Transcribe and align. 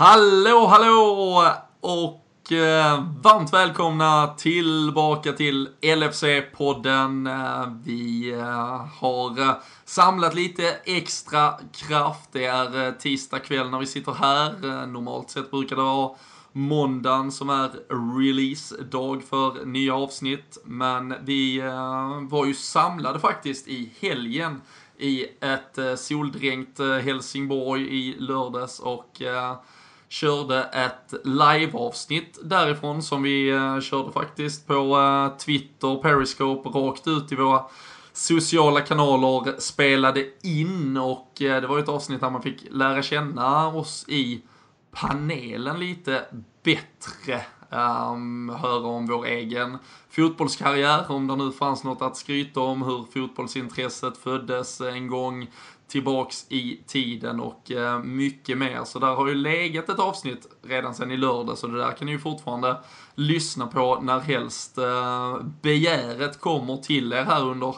Hallå, 0.00 0.66
hallå! 0.66 1.44
Och 1.80 2.52
eh, 2.52 3.04
varmt 3.22 3.52
välkomna 3.52 4.26
tillbaka 4.26 5.32
till 5.32 5.68
LFC-podden. 5.82 7.26
Eh, 7.26 7.72
vi 7.84 8.32
eh, 8.32 8.86
har 9.00 9.40
eh, 9.40 9.54
samlat 9.84 10.34
lite 10.34 10.76
extra 10.84 11.54
kraft. 11.72 12.28
Det 12.32 12.44
är 12.44 12.86
eh, 12.86 12.92
tisdag 12.92 13.38
kväll 13.38 13.70
när 13.70 13.78
vi 13.78 13.86
sitter 13.86 14.12
här. 14.12 14.64
Eh, 14.64 14.86
normalt 14.86 15.30
sett 15.30 15.50
brukar 15.50 15.76
det 15.76 15.82
vara 15.82 16.16
måndagen 16.52 17.32
som 17.32 17.50
är 17.50 17.70
release-dag 18.18 19.22
för 19.22 19.64
nya 19.64 19.94
avsnitt. 19.94 20.58
Men 20.64 21.14
vi 21.24 21.58
eh, 21.58 22.20
var 22.20 22.46
ju 22.46 22.54
samlade 22.54 23.20
faktiskt 23.20 23.68
i 23.68 23.92
helgen 24.00 24.60
i 24.98 25.24
ett 25.40 25.78
eh, 25.78 25.94
soldränkt 25.94 26.80
eh, 26.80 26.96
Helsingborg 26.96 27.82
i 27.82 28.16
lördags 28.18 28.78
och 28.78 29.22
eh, 29.22 29.56
körde 30.10 30.62
ett 30.62 31.14
live-avsnitt 31.24 32.38
därifrån 32.42 33.02
som 33.02 33.22
vi 33.22 33.50
eh, 33.50 33.80
körde 33.80 34.12
faktiskt 34.12 34.66
på 34.66 34.74
eh, 34.74 35.38
Twitter, 35.38 36.02
Periscope, 36.02 36.68
rakt 36.68 37.06
ut 37.06 37.32
i 37.32 37.34
våra 37.34 37.64
sociala 38.12 38.80
kanaler, 38.80 39.60
spelade 39.60 40.26
in 40.42 40.96
och 40.96 41.42
eh, 41.42 41.60
det 41.60 41.66
var 41.66 41.76
ju 41.76 41.82
ett 41.82 41.88
avsnitt 41.88 42.20
där 42.20 42.30
man 42.30 42.42
fick 42.42 42.66
lära 42.70 43.02
känna 43.02 43.68
oss 43.68 44.04
i 44.08 44.42
panelen 44.90 45.80
lite 45.80 46.24
bättre. 46.62 47.40
Um, 47.72 48.48
höra 48.48 48.86
om 48.86 49.06
vår 49.06 49.26
egen 49.26 49.78
fotbollskarriär, 50.10 51.10
om 51.10 51.26
det 51.26 51.36
nu 51.36 51.52
fanns 51.52 51.84
något 51.84 52.02
att 52.02 52.16
skryta 52.16 52.60
om, 52.60 52.82
hur 52.82 53.04
fotbollsintresset 53.12 54.16
föddes 54.16 54.80
en 54.80 55.08
gång 55.08 55.50
tillbaks 55.90 56.46
i 56.48 56.80
tiden 56.86 57.40
och 57.40 57.70
eh, 57.70 57.98
mycket 58.02 58.58
mer. 58.58 58.84
Så 58.84 58.98
där 58.98 59.14
har 59.14 59.28
ju 59.28 59.34
legat 59.34 59.88
ett 59.88 59.98
avsnitt 59.98 60.46
redan 60.62 60.94
sedan 60.94 61.10
i 61.10 61.16
lördag, 61.16 61.58
så 61.58 61.66
det 61.66 61.78
där 61.78 61.92
kan 61.92 62.06
ni 62.06 62.12
ju 62.12 62.18
fortfarande 62.18 62.76
lyssna 63.14 63.66
på 63.66 64.00
när 64.02 64.20
helst 64.20 64.78
eh, 64.78 65.36
begäret 65.62 66.40
kommer 66.40 66.76
till 66.76 67.12
er 67.12 67.24
här 67.24 67.44
under 67.44 67.76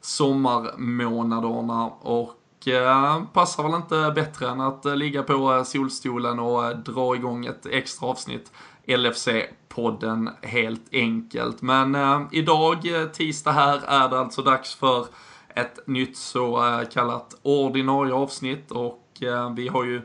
sommarmånaderna. 0.00 1.86
Och 1.86 2.68
eh, 2.68 3.24
passar 3.24 3.62
väl 3.62 3.74
inte 3.74 4.12
bättre 4.14 4.48
än 4.48 4.60
att 4.60 4.84
ligga 4.84 5.22
på 5.22 5.64
solstolen 5.64 6.38
och 6.38 6.76
dra 6.76 7.16
igång 7.16 7.46
ett 7.46 7.66
extra 7.66 8.08
avsnitt 8.08 8.52
LFC-podden 8.86 10.30
helt 10.42 10.88
enkelt. 10.92 11.62
Men 11.62 11.96
idag, 12.32 12.78
tisdag 13.12 13.52
här, 13.52 13.80
är 13.86 14.08
det 14.08 14.18
alltså 14.18 14.42
dags 14.42 14.74
för 14.74 15.06
ett 15.54 15.86
nytt 15.86 16.16
så 16.16 16.66
eh, 16.66 16.88
kallat 16.88 17.36
ordinarie 17.42 18.14
avsnitt 18.14 18.70
och 18.70 19.22
eh, 19.22 19.54
vi 19.54 19.68
har 19.68 19.84
ju 19.84 20.02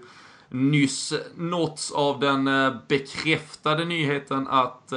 nyss 0.50 1.14
nåtts 1.36 1.91
av 1.91 2.19
den 2.19 2.47
eh, 2.47 2.73
bekräftade 2.88 3.86
nyheten 3.86 4.47
att 4.47 4.94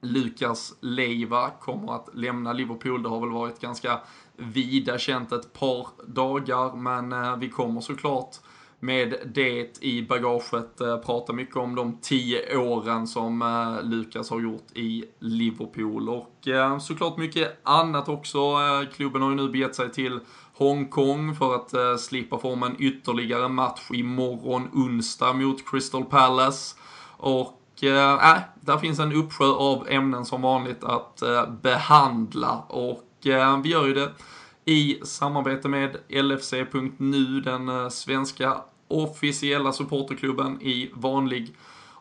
Lukas 0.00 0.74
Leiva 0.80 1.50
kommer 1.50 1.94
att 1.94 2.08
lämna 2.14 2.52
Liverpool. 2.52 3.02
Det 3.02 3.08
har 3.08 3.20
väl 3.20 3.30
varit 3.30 3.60
ganska 3.60 4.00
vida 4.36 4.98
känt 4.98 5.32
ett 5.32 5.52
par 5.52 5.86
dagar, 6.06 6.76
men 6.76 7.40
vi 7.40 7.48
kommer 7.48 7.80
såklart 7.80 8.36
med 8.80 9.14
det 9.34 9.78
i 9.80 10.02
bagaget 10.02 10.80
eh, 10.80 10.86
Pratar 10.86 10.98
prata 10.98 11.32
mycket 11.32 11.56
om 11.56 11.74
de 11.74 11.98
tio 12.02 12.56
åren 12.56 13.06
som 13.06 13.42
eh, 13.42 13.88
Lukas 13.88 14.30
har 14.30 14.40
gjort 14.40 14.66
i 14.74 15.04
Liverpool 15.18 16.08
och 16.08 16.48
eh, 16.48 16.78
såklart 16.78 17.18
mycket 17.18 17.60
annat 17.62 18.08
också. 18.08 18.38
Klubben 18.96 19.22
har 19.22 19.30
ju 19.30 19.36
nu 19.36 19.48
begett 19.48 19.74
sig 19.74 19.92
till 19.92 20.20
Hongkong 20.54 21.34
för 21.34 21.54
att 21.54 22.00
slippa 22.00 22.38
formen 22.38 22.70
en 22.70 22.82
ytterligare 22.82 23.48
match 23.48 23.90
imorgon 23.90 24.68
onsdag 24.72 25.32
mot 25.32 25.70
Crystal 25.70 26.04
Palace. 26.04 26.76
Och 27.16 27.84
eh, 27.84 28.32
äh, 28.32 28.38
där 28.60 28.78
finns 28.78 28.98
en 28.98 29.12
uppsjö 29.12 29.46
av 29.46 29.86
ämnen 29.88 30.24
som 30.24 30.42
vanligt 30.42 30.84
att 30.84 31.22
behandla 31.62 32.58
och 32.68 33.26
äh, 33.26 33.60
vi 33.60 33.68
gör 33.68 33.86
ju 33.86 33.94
det 33.94 34.12
i 34.64 35.00
samarbete 35.02 35.68
med 35.68 35.96
LFC.nu, 36.08 37.40
den 37.40 37.90
svenska 37.90 38.56
officiella 38.90 39.72
supporterklubben 39.72 40.62
i 40.62 40.90
vanlig 40.94 41.54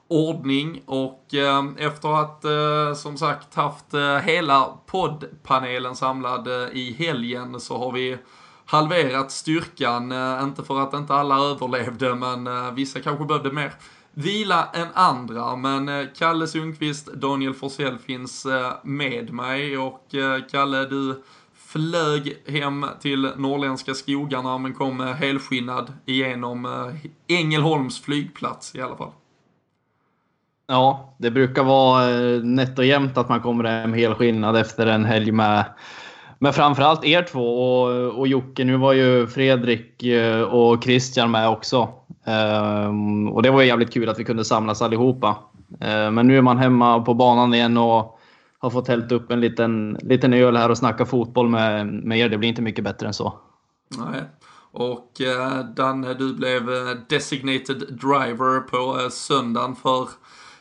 ordning. 0.07 0.81
Och 0.85 1.33
eh, 1.33 1.65
efter 1.77 2.21
att 2.21 2.45
eh, 2.45 2.93
som 2.95 3.17
sagt 3.17 3.55
haft 3.55 3.93
eh, 3.93 4.17
hela 4.17 4.77
poddpanelen 4.85 5.95
samlad 5.95 6.47
eh, 6.47 6.69
i 6.77 6.95
helgen 6.99 7.59
så 7.59 7.77
har 7.77 7.91
vi 7.91 8.17
halverat 8.65 9.31
styrkan, 9.31 10.11
eh, 10.11 10.43
inte 10.43 10.63
för 10.63 10.79
att 10.79 10.93
inte 10.93 11.13
alla 11.13 11.35
överlevde 11.35 12.15
men 12.15 12.47
eh, 12.47 12.71
vissa 12.71 12.99
kanske 12.99 13.25
behövde 13.25 13.51
mer 13.51 13.73
vila 14.13 14.69
än 14.73 14.87
andra, 14.93 15.55
men 15.55 15.89
eh, 15.89 16.07
Kalle 16.17 16.47
Sundqvist, 16.47 17.07
Daniel 17.13 17.53
Forsell 17.53 17.97
finns 17.97 18.45
eh, 18.45 18.73
med 18.83 19.33
mig. 19.33 19.77
Och 19.77 20.15
eh, 20.15 20.41
Kalle, 20.51 20.85
du 20.85 21.23
flög 21.71 22.37
hem 22.47 22.85
till 23.01 23.31
norrländska 23.37 23.93
skogarna 23.93 24.57
men 24.57 24.73
kom 24.73 25.01
eh, 25.01 25.07
helskinnad 25.07 25.93
igenom 26.05 26.65
eh, 26.65 27.37
Ängelholms 27.37 28.01
flygplats 28.01 28.75
i 28.75 28.81
alla 28.81 28.95
fall. 28.95 29.11
Ja, 30.67 31.15
det 31.17 31.31
brukar 31.31 31.63
vara 31.63 32.09
eh, 32.09 32.43
nätt 32.43 32.79
och 32.79 32.85
jämnt 32.85 33.17
att 33.17 33.29
man 33.29 33.41
kommer 33.41 33.63
hem 33.63 33.93
helskinnad 33.93 34.57
efter 34.57 34.87
en 34.87 35.05
helg 35.05 35.31
med, 35.31 35.65
med 36.39 36.55
framförallt 36.55 37.05
er 37.05 37.23
två 37.23 37.61
och, 37.61 38.19
och 38.19 38.27
Jocke. 38.27 38.63
Nu 38.63 38.77
var 38.77 38.93
ju 38.93 39.27
Fredrik 39.27 40.03
och 40.51 40.83
Christian 40.83 41.31
med 41.31 41.49
också. 41.49 41.89
Ehm, 42.25 43.27
och 43.29 43.43
det 43.43 43.51
var 43.51 43.63
jävligt 43.63 43.93
kul 43.93 44.09
att 44.09 44.19
vi 44.19 44.23
kunde 44.23 44.45
samlas 44.45 44.81
allihopa. 44.81 45.35
Ehm, 45.79 46.15
men 46.15 46.27
nu 46.27 46.37
är 46.37 46.41
man 46.41 46.57
hemma 46.57 46.99
på 46.99 47.13
banan 47.13 47.53
igen 47.53 47.77
och 47.77 48.18
har 48.59 48.69
fått 48.69 48.87
hällt 48.87 49.11
upp 49.11 49.31
en 49.31 49.41
liten, 49.41 49.97
liten 50.01 50.33
öl 50.33 50.57
här 50.57 50.69
och 50.69 50.77
snacka 50.77 51.05
fotboll 51.05 51.49
med, 51.49 51.87
med 51.87 52.19
er. 52.19 52.29
Det 52.29 52.37
blir 52.37 52.49
inte 52.49 52.61
mycket 52.61 52.83
bättre 52.83 53.07
än 53.07 53.13
så. 53.13 53.39
Nej. 53.97 54.21
Och 54.71 55.21
eh, 55.21 55.65
Danne, 55.65 56.13
du 56.13 56.33
blev 56.33 56.69
eh, 56.69 56.97
designated 57.09 57.77
driver 57.77 58.59
på 58.59 59.01
eh, 59.01 59.09
söndagen 59.09 59.75
för 59.75 60.09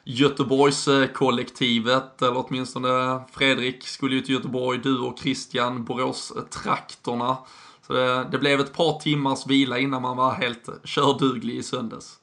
Göteborgskollektivet, 0.04 2.22
eller 2.22 2.47
åtminstone 2.47 2.88
eh, 2.88 3.20
Fredrik 3.32 3.86
skulle 3.86 4.15
ju 4.15 4.20
till 4.20 4.34
Göteborg, 4.34 4.80
du 4.82 4.98
och 4.98 5.19
Christian 5.19 5.84
Borås-traktorna. 5.84 7.36
Så 7.86 7.92
det, 7.92 8.28
det 8.30 8.38
blev 8.38 8.60
ett 8.60 8.72
par 8.72 9.00
timmars 9.00 9.47
vila 9.47 9.78
innan 9.78 10.03
man 10.03 10.16
var 10.16 10.32
helt 10.32 10.69
körduglig 10.84 11.56
i 11.56 11.62
söndags. 11.62 12.18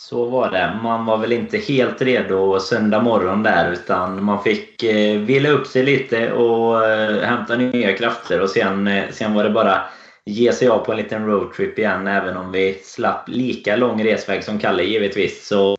Så 0.00 0.24
var 0.24 0.50
det. 0.50 0.80
Man 0.82 1.06
var 1.06 1.18
väl 1.18 1.32
inte 1.32 1.58
helt 1.58 2.02
redo 2.02 2.60
söndag 2.60 3.02
morgon 3.02 3.42
där 3.42 3.72
utan 3.72 4.24
man 4.24 4.42
fick 4.42 4.82
eh, 4.82 5.20
vila 5.20 5.50
upp 5.50 5.66
sig 5.66 5.82
lite 5.82 6.32
och 6.32 6.86
eh, 6.86 7.22
hämta 7.22 7.56
nya 7.56 7.96
krafter 7.96 8.40
och 8.40 8.50
sen, 8.50 8.86
eh, 8.86 9.10
sen 9.10 9.34
var 9.34 9.44
det 9.44 9.50
bara 9.50 9.82
ge 10.24 10.52
sig 10.52 10.68
av 10.68 10.78
på 10.78 10.92
en 10.92 10.98
liten 10.98 11.26
roadtrip 11.26 11.78
igen 11.78 12.06
även 12.06 12.36
om 12.36 12.52
vi 12.52 12.80
slapp 12.84 13.28
lika 13.28 13.76
lång 13.76 14.04
resväg 14.04 14.44
som 14.44 14.58
Kalle 14.58 14.82
givetvis. 14.82 15.46
Så 15.46 15.76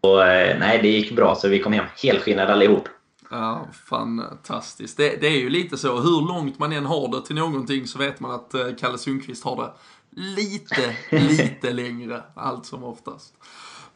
och, 0.00 0.26
eh, 0.26 0.58
nej, 0.58 0.78
det 0.82 0.88
gick 0.88 1.16
bra 1.16 1.34
så 1.34 1.48
vi 1.48 1.58
kom 1.58 1.72
hem 1.72 1.86
helskinnade 2.02 2.52
allihop. 2.52 2.88
Ja, 3.30 3.66
fantastiskt. 3.88 4.96
Det, 4.96 5.20
det 5.20 5.26
är 5.26 5.40
ju 5.40 5.50
lite 5.50 5.76
så, 5.76 6.00
hur 6.00 6.28
långt 6.28 6.58
man 6.58 6.72
än 6.72 6.86
har 6.86 7.08
det 7.08 7.26
till 7.26 7.36
någonting 7.36 7.86
så 7.86 7.98
vet 7.98 8.20
man 8.20 8.30
att 8.30 8.54
eh, 8.54 8.66
Kalle 8.80 8.98
Sundqvist 8.98 9.44
har 9.44 9.56
det 9.56 9.72
lite, 10.16 10.96
lite 11.10 11.70
längre, 11.72 12.22
allt 12.34 12.66
som 12.66 12.84
oftast. 12.84 13.34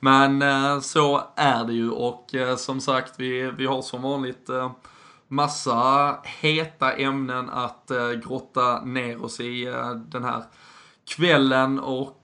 Men 0.00 0.42
eh, 0.42 0.80
så 0.80 1.22
är 1.36 1.64
det 1.64 1.72
ju 1.72 1.90
och 1.90 2.34
eh, 2.34 2.56
som 2.56 2.80
sagt, 2.80 3.14
vi, 3.16 3.50
vi 3.58 3.66
har 3.66 3.82
som 3.82 4.02
vanligt 4.02 4.48
eh, 4.48 4.72
massa 5.28 6.18
heta 6.24 6.92
ämnen 6.92 7.50
att 7.50 7.90
grotta 8.24 8.84
ner 8.84 9.24
oss 9.24 9.40
i 9.40 9.64
den 9.94 10.24
här 10.24 10.44
kvällen 11.04 11.78
och 11.78 12.22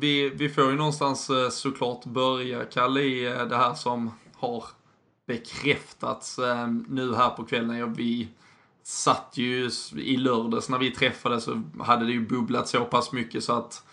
vi, 0.00 0.32
vi 0.34 0.48
får 0.48 0.70
ju 0.70 0.76
någonstans 0.76 1.30
såklart 1.50 2.04
börja, 2.04 2.64
Kalle, 2.64 3.00
i 3.00 3.22
det 3.48 3.56
här 3.56 3.74
som 3.74 4.10
har 4.36 4.64
bekräftats 5.26 6.38
nu 6.88 7.14
här 7.14 7.30
på 7.30 7.44
kvällen. 7.44 7.94
Vi 7.94 8.28
satt 8.82 9.32
ju 9.34 9.70
i 9.96 10.16
lördags 10.16 10.68
när 10.68 10.78
vi 10.78 10.90
träffades 10.90 11.44
så 11.44 11.62
hade 11.80 12.06
det 12.06 12.12
ju 12.12 12.26
bubblat 12.26 12.68
så 12.68 12.84
pass 12.84 13.12
mycket 13.12 13.44
så 13.44 13.52
att 13.52 13.84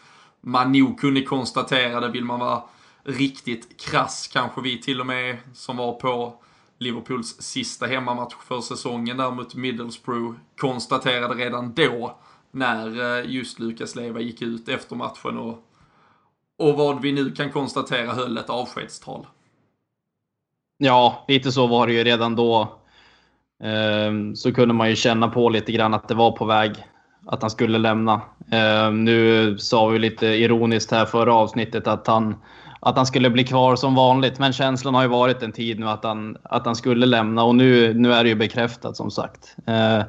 man 0.41 0.71
nog 0.71 0.99
kunde 0.99 1.21
konstatera 1.21 1.99
det. 1.99 2.09
Vill 2.09 2.25
man 2.25 2.39
vara 2.39 2.63
riktigt 3.03 3.81
krass 3.81 4.29
kanske 4.33 4.61
vi 4.61 4.81
till 4.81 4.99
och 4.99 5.07
med 5.07 5.37
som 5.53 5.77
var 5.77 5.93
på 5.93 6.33
Liverpools 6.77 7.41
sista 7.41 7.85
hemmamatch 7.85 8.35
för 8.47 8.61
säsongen 8.61 9.17
där 9.17 9.31
mot 9.31 9.55
Middlesbrough 9.55 10.37
konstaterade 10.57 11.33
redan 11.33 11.73
då 11.73 12.17
när 12.51 13.19
eh, 13.19 13.31
just 13.31 13.59
Lukas 13.59 13.95
Leva 13.95 14.19
gick 14.19 14.41
ut 14.41 14.69
efter 14.69 14.95
matchen 14.95 15.37
och, 15.37 15.63
och 16.59 16.77
vad 16.77 17.01
vi 17.01 17.11
nu 17.11 17.31
kan 17.31 17.51
konstatera 17.51 18.13
höll 18.13 18.37
ett 18.37 18.49
avskedstal. 18.49 19.27
Ja, 20.77 21.25
lite 21.27 21.51
så 21.51 21.67
var 21.67 21.87
det 21.87 21.93
ju 21.93 22.03
redan 22.03 22.35
då. 22.35 22.78
Ehm, 23.63 24.35
så 24.35 24.53
kunde 24.53 24.73
man 24.73 24.89
ju 24.89 24.95
känna 24.95 25.27
på 25.27 25.49
lite 25.49 25.71
grann 25.71 25.93
att 25.93 26.07
det 26.07 26.15
var 26.15 26.31
på 26.31 26.45
väg 26.45 26.71
att 27.25 27.41
han 27.41 27.51
skulle 27.51 27.77
lämna. 27.77 28.21
Ehm, 28.51 29.05
nu 29.05 29.57
sa 29.57 29.87
vi 29.87 29.99
lite 29.99 30.27
ironiskt 30.27 30.91
här 30.91 31.05
förra 31.05 31.33
avsnittet 31.33 31.87
att 31.87 32.07
han 32.07 32.35
att 32.81 32.97
han 32.97 33.05
skulle 33.05 33.29
bli 33.29 33.43
kvar 33.43 33.75
som 33.75 33.95
vanligt. 33.95 34.39
Men 34.39 34.53
känslan 34.53 34.95
har 34.95 35.01
ju 35.01 35.07
varit 35.07 35.43
en 35.43 35.51
tid 35.51 35.79
nu 35.79 35.89
att 35.89 36.03
han, 36.03 36.37
att 36.43 36.65
han 36.65 36.75
skulle 36.75 37.05
lämna 37.05 37.43
och 37.43 37.55
nu, 37.55 37.93
nu 37.93 38.13
är 38.13 38.23
det 38.23 38.29
ju 38.29 38.35
bekräftat 38.35 38.97
som 38.97 39.11
sagt. 39.11 39.55
Ehm, 39.65 40.03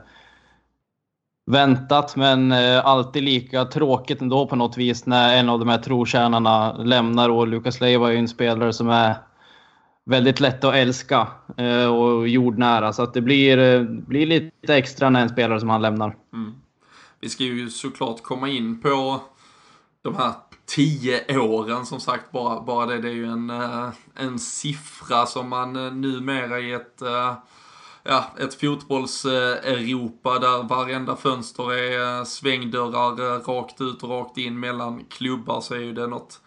väntat, 1.46 2.16
men 2.16 2.52
eh, 2.52 2.86
alltid 2.86 3.22
lika 3.22 3.64
tråkigt 3.64 4.20
ändå 4.20 4.46
på 4.46 4.56
något 4.56 4.76
vis 4.76 5.06
när 5.06 5.36
en 5.36 5.48
av 5.48 5.58
de 5.58 5.68
här 5.68 5.78
trotjänarna 5.78 6.72
lämnar 6.72 7.28
och 7.28 7.48
Lucas 7.48 7.80
Leiva 7.80 8.08
är 8.08 8.12
ju 8.12 8.18
en 8.18 8.28
spelare 8.28 8.72
som 8.72 8.88
är 8.88 9.14
väldigt 10.10 10.40
lätt 10.40 10.64
att 10.64 10.74
älska 10.74 11.28
eh, 11.56 11.86
och 11.86 12.28
jordnära. 12.28 12.92
Så 12.92 13.02
att 13.02 13.14
det 13.14 13.20
blir, 13.20 13.58
eh, 13.58 13.82
blir 13.82 14.26
lite 14.26 14.74
extra 14.74 15.10
när 15.10 15.22
en 15.22 15.28
spelare 15.28 15.60
som 15.60 15.68
han 15.68 15.82
lämnar. 15.82 16.16
Mm. 16.32 16.52
Vi 17.20 17.28
ska 17.28 17.44
ju 17.44 17.70
såklart 17.70 18.22
komma 18.22 18.48
in 18.48 18.80
på 18.80 19.20
de 20.02 20.16
här 20.16 20.32
tio 20.66 21.38
åren 21.38 21.86
som 21.86 22.00
sagt. 22.00 22.32
Bara, 22.32 22.60
bara 22.60 22.86
det, 22.86 22.98
det 22.98 23.08
är 23.08 23.12
ju 23.12 23.26
en, 23.26 23.50
eh, 23.50 23.88
en 24.14 24.38
siffra 24.38 25.26
som 25.26 25.48
man 25.48 25.76
eh, 25.76 25.92
numera 25.92 26.60
i 26.60 26.72
ett 26.72 27.02
eh, 27.02 27.34
ja, 28.02 28.24
ett 28.38 28.54
fotbolls-Europa 28.54 30.38
där 30.38 30.62
varenda 30.62 31.16
fönster 31.16 31.72
är 31.72 32.24
svängdörrar 32.24 33.40
rakt 33.40 33.80
ut 33.80 34.02
och 34.02 34.10
rakt 34.10 34.38
in 34.38 34.60
mellan 34.60 35.04
klubbar 35.04 35.60
så 35.60 35.74
är 35.74 35.78
ju 35.78 35.92
det 35.92 36.06
något 36.06 36.40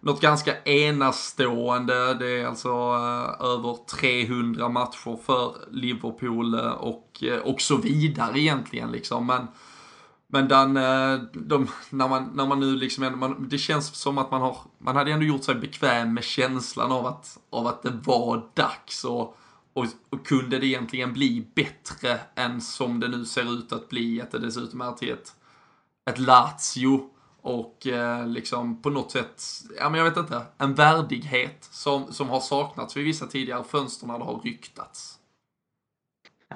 något 0.00 0.20
ganska 0.20 0.62
enastående. 0.62 2.14
Det 2.14 2.40
är 2.40 2.46
alltså 2.46 2.68
eh, 2.68 3.46
över 3.46 3.86
300 3.86 4.68
matcher 4.68 5.18
för 5.24 5.54
Liverpool 5.70 6.54
eh, 6.54 6.70
och, 6.70 7.22
eh, 7.22 7.38
och 7.38 7.60
så 7.60 7.76
vidare 7.76 8.40
egentligen 8.40 8.92
liksom. 8.92 9.26
Men, 9.26 9.46
men 10.26 10.48
den, 10.48 10.76
eh, 10.76 11.20
de, 11.32 11.68
när, 11.90 12.08
man, 12.08 12.30
när 12.34 12.46
man 12.46 12.60
nu 12.60 12.76
liksom, 12.76 13.18
man, 13.18 13.48
det 13.48 13.58
känns 13.58 13.96
som 13.96 14.18
att 14.18 14.30
man 14.30 14.40
har, 14.40 14.56
man 14.78 14.96
hade 14.96 15.12
ändå 15.12 15.26
gjort 15.26 15.44
sig 15.44 15.54
bekväm 15.54 16.14
med 16.14 16.24
känslan 16.24 16.92
av 16.92 17.06
att, 17.06 17.38
av 17.50 17.66
att 17.66 17.82
det 17.82 17.92
var 18.04 18.50
dags 18.54 19.04
och, 19.04 19.36
och, 19.72 19.86
och 20.10 20.26
kunde 20.26 20.58
det 20.58 20.66
egentligen 20.66 21.12
bli 21.12 21.50
bättre 21.54 22.20
än 22.34 22.60
som 22.60 23.00
det 23.00 23.08
nu 23.08 23.24
ser 23.24 23.58
ut 23.58 23.72
att 23.72 23.88
bli, 23.88 24.20
att 24.20 24.30
det 24.30 24.38
dessutom 24.38 24.80
är 24.80 24.92
till 24.92 25.12
ett, 25.12 25.32
ett 26.10 26.18
Lazio 26.18 27.10
och 27.42 27.86
eh, 27.86 28.26
liksom 28.26 28.82
på 28.82 28.90
något 28.90 29.10
sätt, 29.10 29.42
ja 29.78 29.90
men 29.90 29.98
jag 29.98 30.04
vet 30.04 30.16
inte, 30.16 30.42
en 30.58 30.74
värdighet 30.74 31.68
som, 31.70 32.12
som 32.12 32.28
har 32.28 32.40
saknats 32.40 32.96
vid 32.96 33.04
vissa 33.04 33.26
tidigare 33.26 33.64
fönster 33.64 34.06
när 34.06 34.18
det 34.18 34.24
har 34.24 34.40
ryktats. 34.44 35.20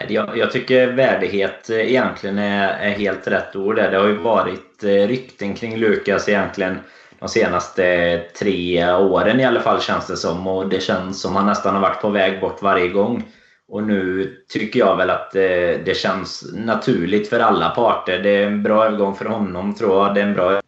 Jag, 0.09 0.39
jag 0.39 0.53
tycker 0.53 0.93
värdighet 0.93 1.71
eh, 1.71 1.77
egentligen 1.77 2.39
är, 2.39 2.69
är 2.69 2.91
helt 2.91 3.27
rätt 3.29 3.57
ord. 3.57 3.77
Det 3.77 3.97
har 3.97 4.07
ju 4.07 4.17
varit 4.17 4.85
eh, 4.85 4.89
rykten 4.89 5.55
kring 5.55 5.77
Lukas 5.77 6.29
egentligen 6.29 6.79
de 7.19 7.29
senaste 7.29 7.87
eh, 7.87 8.21
tre 8.39 8.87
åren 8.95 9.41
i 9.41 9.45
alla 9.45 9.61
fall 9.61 9.81
känns 9.81 10.07
det 10.07 10.17
som. 10.17 10.47
Och 10.47 10.69
det 10.69 10.83
känns 10.83 11.21
som 11.21 11.37
han 11.37 11.47
nästan 11.47 11.75
har 11.75 11.83
varit 11.83 12.03
på 12.03 12.11
väg 12.11 12.41
bort 12.41 12.63
varje 12.63 12.89
gång. 12.89 13.25
Och 13.69 13.83
nu 13.83 14.31
tycker 14.49 14.81
jag 14.81 14.97
väl 14.97 15.11
att 15.11 15.33
det, 15.33 15.81
det 15.85 15.97
känns 15.97 16.53
naturligt 16.55 17.29
för 17.29 17.41
alla 17.41 17.71
parter. 17.71 18.19
Det 18.19 18.31
är 18.31 18.47
en 18.47 18.63
bra 18.63 18.87
övergång 18.87 19.15
för 19.15 19.25
honom 19.25 19.75
tror 19.75 20.05
jag. 20.05 20.15
Det 20.15 20.21
är 20.21 20.27
en 20.27 20.35
bra 20.35 20.61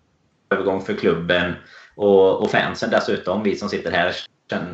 övergång 0.50 0.80
för 0.80 0.94
klubben 0.94 1.52
och, 1.94 2.42
och 2.42 2.50
fansen 2.50 2.90
dessutom. 2.90 3.42
Vi 3.42 3.56
som 3.56 3.68
sitter 3.68 3.90
här 3.90 4.16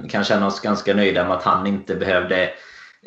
kan 0.09 0.25
känna 0.25 0.47
oss 0.47 0.61
ganska 0.61 0.95
nöjda 0.95 1.25
med 1.25 1.37
att 1.37 1.43
han 1.43 1.67
inte 1.67 1.95
behövde 1.95 2.51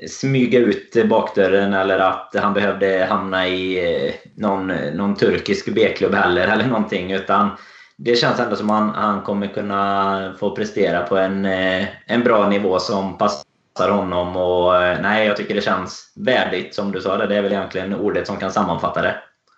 smyga 0.09 0.59
ut 0.59 1.07
bakdörren 1.09 1.73
eller 1.73 1.99
att 1.99 2.35
han 2.37 2.53
behövde 2.53 3.05
hamna 3.09 3.47
i 3.47 3.93
eh, 4.07 4.13
någon, 4.35 4.67
någon 4.67 5.15
turkisk 5.15 5.73
B-klubb 5.73 6.13
heller 6.13 6.47
eller 6.47 6.67
någonting. 6.67 7.11
Utan 7.11 7.49
det 7.97 8.15
känns 8.15 8.39
ändå 8.39 8.55
som 8.55 8.69
att 8.69 8.79
han, 8.79 8.89
han 8.89 9.21
kommer 9.21 9.47
kunna 9.47 10.35
få 10.39 10.55
prestera 10.55 11.01
på 11.01 11.17
en, 11.17 11.45
eh, 11.45 11.87
en 12.05 12.23
bra 12.23 12.49
nivå 12.49 12.79
som 12.79 13.17
passar 13.17 13.89
honom. 13.89 14.35
Och 14.35 14.83
eh, 14.83 15.01
nej, 15.01 15.27
jag 15.27 15.37
tycker 15.37 15.55
det 15.55 15.61
känns 15.61 16.13
värdigt 16.15 16.75
som 16.75 16.91
du 16.91 17.01
sa. 17.01 17.17
Det, 17.17 17.27
det 17.27 17.35
är 17.35 17.41
väl 17.41 17.53
egentligen 17.53 17.93
ordet 17.93 18.27
som 18.27 18.37
kan 18.37 18.51
sammanfatta 18.51 19.01
det. 19.01 19.15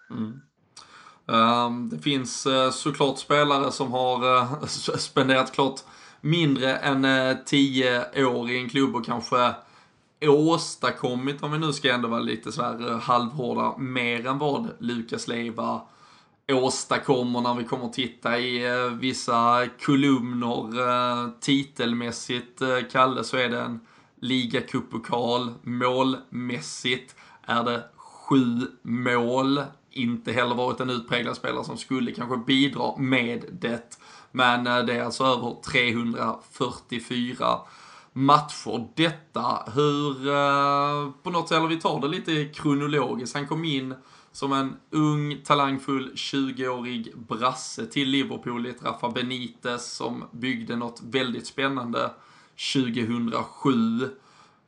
Mm. 0.09 0.42
Ehm, 1.27 1.89
det 1.89 2.00
finns 2.00 2.45
eh, 2.45 2.71
såklart 2.71 3.18
spelare 3.19 3.71
som 3.71 3.91
har 3.91 4.38
eh, 4.38 4.65
spenderat 4.97 5.51
klart 5.51 5.81
mindre 6.21 6.77
än 6.77 7.06
eh, 7.06 7.38
10 7.45 8.25
år 8.25 8.50
i 8.50 8.57
en 8.57 8.69
klubb 8.69 8.95
och 8.95 9.06
kanske 9.06 9.53
åstadkommit, 10.21 11.44
om 11.44 11.51
vi 11.51 11.57
nu 11.57 11.74
ska 11.74 11.94
ändå 11.94 12.07
vara 12.07 12.19
lite 12.19 12.51
sådär 12.51 13.00
halvhårda, 13.03 13.77
mer 13.77 14.27
än 14.27 14.38
vad 14.38 14.69
Lukas 14.79 15.27
Leiva 15.27 15.81
åstadkommer 16.51 17.41
när 17.41 17.53
vi 17.53 17.63
kommer 17.63 17.85
att 17.85 17.94
titta 17.94 18.39
i 18.39 18.89
vissa 19.00 19.68
kolumner 19.85 21.39
titelmässigt. 21.41 22.62
Kalle, 22.91 23.23
så 23.23 23.38
är 23.38 23.50
det 23.50 23.62
en 23.62 23.80
ligacuppokal. 24.21 25.53
Målmässigt 25.62 27.15
är 27.44 27.63
det 27.63 27.83
sju 27.95 28.62
mål 28.81 29.62
inte 29.97 30.31
heller 30.31 30.55
varit 30.55 30.79
en 30.79 30.89
utpräglad 30.89 31.35
spelare 31.35 31.63
som 31.63 31.77
skulle 31.77 32.11
kanske 32.11 32.38
bidra 32.38 32.97
med 32.97 33.45
det. 33.51 33.99
Men 34.31 34.67
eh, 34.67 34.79
det 34.79 34.94
är 34.94 35.03
alltså 35.03 35.23
över 35.23 35.61
344 35.61 37.59
matcher. 38.13 38.88
Detta, 38.95 39.71
hur, 39.75 40.27
eh, 40.27 41.11
på 41.23 41.29
något 41.29 41.49
sätt, 41.49 41.57
eller 41.57 41.67
vi 41.67 41.79
tar 41.79 42.01
det 42.01 42.07
lite 42.07 42.45
kronologiskt. 42.45 43.35
Han 43.35 43.47
kom 43.47 43.65
in 43.65 43.95
som 44.31 44.53
en 44.53 44.75
ung, 44.91 45.38
talangfull, 45.44 46.11
20-årig 46.15 47.17
brasse 47.17 47.85
till 47.85 48.09
Liverpool 48.09 48.67
i 48.67 48.69
ett 48.69 48.83
Rafa 48.83 49.09
Benitez 49.09 49.94
som 49.94 50.23
byggde 50.31 50.75
något 50.75 51.01
väldigt 51.03 51.47
spännande 51.47 52.11
2007. 52.73 54.09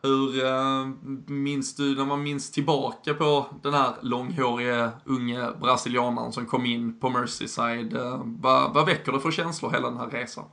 Hur 0.01 0.46
eh, 0.46 0.88
minns 1.28 1.75
du, 1.75 1.96
när 1.96 2.06
man 2.06 2.24
minns 2.24 2.51
tillbaka 2.51 3.13
på 3.13 3.46
den 3.63 3.74
här 3.74 3.94
långhårige 4.01 4.90
unge 5.06 5.48
brasilianaren 5.62 6.31
som 6.31 6.46
kom 6.46 6.66
in 6.66 7.00
på 7.00 7.10
Merseyside, 7.10 7.94
eh, 7.94 8.22
vad, 8.24 8.74
vad 8.74 8.86
väcker 8.86 9.12
det 9.12 9.19
för 9.19 9.31
känslor 9.31 9.72
hela 9.72 9.90
den 9.90 9.98
här 9.98 10.10
resan? 10.10 10.46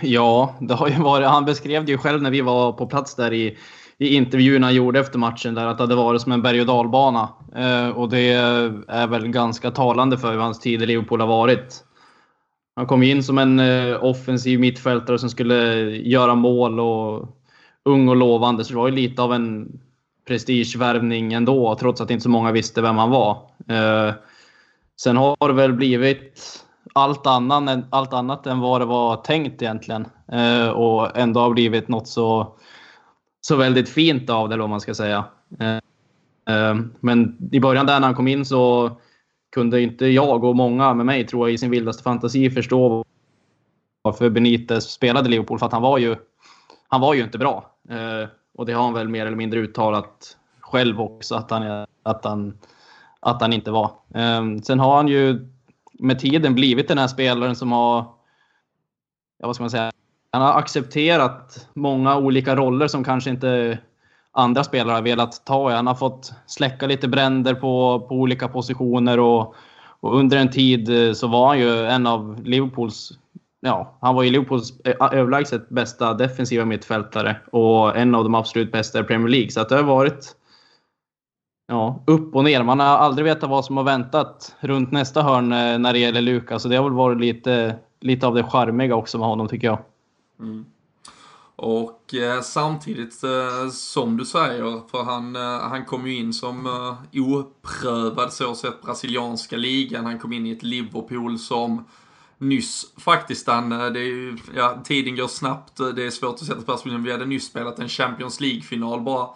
Ja, 0.00 0.54
det 0.60 0.74
har 0.74 0.88
ju 0.88 1.02
varit, 1.02 1.26
han 1.26 1.44
beskrev 1.44 1.84
det 1.84 1.92
ju 1.92 1.98
själv 1.98 2.22
när 2.22 2.30
vi 2.30 2.40
var 2.40 2.72
på 2.72 2.86
plats 2.86 3.14
där 3.14 3.32
i, 3.32 3.58
i 3.98 4.14
intervjun 4.14 4.62
han 4.62 4.74
gjorde 4.74 5.00
efter 5.00 5.18
matchen 5.18 5.54
där, 5.54 5.66
att 5.66 5.78
det 5.78 5.82
hade 5.82 5.94
varit 5.94 6.22
som 6.22 6.32
en 6.32 6.42
berg 6.42 6.60
och 6.60 6.66
dalbana. 6.66 7.28
Eh, 7.56 7.88
och 7.88 8.08
det 8.08 8.32
är 8.88 9.06
väl 9.06 9.28
ganska 9.28 9.70
talande 9.70 10.18
för 10.18 10.32
hur 10.32 10.38
hans 10.38 10.60
tid 10.60 10.82
i 10.82 10.86
Liverpool 10.86 11.20
har 11.20 11.28
varit. 11.28 11.84
Han 12.78 12.86
kom 12.86 13.02
in 13.02 13.22
som 13.22 13.38
en 13.38 13.60
eh, 13.60 14.04
offensiv 14.04 14.60
mittfältare 14.60 15.18
som 15.18 15.30
skulle 15.30 15.80
eh, 15.80 16.08
göra 16.08 16.34
mål 16.34 16.80
och 16.80 17.28
ung 17.84 18.08
och 18.08 18.16
lovande. 18.16 18.64
Så 18.64 18.72
det 18.72 18.78
var 18.78 18.88
ju 18.88 18.94
lite 18.94 19.22
av 19.22 19.32
en 19.32 19.80
prestigevärvning 20.28 21.32
ändå, 21.32 21.76
trots 21.80 22.00
att 22.00 22.10
inte 22.10 22.22
så 22.22 22.28
många 22.28 22.52
visste 22.52 22.82
vem 22.82 22.96
han 22.96 23.10
var. 23.10 23.50
Eh, 23.68 24.14
sen 25.00 25.16
har 25.16 25.48
det 25.48 25.54
väl 25.54 25.72
blivit 25.72 26.64
allt, 26.92 27.26
annan, 27.26 27.84
allt 27.90 28.12
annat 28.12 28.46
än 28.46 28.60
vad 28.60 28.80
det 28.80 28.84
var 28.84 29.16
tänkt 29.16 29.62
egentligen. 29.62 30.06
Och 30.74 31.18
ändå 31.18 31.40
har 31.40 31.50
blivit 31.50 31.88
något 31.88 32.08
så, 32.08 32.56
så 33.40 33.56
väldigt 33.56 33.88
fint 33.88 34.30
av 34.30 34.48
det, 34.48 34.54
eller 34.54 34.62
vad 34.62 34.70
man 34.70 34.80
ska 34.80 34.94
säga. 34.94 35.24
Men 37.00 37.36
i 37.52 37.60
början 37.60 37.86
där 37.86 38.00
när 38.00 38.06
han 38.06 38.16
kom 38.16 38.28
in 38.28 38.44
så 38.44 38.90
kunde 39.58 39.80
inte 39.80 40.06
jag 40.06 40.44
och 40.44 40.56
många 40.56 40.94
med 40.94 41.06
mig, 41.06 41.26
tror 41.26 41.48
jag, 41.48 41.54
i 41.54 41.58
sin 41.58 41.70
vildaste 41.70 42.02
fantasi 42.02 42.50
förstå 42.50 43.04
varför 44.02 44.30
Benitez 44.30 44.90
spelade 44.90 45.28
Liverpool. 45.28 45.58
För 45.58 45.66
att 45.66 45.72
han 45.72 45.82
var 45.82 45.98
ju, 45.98 46.16
han 46.88 47.00
var 47.00 47.14
ju 47.14 47.22
inte 47.22 47.38
bra. 47.38 47.74
Eh, 47.90 48.28
och 48.54 48.66
det 48.66 48.72
har 48.72 48.84
han 48.84 48.94
väl 48.94 49.08
mer 49.08 49.26
eller 49.26 49.36
mindre 49.36 49.60
uttalat 49.60 50.36
själv 50.60 51.00
också, 51.00 51.34
att 51.34 51.50
han, 51.50 51.86
att 52.02 52.24
han, 52.24 52.58
att 53.20 53.40
han 53.40 53.52
inte 53.52 53.70
var. 53.70 53.90
Eh, 54.14 54.42
sen 54.62 54.80
har 54.80 54.96
han 54.96 55.08
ju 55.08 55.48
med 55.92 56.18
tiden 56.18 56.54
blivit 56.54 56.88
den 56.88 56.98
här 56.98 57.08
spelaren 57.08 57.56
som 57.56 57.72
har, 57.72 57.96
ja, 59.38 59.46
vad 59.46 59.54
ska 59.54 59.62
man 59.62 59.70
säga, 59.70 59.92
han 60.30 60.42
har 60.42 60.58
accepterat 60.58 61.68
många 61.74 62.16
olika 62.16 62.56
roller 62.56 62.88
som 62.88 63.04
kanske 63.04 63.30
inte 63.30 63.78
andra 64.38 64.64
spelare 64.64 64.94
har 64.94 65.02
velat 65.02 65.44
ta 65.44 65.70
i. 65.70 65.74
Han 65.74 65.86
har 65.86 65.94
fått 65.94 66.32
släcka 66.46 66.86
lite 66.86 67.08
bränder 67.08 67.54
på, 67.54 68.00
på 68.08 68.14
olika 68.14 68.48
positioner 68.48 69.20
och, 69.20 69.54
och 70.00 70.18
under 70.18 70.36
en 70.36 70.50
tid 70.50 71.08
eh, 71.08 71.12
så 71.12 71.26
var 71.26 71.46
han 71.46 71.58
ju 71.58 71.86
en 71.86 72.06
av 72.06 72.42
Liverpools 72.44 73.18
Ja, 73.60 73.98
han 74.00 74.14
var 74.14 74.22
ju 74.22 74.30
Liverpools 74.30 74.80
eh, 74.80 74.94
överlägset 75.12 75.68
bästa 75.68 76.14
defensiva 76.14 76.64
mittfältare 76.64 77.36
och 77.52 77.96
en 77.96 78.14
av 78.14 78.24
de 78.24 78.34
absolut 78.34 78.72
bästa 78.72 79.00
i 79.00 79.02
Premier 79.02 79.28
League. 79.28 79.50
Så 79.50 79.60
att 79.60 79.68
det 79.68 79.76
har 79.76 79.82
varit 79.82 80.36
ja, 81.68 82.02
upp 82.06 82.34
och 82.34 82.44
ner. 82.44 82.62
Man 82.62 82.80
har 82.80 82.86
aldrig 82.86 83.24
vetat 83.24 83.50
vad 83.50 83.64
som 83.64 83.76
har 83.76 83.84
väntat 83.84 84.56
runt 84.60 84.92
nästa 84.92 85.22
hörn 85.22 85.52
eh, 85.52 85.78
när 85.78 85.92
det 85.92 85.98
gäller 85.98 86.20
Lukas. 86.20 86.62
Så 86.62 86.68
det 86.68 86.76
har 86.76 86.84
väl 86.84 86.92
varit 86.92 87.20
lite, 87.20 87.76
lite 88.00 88.26
av 88.26 88.34
det 88.34 88.42
charmiga 88.42 88.96
också 88.96 89.18
med 89.18 89.28
honom 89.28 89.48
tycker 89.48 89.66
jag. 89.66 89.78
Mm. 90.40 90.66
Och 91.60 92.14
eh, 92.14 92.40
samtidigt 92.40 93.24
eh, 93.24 93.68
som 93.70 94.16
du 94.16 94.24
säger, 94.24 94.88
för 94.90 95.02
han, 95.02 95.36
eh, 95.36 95.42
han 95.42 95.84
kom 95.84 96.06
ju 96.06 96.14
in 96.14 96.32
som 96.32 96.66
eh, 96.66 97.22
oprövad 97.22 98.32
så 98.32 98.54
sett 98.54 98.82
brasilianska 98.82 99.56
ligan. 99.56 100.04
Han 100.04 100.18
kom 100.18 100.32
in 100.32 100.46
i 100.46 100.50
ett 100.50 100.62
Liverpool 100.62 101.38
som 101.38 101.84
nyss 102.38 102.92
faktiskt 102.96 103.46
han, 103.46 103.72
eh, 103.72 103.86
det 103.86 104.00
är 104.00 104.04
ju, 104.04 104.36
ja, 104.56 104.82
tiden 104.84 105.16
går 105.16 105.28
snabbt, 105.28 105.80
eh, 105.80 105.88
det 105.88 106.06
är 106.06 106.10
svårt 106.10 106.34
att 106.34 106.46
sätta 106.46 106.62
perspektiv. 106.62 107.00
Vi 107.00 107.12
hade 107.12 107.26
nyss 107.26 107.46
spelat 107.46 107.78
en 107.78 107.88
Champions 107.88 108.40
League-final 108.40 109.00
bara 109.00 109.28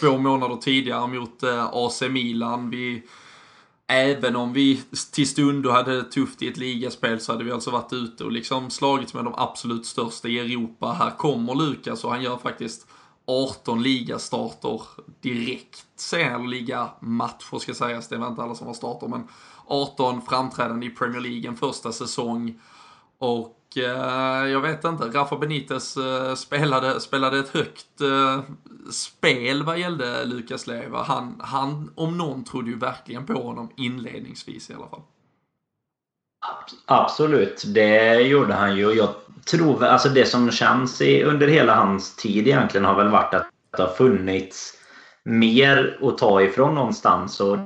två 0.00 0.18
månader 0.18 0.56
tidigare 0.56 1.06
mot 1.06 1.42
eh, 1.42 1.70
AC 1.72 2.02
Milan. 2.10 2.70
Vi, 2.70 3.02
även 3.88 4.36
om 4.36 4.52
vi 4.52 4.82
till 5.12 5.28
stund 5.28 5.66
och 5.66 5.72
hade 5.72 5.96
det 5.96 6.10
tufft 6.10 6.42
i 6.42 6.48
ett 6.48 6.56
ligaspel 6.56 7.20
så 7.20 7.32
hade 7.32 7.44
vi 7.44 7.52
alltså 7.52 7.70
varit 7.70 7.92
ute 7.92 8.24
och 8.24 8.32
liksom 8.32 8.70
slagits 8.70 9.14
med 9.14 9.24
de 9.24 9.34
absolut 9.36 9.86
största 9.86 10.28
i 10.28 10.38
Europa. 10.38 10.92
Här 10.92 11.10
kommer 11.10 11.54
Lukas 11.54 12.04
och 12.04 12.10
han 12.10 12.22
gör 12.22 12.36
faktiskt 12.36 12.86
18 13.26 13.82
ligastarter 13.82 14.82
direkt 15.20 15.86
sen, 15.96 16.34
eller 16.34 16.48
ligamatcher 16.48 17.58
ska 17.58 17.74
sägas, 17.74 18.08
det 18.08 18.16
var 18.16 18.28
inte 18.28 18.42
alla 18.42 18.54
som 18.54 18.66
var 18.66 18.74
starter, 18.74 19.08
men 19.08 19.28
18 19.66 20.22
framträdande 20.22 20.86
i 20.86 20.90
Premier 20.90 21.20
League 21.20 21.48
en 21.48 21.56
första 21.56 21.92
säsong. 21.92 22.60
Och 23.18 23.57
Eh, 23.76 24.48
jag 24.48 24.60
vet 24.60 24.84
inte, 24.84 25.04
Rafa 25.04 25.36
Benitez 25.36 25.96
eh, 25.96 26.34
spelade, 26.34 27.00
spelade 27.00 27.38
ett 27.38 27.48
högt 27.48 28.00
eh, 28.00 28.42
spel 28.90 29.62
vad 29.62 29.78
gällde 29.78 30.24
Lukas 30.24 30.66
Leva. 30.66 31.02
Han, 31.02 31.40
han, 31.44 31.92
om 31.94 32.18
någon, 32.18 32.44
trodde 32.44 32.70
ju 32.70 32.78
verkligen 32.78 33.26
på 33.26 33.32
honom 33.32 33.70
inledningsvis 33.76 34.70
i 34.70 34.74
alla 34.74 34.88
fall. 34.88 35.02
Absolut, 36.86 37.64
det 37.66 38.20
gjorde 38.20 38.54
han 38.54 38.76
ju. 38.76 38.92
Jag 38.92 39.14
tror 39.50 39.84
alltså 39.84 40.08
det 40.08 40.24
som 40.24 40.50
känns 40.50 41.00
i, 41.00 41.22
under 41.22 41.48
hela 41.48 41.74
hans 41.74 42.16
tid 42.16 42.46
egentligen 42.46 42.84
har 42.84 42.94
väl 42.94 43.08
varit 43.08 43.34
att 43.34 43.50
det 43.76 43.82
har 43.82 43.94
funnits 43.94 44.74
mer 45.24 45.98
att 46.02 46.18
ta 46.18 46.42
ifrån 46.42 46.74
någonstans. 46.74 47.40
Och 47.40 47.58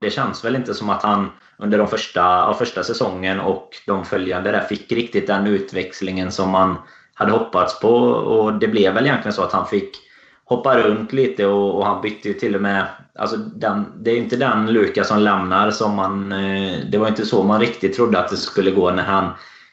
det 0.00 0.10
känns 0.10 0.44
väl 0.44 0.56
inte 0.56 0.74
som 0.74 0.90
att 0.90 1.02
han 1.02 1.30
under 1.58 1.78
de 1.78 1.88
första, 1.88 2.20
ja, 2.20 2.56
första 2.58 2.82
säsongen 2.82 3.40
och 3.40 3.70
de 3.86 4.04
följande 4.04 4.52
där 4.52 4.60
fick 4.60 4.92
riktigt 4.92 5.26
den 5.26 5.46
utväxlingen 5.46 6.32
som 6.32 6.50
man 6.50 6.76
hade 7.14 7.32
hoppats 7.32 7.80
på. 7.80 7.94
Och 8.08 8.54
det 8.54 8.68
blev 8.68 8.94
väl 8.94 9.06
egentligen 9.06 9.32
så 9.32 9.42
att 9.42 9.52
han 9.52 9.66
fick 9.66 9.96
hoppa 10.44 10.78
runt 10.78 11.12
lite 11.12 11.46
och, 11.46 11.74
och 11.74 11.86
han 11.86 12.02
bytte 12.02 12.28
ju 12.28 12.34
till 12.34 12.54
och 12.54 12.62
med... 12.62 12.86
Alltså 13.18 13.36
den, 13.36 13.92
det 13.96 14.10
är 14.10 14.16
inte 14.16 14.36
den 14.36 14.72
Lukas 14.72 15.08
som 15.08 15.18
lämnar 15.18 15.70
som 15.70 15.94
man... 15.94 16.32
Eh, 16.32 16.78
det 16.90 16.98
var 16.98 17.08
inte 17.08 17.26
så 17.26 17.42
man 17.42 17.60
riktigt 17.60 17.96
trodde 17.96 18.18
att 18.18 18.30
det 18.30 18.36
skulle 18.36 18.70
gå 18.70 18.90
när 18.90 19.02
han 19.02 19.32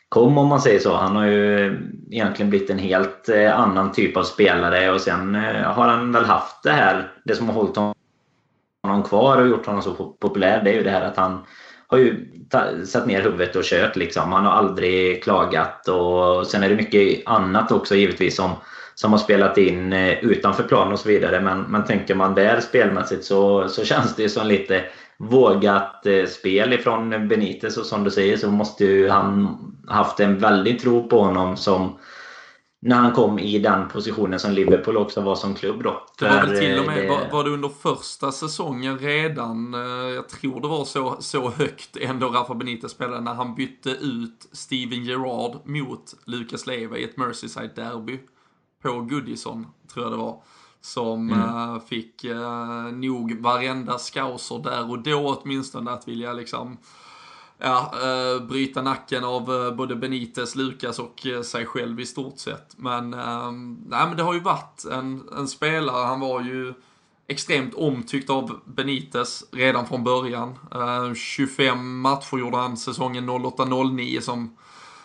kom 0.09 0.37
om 0.37 0.47
man 0.47 0.61
säger 0.61 0.79
så. 0.79 0.95
Han 0.95 1.15
har 1.15 1.25
ju 1.25 1.77
egentligen 2.11 2.49
blivit 2.49 2.69
en 2.69 2.79
helt 2.79 3.29
eh, 3.29 3.59
annan 3.59 3.91
typ 3.91 4.17
av 4.17 4.23
spelare 4.23 4.91
och 4.91 5.01
sen 5.01 5.35
eh, 5.35 5.61
har 5.61 5.87
han 5.87 6.11
väl 6.11 6.25
haft 6.25 6.63
det 6.63 6.71
här, 6.71 7.11
det 7.25 7.35
som 7.35 7.47
har 7.47 7.55
hållit 7.55 7.75
honom 7.75 9.03
kvar 9.03 9.37
och 9.37 9.47
gjort 9.47 9.65
honom 9.65 9.81
så 9.81 9.93
populär, 10.19 10.61
det 10.63 10.71
är 10.71 10.73
ju 10.73 10.83
det 10.83 10.89
här 10.89 11.01
att 11.01 11.17
han 11.17 11.45
har 11.93 11.99
ju 11.99 12.25
satt 12.85 13.07
ner 13.07 13.21
huvudet 13.21 13.55
och 13.55 13.63
kört 13.63 13.95
liksom. 13.95 14.31
Han 14.31 14.45
har 14.45 14.51
aldrig 14.51 15.23
klagat 15.23 15.87
och 15.87 16.47
sen 16.47 16.63
är 16.63 16.69
det 16.69 16.75
mycket 16.75 17.27
annat 17.27 17.71
också 17.71 17.95
givetvis 17.95 18.35
som, 18.35 18.51
som 18.95 19.11
har 19.11 19.19
spelat 19.19 19.57
in 19.57 19.93
eh, 19.93 20.23
utanför 20.23 20.63
plan 20.63 20.91
och 20.91 20.99
så 20.99 21.09
vidare. 21.09 21.41
Men, 21.41 21.61
men 21.61 21.83
tänker 21.83 22.15
man 22.15 22.35
där 22.35 22.59
spelmässigt 22.59 23.25
så, 23.25 23.67
så 23.67 23.83
känns 23.85 24.15
det 24.15 24.21
ju 24.21 24.29
som 24.29 24.47
lite 24.47 24.83
vågat 25.17 26.05
eh, 26.05 26.25
spel 26.25 26.73
ifrån 26.73 27.27
Benitez 27.27 27.77
och 27.77 27.85
som 27.85 28.03
du 28.03 28.11
säger 28.11 28.37
så 28.37 28.51
måste 28.51 28.85
ju 28.85 29.09
han 29.09 29.57
haft 29.87 30.19
en 30.19 30.39
väldig 30.39 30.79
tro 30.79 31.07
på 31.09 31.19
honom 31.19 31.57
som 31.57 31.99
när 32.85 32.95
han 32.95 33.11
kom 33.11 33.39
i 33.39 33.59
den 33.59 33.87
positionen 33.87 34.39
som 34.39 34.51
Liverpool 34.51 34.97
också 34.97 35.21
var 35.21 35.35
som 35.35 35.55
klubb 35.55 35.83
då. 35.83 36.07
Det 36.19 36.25
var 36.25 36.47
väl 36.47 36.59
till 36.59 36.79
och 36.79 36.85
med, 36.85 37.03
det... 37.03 37.09
var, 37.09 37.29
var, 37.31 37.43
det 37.43 37.49
under 37.49 37.69
första 37.69 38.31
säsongen 38.31 38.99
redan, 38.99 39.73
eh, 39.73 40.13
jag 40.15 40.29
tror 40.29 40.61
det 40.61 40.67
var 40.67 40.85
så, 40.85 41.17
så 41.19 41.49
högt 41.49 41.97
ändå 41.97 42.29
Rafa 42.29 42.55
Benitez 42.55 42.91
spelade, 42.91 43.21
när 43.21 43.33
han 43.33 43.55
bytte 43.55 43.89
ut 43.89 44.49
Steven 44.51 45.03
Gerrard 45.03 45.67
mot 45.67 46.15
Lucas 46.25 46.67
Leiva 46.67 46.97
i 46.97 47.03
ett 47.03 47.17
Merseyside-derby 47.17 48.19
på 48.81 49.01
Goodison, 49.01 49.67
tror 49.93 50.05
jag 50.05 50.13
det 50.13 50.17
var. 50.17 50.41
Som 50.81 51.29
mm. 51.29 51.39
äh, 51.39 51.79
fick 51.79 52.25
nog 52.93 53.41
varenda 53.41 53.97
scouser 53.97 54.61
där 54.63 54.91
och 54.91 54.99
då 54.99 55.41
åtminstone 55.43 55.91
att 55.91 56.07
vilja 56.07 56.33
liksom 56.33 56.77
ja, 57.63 57.93
eh, 58.03 58.43
bryta 58.43 58.81
nacken 58.81 59.23
av 59.23 59.53
eh, 59.53 59.75
både 59.75 59.95
Benitez, 59.95 60.55
Lukas 60.55 60.99
och 60.99 61.25
eh, 61.25 61.41
sig 61.41 61.65
själv 61.65 61.99
i 61.99 62.05
stort 62.05 62.39
sett. 62.39 62.73
Men, 62.77 63.13
ehm, 63.13 63.77
nej, 63.87 64.07
men 64.07 64.17
det 64.17 64.23
har 64.23 64.33
ju 64.33 64.39
varit 64.39 64.85
en, 64.91 65.29
en 65.37 65.47
spelare, 65.47 66.05
han 66.05 66.19
var 66.19 66.41
ju 66.41 66.73
extremt 67.27 67.73
omtyckt 67.73 68.29
av 68.29 68.59
Benitez 68.65 69.43
redan 69.51 69.87
från 69.87 70.03
början. 70.03 70.59
25 71.15 71.99
matcher 72.01 72.37
gjorde 72.37 72.57
han 72.57 72.77
säsongen 72.77 73.29
08-09 73.29 74.19
som 74.19 74.57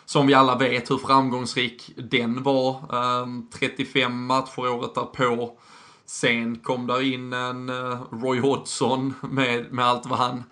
som 0.05 0.27
vi 0.27 0.35
alla 0.35 0.57
vet 0.57 0.91
hur 0.91 0.99
framgångsrik 0.99 1.93
den 1.97 2.43
var. 2.43 2.95
Ehm, 3.23 3.47
35 3.53 4.27
matcher 4.27 4.69
året 4.69 4.95
därpå. 4.95 5.59
Sen 6.07 6.57
kom 6.57 6.87
där 6.87 7.03
in 7.15 7.33
en 7.33 7.71
Roy 8.11 8.41
Hodgson 8.41 9.15
med, 9.23 9.73
med 9.73 9.85
allt 9.85 10.07
vad 10.07 10.19
han 10.19 10.45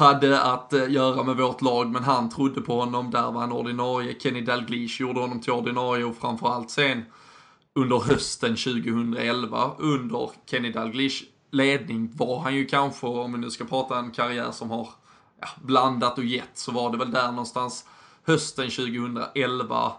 hade 0.00 0.42
att 0.42 0.72
eh, 0.72 0.90
göra 0.90 1.22
med 1.22 1.36
vårt 1.36 1.62
lag, 1.62 1.90
men 1.90 2.04
han 2.04 2.30
trodde 2.30 2.60
på 2.60 2.80
honom. 2.80 3.10
Där 3.10 3.32
var 3.32 3.40
han 3.40 3.52
ordinarie. 3.52 4.16
Kenny 4.20 4.40
Dalglish 4.40 5.00
gjorde 5.00 5.20
honom 5.20 5.40
till 5.40 5.52
ordinarie 5.52 6.04
och 6.04 6.16
framförallt 6.16 6.70
sen 6.70 7.04
under 7.74 7.98
hösten 7.98 8.56
2011 8.56 9.70
under 9.78 10.30
Kenny 10.46 10.72
Dalglish 10.72 11.24
ledning 11.50 12.12
var 12.16 12.40
han 12.40 12.54
ju 12.54 12.66
kanske, 12.66 13.06
om 13.06 13.32
vi 13.32 13.38
nu 13.38 13.50
ska 13.50 13.64
prata 13.64 13.98
en 13.98 14.10
karriär 14.10 14.50
som 14.50 14.70
har 14.70 14.88
ja, 15.40 15.48
blandat 15.62 16.18
och 16.18 16.24
gett, 16.24 16.58
så 16.58 16.72
var 16.72 16.90
det 16.90 16.98
väl 16.98 17.10
där 17.10 17.30
någonstans 17.30 17.84
hösten 18.26 18.70
2011. 18.70 19.92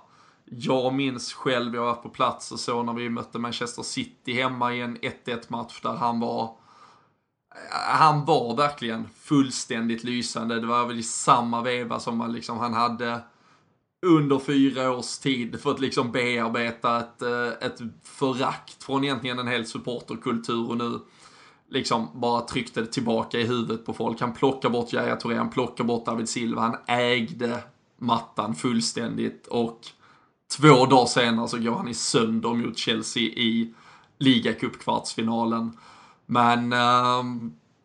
Jag 0.46 0.94
minns 0.94 1.34
själv, 1.34 1.76
jag 1.76 1.86
var 1.86 1.94
på 1.94 2.10
plats 2.10 2.52
och 2.52 2.60
så 2.60 2.84
när 2.84 2.94
vi 2.94 3.10
mötte 3.10 3.40
Manchester 3.40 3.84
City 3.84 4.34
hemma 4.34 4.74
i 4.74 4.82
en 4.82 4.98
1-1 4.98 5.46
match 5.48 5.82
där 5.82 5.96
han 5.96 6.20
var 6.20 6.56
han 7.70 8.26
var 8.26 8.56
verkligen 8.56 9.10
fullständigt 9.22 10.04
lysande. 10.04 10.60
Det 10.60 10.68
var 10.68 10.88
väl 10.88 11.00
i 11.00 11.04
samma 11.04 11.62
veva 11.62 12.00
som 12.00 12.18
man 12.18 12.34
liksom, 12.34 12.58
han 12.58 12.74
hade 12.74 13.22
under 14.06 14.40
fyra 14.40 14.92
års 14.92 15.18
tid 15.18 15.62
fått 15.62 15.80
liksom 15.80 16.12
bearbeta 16.12 17.00
ett, 17.00 17.22
eh, 17.22 17.68
ett 17.68 17.80
förakt 18.04 18.84
från 18.84 19.04
egentligen 19.04 19.40
en 19.40 19.48
hel 19.48 19.66
supporterkultur 19.66 20.70
och 20.70 20.78
nu 20.78 21.00
liksom 21.70 22.10
bara 22.14 22.42
tryckte 22.42 22.82
det 22.82 22.88
tillbaka 22.88 23.40
i 23.40 23.44
huvudet 23.44 23.86
på 23.86 23.94
folk. 23.94 24.22
Han 24.22 24.34
plockar 24.34 24.70
bort 24.70 24.94
Yahya 24.94 25.16
Touré, 25.16 25.38
han 25.38 25.50
plockar 25.50 25.84
bort 25.84 26.06
David 26.06 26.30
Silva, 26.30 26.62
han 26.62 26.78
ägde 26.88 27.64
mattan 27.98 28.56
fullständigt 28.56 29.48
och 29.48 29.80
två 30.58 30.86
dagar 30.86 31.06
senare 31.06 31.48
så 31.48 31.58
går 31.58 31.76
han 31.76 31.88
i 31.88 31.94
sönder 31.94 32.50
mot 32.50 32.78
Chelsea 32.78 33.24
i 33.24 33.74
ligacup-kvartsfinalen. 34.20 35.72
Men 36.32 36.74
äh, 36.74 37.24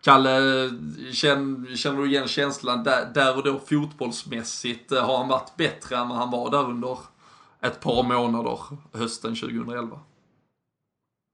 Kalle, 0.02 0.70
känner, 1.12 1.76
känner 1.76 1.98
du 1.98 2.06
igen 2.06 2.28
känslan 2.28 2.84
där, 2.84 3.10
där 3.14 3.36
och 3.36 3.44
då 3.44 3.58
fotbollsmässigt? 3.58 4.92
Eh, 4.92 5.06
har 5.06 5.18
han 5.18 5.28
varit 5.28 5.56
bättre 5.56 5.96
än 5.96 6.08
vad 6.08 6.18
han 6.18 6.30
var 6.30 6.50
där 6.50 6.64
under 6.64 6.98
ett 7.62 7.80
par 7.80 8.02
månader 8.02 8.58
hösten 8.92 9.34
2011? 9.34 9.98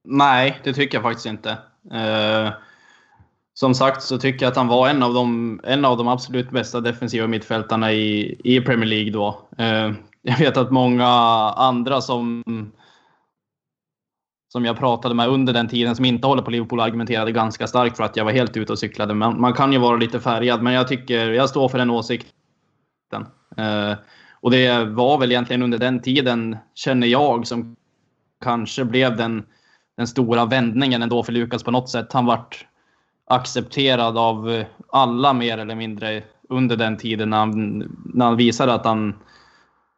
Nej, 0.08 0.60
det 0.64 0.72
tycker 0.72 0.96
jag 0.96 1.02
faktiskt 1.02 1.26
inte. 1.26 1.50
Eh, 1.92 2.52
som 3.54 3.74
sagt 3.74 4.02
så 4.02 4.18
tycker 4.18 4.44
jag 4.44 4.50
att 4.50 4.56
han 4.56 4.68
var 4.68 4.88
en 4.88 5.02
av 5.02 5.14
de, 5.14 5.60
en 5.64 5.84
av 5.84 5.96
de 5.96 6.08
absolut 6.08 6.50
bästa 6.50 6.80
defensiva 6.80 7.26
mittfältarna 7.26 7.92
i, 7.92 8.40
i 8.44 8.60
Premier 8.60 8.88
League 8.88 9.12
då. 9.12 9.48
Eh, 9.58 9.92
jag 10.22 10.38
vet 10.38 10.56
att 10.56 10.70
många 10.70 11.08
andra 11.56 12.00
som 12.00 12.42
som 14.52 14.64
jag 14.64 14.78
pratade 14.78 15.14
med 15.14 15.28
under 15.28 15.52
den 15.52 15.68
tiden 15.68 15.96
som 15.96 16.04
inte 16.04 16.26
håller 16.26 16.42
på 16.42 16.50
Liverpool 16.50 16.80
argumenterade 16.80 17.32
ganska 17.32 17.66
starkt 17.66 17.96
för 17.96 18.04
att 18.04 18.16
jag 18.16 18.24
var 18.24 18.32
helt 18.32 18.56
ute 18.56 18.72
och 18.72 18.78
cyklade. 18.78 19.14
Man, 19.14 19.40
man 19.40 19.52
kan 19.52 19.72
ju 19.72 19.78
vara 19.78 19.96
lite 19.96 20.20
färgad, 20.20 20.62
men 20.62 20.72
jag 20.72 20.88
tycker 20.88 21.30
jag 21.30 21.48
står 21.48 21.68
för 21.68 21.78
den 21.78 21.90
åsikten. 21.90 23.26
Eh, 23.56 23.92
och 24.40 24.50
det 24.50 24.84
var 24.84 25.18
väl 25.18 25.32
egentligen 25.32 25.62
under 25.62 25.78
den 25.78 26.02
tiden, 26.02 26.56
känner 26.74 27.06
jag, 27.06 27.46
som 27.46 27.76
kanske 28.44 28.84
blev 28.84 29.16
den, 29.16 29.42
den 29.96 30.06
stora 30.06 30.44
vändningen 30.44 31.02
ändå 31.02 31.22
för 31.22 31.32
Lukas 31.32 31.62
på 31.62 31.70
något 31.70 31.90
sätt. 31.90 32.12
Han 32.12 32.26
vart 32.26 32.66
accepterad 33.26 34.18
av 34.18 34.64
alla 34.88 35.32
mer 35.32 35.58
eller 35.58 35.74
mindre 35.74 36.22
under 36.48 36.76
den 36.76 36.96
tiden 36.96 37.30
när 37.30 37.38
han, 37.38 37.78
när 38.14 38.24
han 38.24 38.36
visade 38.36 38.74
att 38.74 38.84
han 38.84 39.14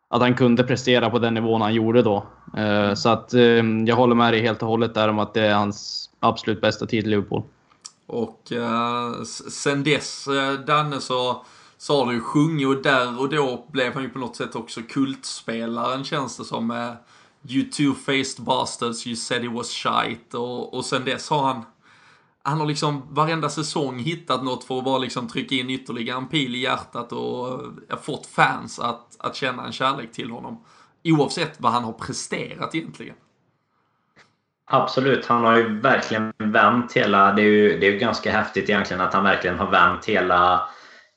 att 0.09 0.21
han 0.21 0.35
kunde 0.35 0.65
prestera 0.65 1.11
på 1.11 1.19
den 1.19 1.35
nivån 1.35 1.61
han 1.61 1.75
gjorde 1.75 2.03
då. 2.03 2.27
Eh, 2.57 2.95
så 2.95 3.09
att 3.09 3.35
eh, 3.35 3.43
jag 3.87 3.97
håller 3.97 4.15
med 4.15 4.33
dig 4.33 4.43
helt 4.43 4.63
och 4.63 4.69
hållet 4.69 4.95
där 4.95 5.09
om 5.09 5.19
att 5.19 5.35
det 5.35 5.47
är 5.47 5.55
hans 5.55 6.11
absolut 6.21 6.61
bästa 6.61 6.87
tid 6.87 7.07
i 7.07 7.11
Liverpool. 7.11 7.43
Och 8.07 8.53
eh, 8.53 9.23
sen 9.51 9.85
dess, 9.85 10.29
Danne, 10.67 11.01
så, 11.01 11.45
så 11.79 11.99
har 11.99 12.07
du 12.07 12.15
ju 12.15 12.21
sjungit 12.21 12.69
och 12.69 12.83
där 12.83 13.21
och 13.21 13.29
då 13.29 13.67
blev 13.73 13.95
han 13.95 14.03
ju 14.03 14.09
på 14.09 14.19
något 14.19 14.37
sätt 14.37 14.57
också 14.57 14.81
kultspelaren 14.89 16.05
känns 16.05 16.37
det 16.37 16.45
som. 16.45 16.71
Eh, 16.71 16.93
you 17.49 17.65
two-faced 17.65 18.41
bastards, 18.41 19.07
you 19.07 19.17
said 19.17 19.43
he 19.43 19.49
was 19.49 19.71
shite. 19.71 20.39
Och, 20.39 20.75
och 20.75 20.85
sen 20.85 21.05
dess 21.05 21.31
har 21.31 21.43
han 21.43 21.63
han 22.47 22.61
har 22.61 22.67
liksom 22.67 23.03
varenda 23.11 23.49
säsong 23.49 23.99
hittat 23.99 24.45
något 24.45 24.65
för 24.65 24.79
att 24.79 24.85
bara 24.85 24.99
liksom 24.99 25.29
trycka 25.29 25.55
in 25.55 25.71
ytterligare 25.71 26.19
en 26.19 26.29
pil 26.29 26.55
i 26.55 26.59
hjärtat 26.59 27.13
och 27.13 27.63
eh, 27.91 27.99
fått 28.03 28.27
fans 28.27 28.79
att, 28.79 29.17
att 29.19 29.37
känna 29.37 29.67
en 29.67 29.73
kärlek 29.73 30.13
till 30.13 30.31
honom. 30.31 30.65
Oavsett 31.05 31.61
vad 31.61 31.73
han 31.73 31.85
har 31.85 31.93
presterat 31.93 32.75
egentligen. 32.75 33.15
Absolut, 34.67 35.27
han 35.27 35.45
har 35.45 35.57
ju 35.57 35.81
verkligen 35.81 36.33
vänt 36.39 36.93
hela... 36.93 37.33
Det 37.33 37.43
är 37.43 37.47
ju, 37.47 37.79
det 37.79 37.87
är 37.87 37.93
ju 37.93 37.99
ganska 37.99 38.33
häftigt 38.33 38.69
egentligen 38.69 39.01
att 39.01 39.15
han 39.15 39.25
verkligen 39.25 39.59
har 39.59 39.71
vänt 39.71 40.05
hela 40.05 40.69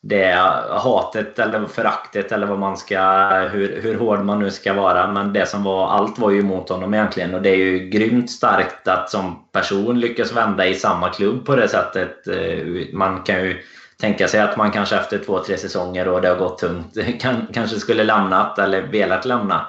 det 0.09 0.33
hatet 0.69 1.39
eller 1.39 1.65
föraktet 1.65 2.31
eller 2.31 2.47
vad 2.47 2.59
man 2.59 2.77
ska, 2.77 3.29
hur, 3.51 3.81
hur 3.81 3.95
hård 3.95 4.19
man 4.19 4.39
nu 4.39 4.51
ska 4.51 4.73
vara. 4.73 5.07
Men 5.11 5.33
det 5.33 5.45
som 5.45 5.63
var, 5.63 5.89
allt 5.89 6.19
var 6.19 6.31
ju 6.31 6.39
emot 6.39 6.69
honom 6.69 6.93
egentligen 6.93 7.33
och 7.33 7.41
det 7.41 7.49
är 7.49 7.57
ju 7.57 7.79
grymt 7.79 8.31
starkt 8.31 8.87
att 8.87 9.09
som 9.09 9.47
person 9.51 9.99
lyckas 9.99 10.31
vända 10.31 10.67
i 10.67 10.75
samma 10.75 11.09
klubb 11.09 11.45
på 11.45 11.55
det 11.55 11.67
sättet. 11.67 12.27
Eh, 12.27 12.65
man 12.93 13.23
kan 13.23 13.35
ju 13.35 13.57
tänka 14.01 14.27
sig 14.27 14.39
att 14.39 14.57
man 14.57 14.71
kanske 14.71 14.95
efter 14.95 15.17
två, 15.17 15.39
tre 15.39 15.57
säsonger 15.57 16.07
och 16.07 16.21
det 16.21 16.27
har 16.27 16.35
gått 16.35 16.59
tungt 16.59 16.97
kan, 17.21 17.47
kanske 17.53 17.79
skulle 17.79 18.03
lämnat 18.03 18.59
eller 18.59 18.81
velat 18.81 19.25
lämna. 19.25 19.67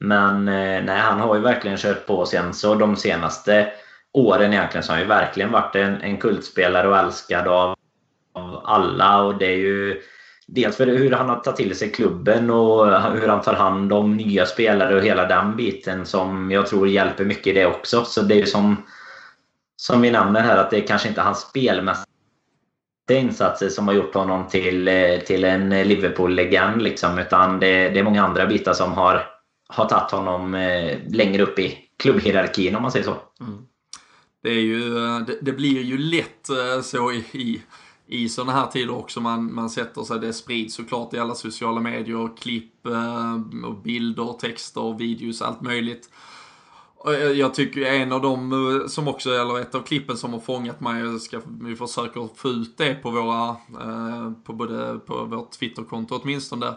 Men 0.00 0.48
eh, 0.48 0.84
nej, 0.84 0.98
han 0.98 1.20
har 1.20 1.34
ju 1.34 1.40
verkligen 1.40 1.76
kört 1.76 2.06
på 2.06 2.26
sen 2.26 2.54
så 2.54 2.74
de 2.74 2.96
senaste 2.96 3.68
åren 4.12 4.52
egentligen 4.52 4.84
så 4.84 4.92
har 4.92 4.96
han 4.96 5.02
ju 5.02 5.08
verkligen 5.08 5.52
varit 5.52 5.76
en, 5.76 6.00
en 6.00 6.16
kultspelare 6.16 6.88
och 6.88 6.98
älskad 6.98 7.48
av 7.48 7.74
av 8.32 8.62
alla. 8.64 9.22
Och 9.22 9.38
det 9.38 9.46
är 9.46 9.56
ju 9.56 10.02
dels 10.46 10.76
för 10.76 10.86
hur 10.86 11.10
han 11.10 11.28
har 11.28 11.36
tagit 11.36 11.56
till 11.56 11.76
sig 11.76 11.90
klubben 11.90 12.50
och 12.50 12.86
hur 13.12 13.28
han 13.28 13.42
tar 13.42 13.54
hand 13.54 13.92
om 13.92 14.16
nya 14.16 14.46
spelare 14.46 14.96
och 14.96 15.02
hela 15.02 15.26
den 15.26 15.56
biten 15.56 16.06
som 16.06 16.50
jag 16.50 16.66
tror 16.66 16.88
hjälper 16.88 17.24
mycket 17.24 17.46
i 17.46 17.52
det 17.52 17.66
också. 17.66 18.04
Så 18.04 18.22
det 18.22 18.34
är 18.34 18.38
ju 18.38 18.46
som, 18.46 18.76
som 19.76 20.00
vi 20.00 20.10
nämner 20.10 20.40
här 20.40 20.56
att 20.56 20.70
det 20.70 20.76
är 20.76 20.86
kanske 20.86 21.08
inte 21.08 21.20
hans 21.20 21.40
spelmässiga 21.40 22.06
insatser 23.10 23.68
som 23.68 23.88
har 23.88 23.94
gjort 23.94 24.14
honom 24.14 24.48
till, 24.48 24.90
till 25.26 25.44
en 25.44 25.70
Liverpool-legend. 25.70 26.82
Liksom, 26.82 27.18
utan 27.18 27.60
det, 27.60 27.88
det, 27.88 27.98
är 27.98 28.04
många 28.04 28.24
andra 28.24 28.46
bitar 28.46 28.72
som 28.72 28.92
har, 28.92 29.26
har 29.68 29.84
tagit 29.84 30.10
honom 30.10 30.54
eh, 30.54 30.98
längre 31.08 31.42
upp 31.42 31.58
i 31.58 31.78
klubbhierarkin 31.98 32.76
om 32.76 32.82
man 32.82 32.92
säger 32.92 33.04
så. 33.04 33.16
Mm. 33.40 33.58
Det, 34.42 34.48
är 34.50 34.60
ju, 34.60 34.96
eh, 34.96 35.18
det, 35.18 35.38
det, 35.40 35.52
blir 35.52 35.82
ju 35.82 35.98
lätt 35.98 36.48
eh, 36.48 36.82
så 36.82 37.12
i, 37.12 37.24
i 37.32 37.62
i 38.10 38.28
sådana 38.28 38.52
här 38.52 38.66
tider 38.66 38.94
också. 38.94 39.20
Man, 39.20 39.54
man 39.54 39.70
sätter 39.70 40.02
sig, 40.02 40.18
det 40.18 40.32
sprids 40.32 40.74
såklart 40.74 41.14
i 41.14 41.18
alla 41.18 41.34
sociala 41.34 41.80
medier, 41.80 42.36
klipp, 42.36 42.86
eh, 42.86 43.34
och 43.64 43.74
bilder, 43.74 44.32
texter, 44.32 44.98
videos, 44.98 45.42
allt 45.42 45.60
möjligt. 45.60 46.10
Eh, 47.06 47.12
jag 47.12 47.54
tycker 47.54 47.82
en 47.82 48.12
av 48.12 48.22
dem 48.22 48.52
eh, 48.52 48.86
som 48.86 49.08
också, 49.08 49.30
eller 49.30 49.60
ett 49.60 49.74
av 49.74 49.82
klippen 49.82 50.16
som 50.16 50.32
har 50.32 50.40
fångat 50.40 50.80
mig, 50.80 51.02
jag 51.02 51.20
ska, 51.20 51.40
vi 51.60 51.76
försöker 51.76 52.28
få 52.36 52.48
ut 52.48 52.78
det 52.78 52.94
på 52.94 53.10
våra, 53.10 53.48
eh, 53.48 54.32
på 54.44 54.52
både 54.52 54.98
på 54.98 55.24
vårt 55.24 55.50
Twitterkonto 55.50 56.20
åtminstone, 56.22 56.74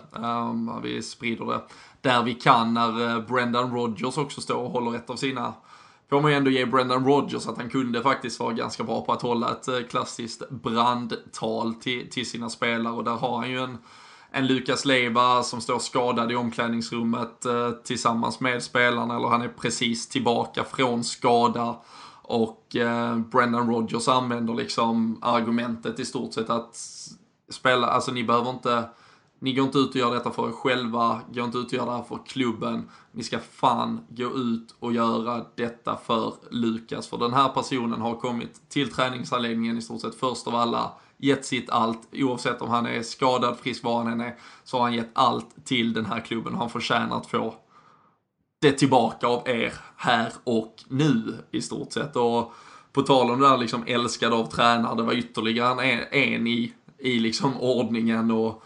vi 0.84 1.02
sprider 1.02 1.46
det 1.46 1.62
där 2.02 2.24
vi 2.24 2.34
kan 2.34 2.74
när 2.74 3.22
Brendan 3.22 3.74
Rodgers 3.74 4.18
också 4.18 4.42
står 4.42 4.56
och 4.56 4.72
håller 4.72 4.96
ett 4.96 5.10
av 5.10 5.16
sina 5.16 5.54
får 6.10 6.22
man 6.22 6.32
ju 6.32 6.38
ändå 6.38 6.52
ge 6.52 6.66
Brendan 6.66 7.06
Rodgers 7.06 7.48
att 7.48 7.58
han 7.58 7.70
kunde 7.70 8.02
faktiskt 8.02 8.40
vara 8.40 8.54
ganska 8.54 8.84
bra 8.84 9.02
på 9.02 9.14
att 9.14 9.22
hålla 9.22 9.52
ett 9.52 9.68
eh, 9.68 9.80
klassiskt 9.90 10.50
brandtal 10.50 11.74
till, 11.74 12.10
till 12.10 12.30
sina 12.30 12.50
spelare 12.50 12.94
och 12.94 13.04
där 13.04 13.16
har 13.16 13.38
han 13.38 13.50
ju 13.50 13.60
en 13.60 13.78
en 14.36 14.48
Lukas 14.48 14.86
Leiva 14.86 15.44
som 15.44 15.62
står 15.62 15.80
skadad 15.80 16.32
i 16.32 16.36
omklädningsrummet 16.36 17.46
eh, 17.46 17.72
tillsammans 17.72 18.40
med 18.40 18.64
spelarna, 18.64 19.16
eller 19.16 19.28
han 19.28 19.42
är 19.42 19.48
precis 19.48 20.08
tillbaka 20.08 20.64
från 20.64 21.04
skada. 21.04 21.82
Och 22.22 22.76
eh, 22.76 23.18
Brendan 23.18 23.70
Rodgers 23.70 24.08
använder 24.08 24.54
liksom 24.54 25.20
argumentet 25.22 26.00
i 26.00 26.06
stort 26.06 26.34
sett 26.34 26.50
att 26.50 26.76
spela, 27.50 27.88
alltså 27.88 28.12
ni 28.12 28.24
behöver 28.24 28.50
inte 28.50 28.84
ni 29.44 29.54
går 29.54 29.66
inte 29.66 29.78
ut 29.78 29.90
och 29.90 29.96
gör 29.96 30.14
detta 30.14 30.32
för 30.32 30.48
er 30.48 30.52
själva, 30.52 31.22
går 31.32 31.46
inte 31.46 31.58
ut 31.58 31.68
och 31.68 31.74
gör 31.74 31.86
det 31.86 31.92
här 31.92 32.04
för 32.04 32.20
klubben. 32.26 32.90
Ni 33.12 33.24
ska 33.24 33.40
fan 33.40 34.06
gå 34.10 34.38
ut 34.38 34.76
och 34.80 34.94
göra 34.94 35.46
detta 35.56 35.98
för 36.06 36.34
Lukas. 36.52 37.08
För 37.08 37.18
den 37.18 37.34
här 37.34 37.50
personen 37.50 38.02
har 38.02 38.16
kommit 38.16 38.70
till 38.70 38.92
träningsanläggningen 38.92 39.78
i 39.78 39.82
stort 39.82 40.02
sett 40.02 40.16
först 40.16 40.48
av 40.48 40.56
alla, 40.56 40.92
gett 41.18 41.46
sitt 41.46 41.70
allt, 41.70 42.08
oavsett 42.14 42.62
om 42.62 42.70
han 42.70 42.86
är 42.86 43.02
skadad, 43.02 43.58
frisk, 43.58 43.84
var 43.84 43.98
han 43.98 44.14
än 44.14 44.22
är, 44.22 44.36
så 44.64 44.78
har 44.78 44.84
han 44.84 44.94
gett 44.94 45.12
allt 45.14 45.66
till 45.66 45.94
den 45.94 46.06
här 46.06 46.20
klubben. 46.20 46.56
Han 46.56 46.70
förtjänar 46.70 47.18
att 47.18 47.28
få 47.28 47.56
det 48.62 48.72
tillbaka 48.72 49.28
av 49.28 49.48
er 49.48 49.74
här 49.96 50.34
och 50.44 50.84
nu 50.88 51.38
i 51.52 51.62
stort 51.62 51.92
sett. 51.92 52.16
Och 52.16 52.54
på 52.94 53.02
tal 53.02 53.32
om 53.32 53.40
det 53.40 53.50
där 53.50 53.58
liksom 53.58 53.84
älskad 53.88 54.34
av 54.34 54.46
tränare, 54.46 54.96
det 54.96 55.04
var 55.04 55.14
ytterligare 55.14 55.86
en, 55.86 56.04
en 56.12 56.48
i, 56.48 56.74
i 56.98 57.20
liksom 57.20 57.58
ordningen 57.58 58.32
och 58.32 58.64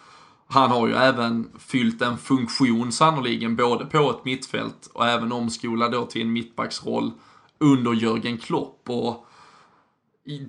han 0.50 0.72
har 0.72 0.88
ju 0.88 0.94
även 0.94 1.52
fyllt 1.60 2.02
en 2.02 2.18
funktion 2.18 2.92
sannoliken 2.92 3.56
både 3.56 3.86
på 3.86 4.10
ett 4.10 4.26
mittfält 4.26 4.90
och 4.94 5.08
även 5.08 5.32
omskolad 5.32 5.92
då 5.92 6.06
till 6.06 6.22
en 6.22 6.34
mittbacksroll 6.34 7.12
under 7.60 7.94
Jörgen 7.94 8.38
Klopp. 8.38 8.90
Och 8.90 9.26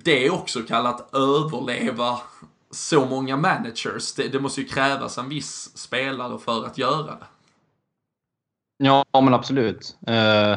det 0.03 0.25
är 0.25 0.33
också 0.33 0.61
kallat 0.61 1.15
överleva 1.15 2.19
så 2.71 3.05
många 3.05 3.37
managers. 3.37 4.13
Det, 4.13 4.27
det, 4.27 4.39
måste 4.39 4.61
ju 4.61 4.67
krävas 4.67 5.17
en 5.17 5.29
viss 5.29 5.77
spelare 5.77 6.39
för 6.39 6.65
att 6.65 6.77
göra 6.77 7.05
det. 7.05 7.27
Ja, 8.77 9.05
men 9.13 9.33
absolut. 9.33 9.97
Eh, 10.07 10.55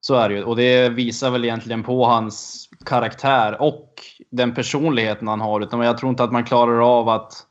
så 0.00 0.14
är 0.14 0.28
det 0.28 0.34
ju. 0.34 0.44
Och 0.44 0.56
det 0.56 0.88
visar 0.88 1.30
väl 1.30 1.44
egentligen 1.44 1.82
på 1.82 2.04
hans 2.04 2.68
karaktär 2.84 3.62
och 3.62 3.94
den 4.30 4.54
personligheten 4.54 5.28
han 5.28 5.40
har. 5.40 5.60
Utan 5.60 5.80
jag 5.80 5.98
tror 5.98 6.10
inte 6.10 6.24
att 6.24 6.32
man 6.32 6.44
klarar 6.44 6.98
av 6.98 7.08
att 7.08 7.46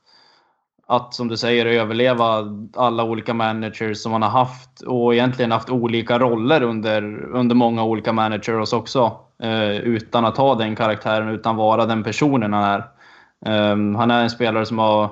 att, 0.88 1.14
som 1.14 1.28
du 1.28 1.36
säger, 1.36 1.66
överleva 1.66 2.44
alla 2.76 3.04
olika 3.04 3.34
managers 3.34 3.98
som 3.98 4.12
man 4.12 4.22
har 4.22 4.30
haft 4.30 4.80
och 4.80 5.14
egentligen 5.14 5.52
haft 5.52 5.70
olika 5.70 6.18
roller 6.18 6.62
under, 6.62 7.24
under 7.24 7.54
många 7.54 7.84
olika 7.84 8.12
managers 8.12 8.72
också. 8.72 9.20
Eh, 9.42 9.76
utan 9.76 10.24
att 10.24 10.36
ha 10.36 10.54
den 10.54 10.76
karaktären, 10.76 11.28
utan 11.28 11.56
vara 11.56 11.86
den 11.86 12.04
personen 12.04 12.52
han 12.52 12.64
är. 12.64 12.78
Eh, 13.46 13.98
han 13.98 14.10
är 14.10 14.22
en 14.22 14.30
spelare 14.30 14.66
som 14.66 14.78
har, 14.78 15.10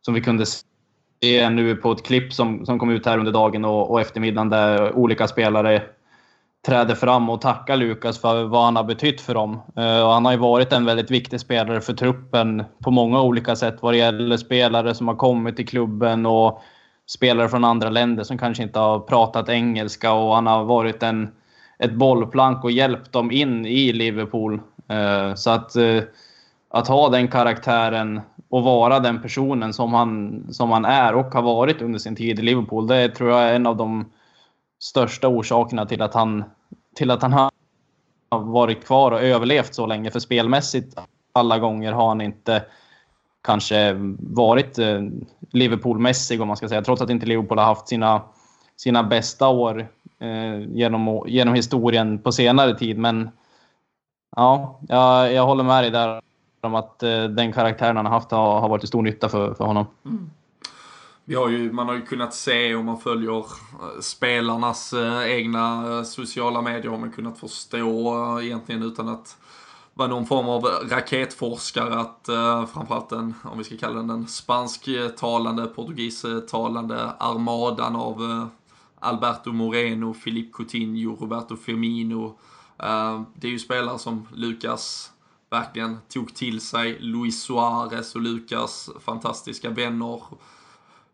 som 0.00 0.14
vi 0.14 0.20
kunde 0.20 0.46
se 0.46 1.50
nu 1.50 1.76
på 1.76 1.92
ett 1.92 2.06
klipp 2.06 2.32
som, 2.32 2.66
som 2.66 2.78
kom 2.78 2.90
ut 2.90 3.06
här 3.06 3.18
under 3.18 3.32
dagen 3.32 3.64
och, 3.64 3.90
och 3.90 4.00
eftermiddagen 4.00 4.48
där 4.48 4.92
olika 4.92 5.28
spelare 5.28 5.82
träder 6.66 6.94
fram 6.94 7.30
och 7.30 7.40
tackar 7.40 7.76
Lukas 7.76 8.20
för 8.20 8.44
vad 8.44 8.64
han 8.64 8.76
har 8.76 8.84
betytt 8.84 9.20
för 9.20 9.34
dem. 9.34 9.62
Eh, 9.76 10.02
och 10.02 10.12
han 10.12 10.24
har 10.24 10.32
ju 10.32 10.38
varit 10.38 10.72
en 10.72 10.84
väldigt 10.84 11.10
viktig 11.10 11.40
spelare 11.40 11.80
för 11.80 11.92
truppen 11.92 12.64
på 12.84 12.90
många 12.90 13.22
olika 13.22 13.56
sätt 13.56 13.76
vad 13.80 13.94
det 13.94 13.98
gäller 13.98 14.36
spelare 14.36 14.94
som 14.94 15.08
har 15.08 15.14
kommit 15.14 15.56
till 15.56 15.68
klubben 15.68 16.26
och 16.26 16.62
spelare 17.06 17.48
från 17.48 17.64
andra 17.64 17.90
länder 17.90 18.24
som 18.24 18.38
kanske 18.38 18.62
inte 18.62 18.78
har 18.78 19.00
pratat 19.00 19.48
engelska 19.48 20.12
och 20.12 20.34
han 20.34 20.46
har 20.46 20.64
varit 20.64 21.02
en, 21.02 21.30
ett 21.78 21.92
bollplank 21.92 22.64
och 22.64 22.70
hjälpt 22.70 23.12
dem 23.12 23.30
in 23.30 23.66
i 23.66 23.92
Liverpool. 23.92 24.60
Eh, 24.88 25.34
så 25.34 25.50
att, 25.50 25.76
eh, 25.76 26.02
att 26.70 26.88
ha 26.88 27.08
den 27.08 27.28
karaktären 27.28 28.20
och 28.50 28.62
vara 28.62 29.00
den 29.00 29.22
personen 29.22 29.72
som 29.72 29.94
han, 29.94 30.44
som 30.50 30.70
han 30.70 30.84
är 30.84 31.14
och 31.14 31.34
har 31.34 31.42
varit 31.42 31.82
under 31.82 31.98
sin 31.98 32.16
tid 32.16 32.38
i 32.38 32.42
Liverpool, 32.42 32.86
det 32.86 33.08
tror 33.08 33.30
jag 33.30 33.42
är 33.42 33.54
en 33.54 33.66
av 33.66 33.76
de 33.76 34.04
största 34.78 35.28
orsakerna 35.28 35.86
till 35.86 36.02
att 36.02 36.14
han, 36.14 36.44
till 36.94 37.10
att 37.10 37.22
han 37.22 37.32
har 37.32 37.50
varit 38.30 38.84
kvar 38.86 39.12
och 39.12 39.20
överlevt 39.20 39.74
så 39.74 39.86
länge. 39.86 40.10
För 40.10 40.20
spelmässigt 40.20 40.98
alla 41.32 41.58
gånger 41.58 41.92
har 41.92 42.08
han 42.08 42.20
inte 42.20 42.64
kanske 43.42 43.92
varit 44.18 44.78
eh, 44.78 45.00
Liverpool-mässig 45.52 46.40
om 46.40 46.48
man 46.48 46.56
ska 46.56 46.68
säga. 46.68 46.82
Trots 46.82 47.02
att 47.02 47.10
inte 47.10 47.26
Liverpool 47.26 47.58
har 47.58 47.64
haft 47.64 47.88
sina, 47.88 48.22
sina 48.76 49.02
bästa 49.02 49.48
år 49.48 49.88
eh, 50.18 50.60
genom, 50.60 51.24
genom 51.26 51.54
historien 51.54 52.18
på 52.18 52.32
senare 52.32 52.78
tid. 52.78 52.98
Men 52.98 53.30
ja, 54.36 54.80
jag, 54.88 55.32
jag 55.32 55.46
håller 55.46 55.64
med 55.64 55.84
dig 55.84 55.90
där 55.90 56.20
om 56.60 56.74
att 56.74 57.02
eh, 57.02 57.24
den 57.24 57.52
karaktären 57.52 57.96
han 57.96 58.06
har 58.06 58.12
haft 58.12 58.30
har, 58.30 58.60
har 58.60 58.68
varit 58.68 58.80
till 58.80 58.88
stor 58.88 59.02
nytta 59.02 59.28
för, 59.28 59.54
för 59.54 59.64
honom. 59.64 59.86
Mm. 60.04 60.30
Vi 61.28 61.34
har 61.34 61.48
ju, 61.48 61.72
man 61.72 61.88
har 61.88 61.94
ju 61.94 62.06
kunnat 62.06 62.34
se 62.34 62.74
om 62.74 62.86
man 62.86 63.00
följer 63.00 63.38
eh, 63.38 64.00
spelarnas 64.00 64.92
eh, 64.92 65.30
egna 65.30 65.96
eh, 65.96 66.02
sociala 66.02 66.62
medier 66.62 66.90
har 66.90 66.98
man 66.98 67.12
kunnat 67.12 67.38
förstå 67.38 68.40
egentligen 68.40 68.82
utan 68.82 69.08
att 69.08 69.36
vara 69.94 70.08
någon 70.08 70.26
form 70.26 70.48
av 70.48 70.64
raketforskare 70.64 72.00
att 72.00 72.28
framförallt 72.72 73.08
den, 73.08 73.34
om 73.44 73.58
vi 73.58 73.64
ska 73.64 73.76
kalla 73.76 73.94
den 73.94 74.08
den 74.08 74.26
spansktalande, 74.26 75.66
portugistalande 75.66 77.12
armadan 77.18 77.96
av 77.96 78.48
Alberto 78.98 79.52
Moreno, 79.52 80.14
Filip 80.14 80.52
Coutinho, 80.52 81.16
Roberto 81.20 81.56
Firmino. 81.56 82.38
Det 83.34 83.46
är 83.46 83.50
ju 83.50 83.58
spelare 83.58 83.98
som 83.98 84.28
Lucas 84.34 85.12
verkligen 85.50 85.98
tog 86.08 86.34
till 86.34 86.60
sig. 86.60 86.98
Luis 87.00 87.42
Suarez 87.42 88.14
och 88.14 88.20
Lucas 88.20 88.90
fantastiska 89.00 89.70
vänner 89.70 90.20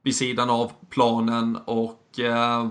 vid 0.04 0.16
sidan 0.16 0.50
av 0.50 0.72
planen 0.90 1.56
och 1.64 2.20
eh, 2.20 2.66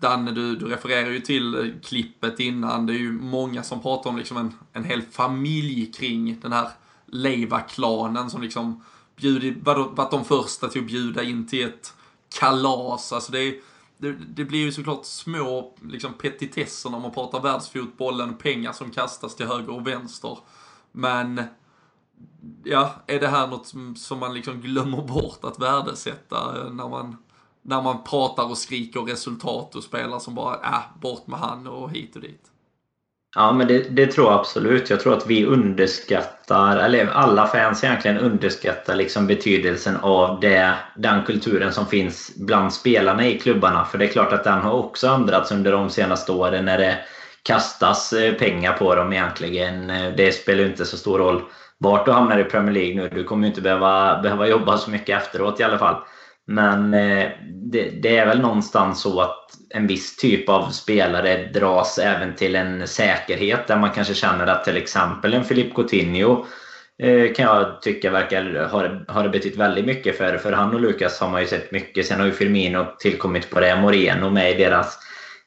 Danne, 0.00 0.30
du, 0.30 0.56
du 0.56 0.66
refererar 0.66 1.10
ju 1.10 1.20
till 1.20 1.74
klippet 1.84 2.40
innan. 2.40 2.86
Det 2.86 2.92
är 2.92 2.98
ju 2.98 3.12
många 3.12 3.62
som 3.62 3.82
pratar 3.82 4.10
om 4.10 4.16
liksom 4.16 4.36
en, 4.36 4.54
en 4.72 4.84
hel 4.84 5.02
familj 5.02 5.92
kring 5.92 6.40
den 6.40 6.52
här 6.52 6.68
Leiva-klanen 7.06 8.30
som 8.30 8.42
liksom 8.42 8.84
bjudit, 9.16 9.56
varit 9.62 10.10
de 10.10 10.24
första 10.24 10.68
till 10.68 10.80
att 10.80 10.86
bjuda 10.86 11.22
in 11.22 11.46
till 11.46 11.64
ett 11.68 11.94
kalas. 12.38 13.12
Alltså 13.12 13.32
det, 13.32 13.60
det, 13.98 14.12
det 14.12 14.44
blir 14.44 14.58
ju 14.58 14.72
såklart 14.72 15.04
små 15.04 15.74
liksom, 15.82 16.12
petitesser 16.12 16.90
när 16.90 17.00
man 17.00 17.10
pratar 17.10 17.40
världsfotbollen, 17.40 18.34
pengar 18.34 18.72
som 18.72 18.90
kastas 18.90 19.36
till 19.36 19.46
höger 19.46 19.70
och 19.70 19.86
vänster. 19.86 20.38
Men 20.92 21.42
ja, 22.64 22.94
är 23.06 23.20
det 23.20 23.28
här 23.28 23.46
något 23.46 23.66
som, 23.66 23.96
som 23.96 24.18
man 24.18 24.34
liksom 24.34 24.60
glömmer 24.60 25.02
bort 25.02 25.38
att 25.42 25.58
värdesätta 25.58 26.52
när 26.70 26.88
man, 26.88 27.16
när 27.62 27.82
man 27.82 28.04
pratar 28.04 28.50
och 28.50 28.58
skriker 28.58 29.00
resultat 29.00 29.74
och 29.74 29.82
spelar 29.82 30.18
som 30.18 30.34
bara, 30.34 30.54
äh, 30.54 31.00
bort 31.00 31.26
med 31.26 31.38
han 31.38 31.66
och 31.66 31.90
hit 31.90 32.16
och 32.16 32.22
dit? 32.22 32.44
Ja, 33.34 33.52
men 33.52 33.66
det, 33.66 33.78
det, 33.78 34.06
tror 34.06 34.26
jag 34.26 34.38
absolut. 34.38 34.90
Jag 34.90 35.00
tror 35.00 35.16
att 35.16 35.26
vi 35.26 35.44
underskattar, 35.44 36.76
eller 36.76 37.06
alla 37.06 37.46
fans 37.46 37.84
egentligen 37.84 38.18
underskattar 38.18 38.94
liksom 38.94 39.26
betydelsen 39.26 39.96
av 39.96 40.40
det, 40.40 40.74
den 40.96 41.24
kulturen 41.24 41.72
som 41.72 41.86
finns 41.86 42.32
bland 42.36 42.72
spelarna 42.72 43.26
i 43.26 43.38
klubbarna. 43.38 43.84
För 43.84 43.98
det 43.98 44.04
är 44.04 44.12
klart 44.12 44.32
att 44.32 44.44
den 44.44 44.60
har 44.60 44.72
också 44.72 45.06
ändrats 45.06 45.52
under 45.52 45.72
de 45.72 45.90
senaste 45.90 46.32
åren 46.32 46.64
när 46.64 46.78
det 46.78 46.98
kastas 47.42 48.12
eh, 48.12 48.34
pengar 48.34 48.72
på 48.72 48.94
dem 48.94 49.12
egentligen. 49.12 49.90
Eh, 49.90 50.12
det 50.16 50.32
spelar 50.32 50.62
ju 50.62 50.70
inte 50.70 50.84
så 50.84 50.96
stor 50.96 51.18
roll 51.18 51.42
vart 51.78 52.06
du 52.06 52.12
hamnar 52.12 52.38
i 52.38 52.44
Premier 52.44 52.74
League 52.74 52.94
nu. 52.94 53.08
Du 53.08 53.24
kommer 53.24 53.42
ju 53.42 53.48
inte 53.48 53.60
behöva, 53.60 54.22
behöva 54.22 54.46
jobba 54.46 54.78
så 54.78 54.90
mycket 54.90 55.22
efteråt 55.22 55.60
i 55.60 55.62
alla 55.62 55.78
fall. 55.78 55.96
Men 56.46 56.94
eh, 56.94 57.28
det, 57.72 57.90
det, 58.02 58.16
är 58.16 58.26
väl 58.26 58.40
någonstans 58.40 59.00
så 59.00 59.20
att 59.20 59.50
en 59.74 59.86
viss 59.86 60.16
typ 60.16 60.48
av 60.48 60.70
spelare 60.70 61.50
dras 61.54 61.98
även 61.98 62.34
till 62.34 62.56
en 62.56 62.88
säkerhet 62.88 63.66
där 63.66 63.76
man 63.76 63.90
kanske 63.90 64.14
känner 64.14 64.46
att 64.46 64.64
till 64.64 64.76
exempel 64.76 65.34
en 65.34 65.44
Filip 65.44 65.74
Coutinho 65.74 66.46
eh, 67.02 67.32
kan 67.32 67.44
jag 67.44 67.82
tycka 67.82 68.10
verkar 68.10 68.68
ha 69.12 69.22
det 69.22 69.28
betytt 69.28 69.56
väldigt 69.56 69.86
mycket 69.86 70.18
för. 70.18 70.36
För 70.36 70.52
han 70.52 70.74
och 70.74 70.80
Lukas 70.80 71.20
har 71.20 71.30
man 71.30 71.40
ju 71.40 71.46
sett 71.46 71.72
mycket. 71.72 72.06
Sen 72.06 72.20
har 72.20 72.26
ju 72.26 72.32
Firmino 72.32 72.86
tillkommit 72.98 73.50
på 73.50 73.60
det. 73.60 73.80
Moreno 73.80 74.30
med 74.30 74.50
i 74.50 74.64
deras, 74.64 74.98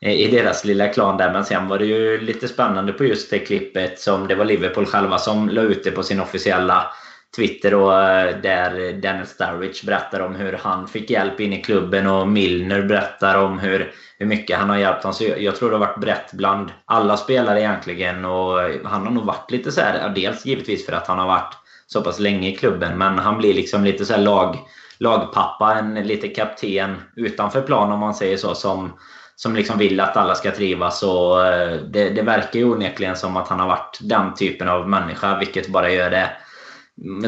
Eh, 0.02 0.14
i 0.14 0.32
deras 0.32 0.66
lilla 0.66 0.88
klan 0.88 1.18
där. 1.18 1.34
Men 1.34 1.46
sen 1.46 1.68
var 1.68 1.80
det 1.80 1.86
ju 1.86 2.22
lite 2.22 2.48
spännande 2.48 2.94
på 2.94 3.06
just 3.06 3.30
det 3.30 3.40
klippet 3.40 4.00
som 4.00 4.28
det 4.28 4.36
var 4.36 4.46
Liverpool 4.46 4.86
själva 4.86 5.18
som 5.18 5.50
la 5.50 5.62
ut 5.62 5.84
det 5.84 5.92
på 5.92 6.04
sin 6.04 6.22
officiella 6.22 6.94
Twitter 7.36 7.74
och 7.74 8.04
eh, 8.04 8.36
där 8.42 8.94
Dennis 8.94 9.38
Darwich 9.38 9.84
berättar 9.84 10.20
om 10.20 10.36
hur 10.36 10.54
han 10.54 10.88
fick 10.88 11.10
hjälp 11.10 11.40
in 11.40 11.54
i 11.54 11.62
klubben 11.62 12.08
och 12.08 12.28
Milner 12.28 12.82
berättar 12.82 13.38
om 13.38 13.60
hur, 13.60 13.94
hur 14.18 14.26
mycket 14.26 14.58
han 14.58 14.70
har 14.70 14.78
hjälpt 14.78 15.04
honom. 15.04 15.14
Så 15.14 15.24
jag, 15.24 15.42
jag 15.42 15.56
tror 15.56 15.70
det 15.70 15.76
har 15.76 15.86
varit 15.86 16.02
brett 16.02 16.32
bland 16.34 16.72
alla 16.86 17.18
spelare 17.18 17.60
egentligen 17.60 18.26
och 18.26 18.60
han 18.84 19.06
har 19.06 19.12
nog 19.12 19.26
varit 19.26 19.52
lite 19.52 19.72
så 19.72 19.82
här, 19.82 20.10
dels 20.10 20.46
givetvis 20.46 20.86
för 20.86 20.94
att 20.94 21.08
han 21.08 21.20
har 21.20 21.28
varit 21.28 21.58
så 21.88 22.02
pass 22.02 22.20
länge 22.20 22.50
i 22.50 22.56
klubben 22.56 22.98
men 22.98 23.20
han 23.20 23.38
blir 23.38 23.54
liksom 23.54 23.84
lite 23.84 24.06
så 24.06 24.18
lag, 24.18 24.58
lagpappa, 24.98 25.74
en 25.74 25.94
lite 25.94 26.28
kapten 26.28 27.02
utanför 27.16 27.62
plan 27.62 27.92
om 27.92 28.00
man 28.00 28.14
säger 28.14 28.38
så 28.38 28.56
som 28.56 28.92
som 29.42 29.56
liksom 29.56 29.78
vill 29.78 30.00
att 30.00 30.18
alla 30.18 30.36
ska 30.36 30.52
trivas 30.52 31.04
och 31.04 31.48
eh, 31.48 31.82
det, 31.82 32.10
det 32.10 32.22
verkar 32.22 32.60
ju 32.60 32.66
onekligen 32.66 33.16
som 33.16 33.38
att 33.38 33.48
han 33.48 33.60
har 33.60 33.68
varit 33.68 34.00
den 34.02 34.34
typen 34.34 34.70
av 34.70 34.90
människa 34.90 35.40
vilket 35.40 35.68
bara 35.68 35.92
gör 35.92 36.10
det 36.10 36.32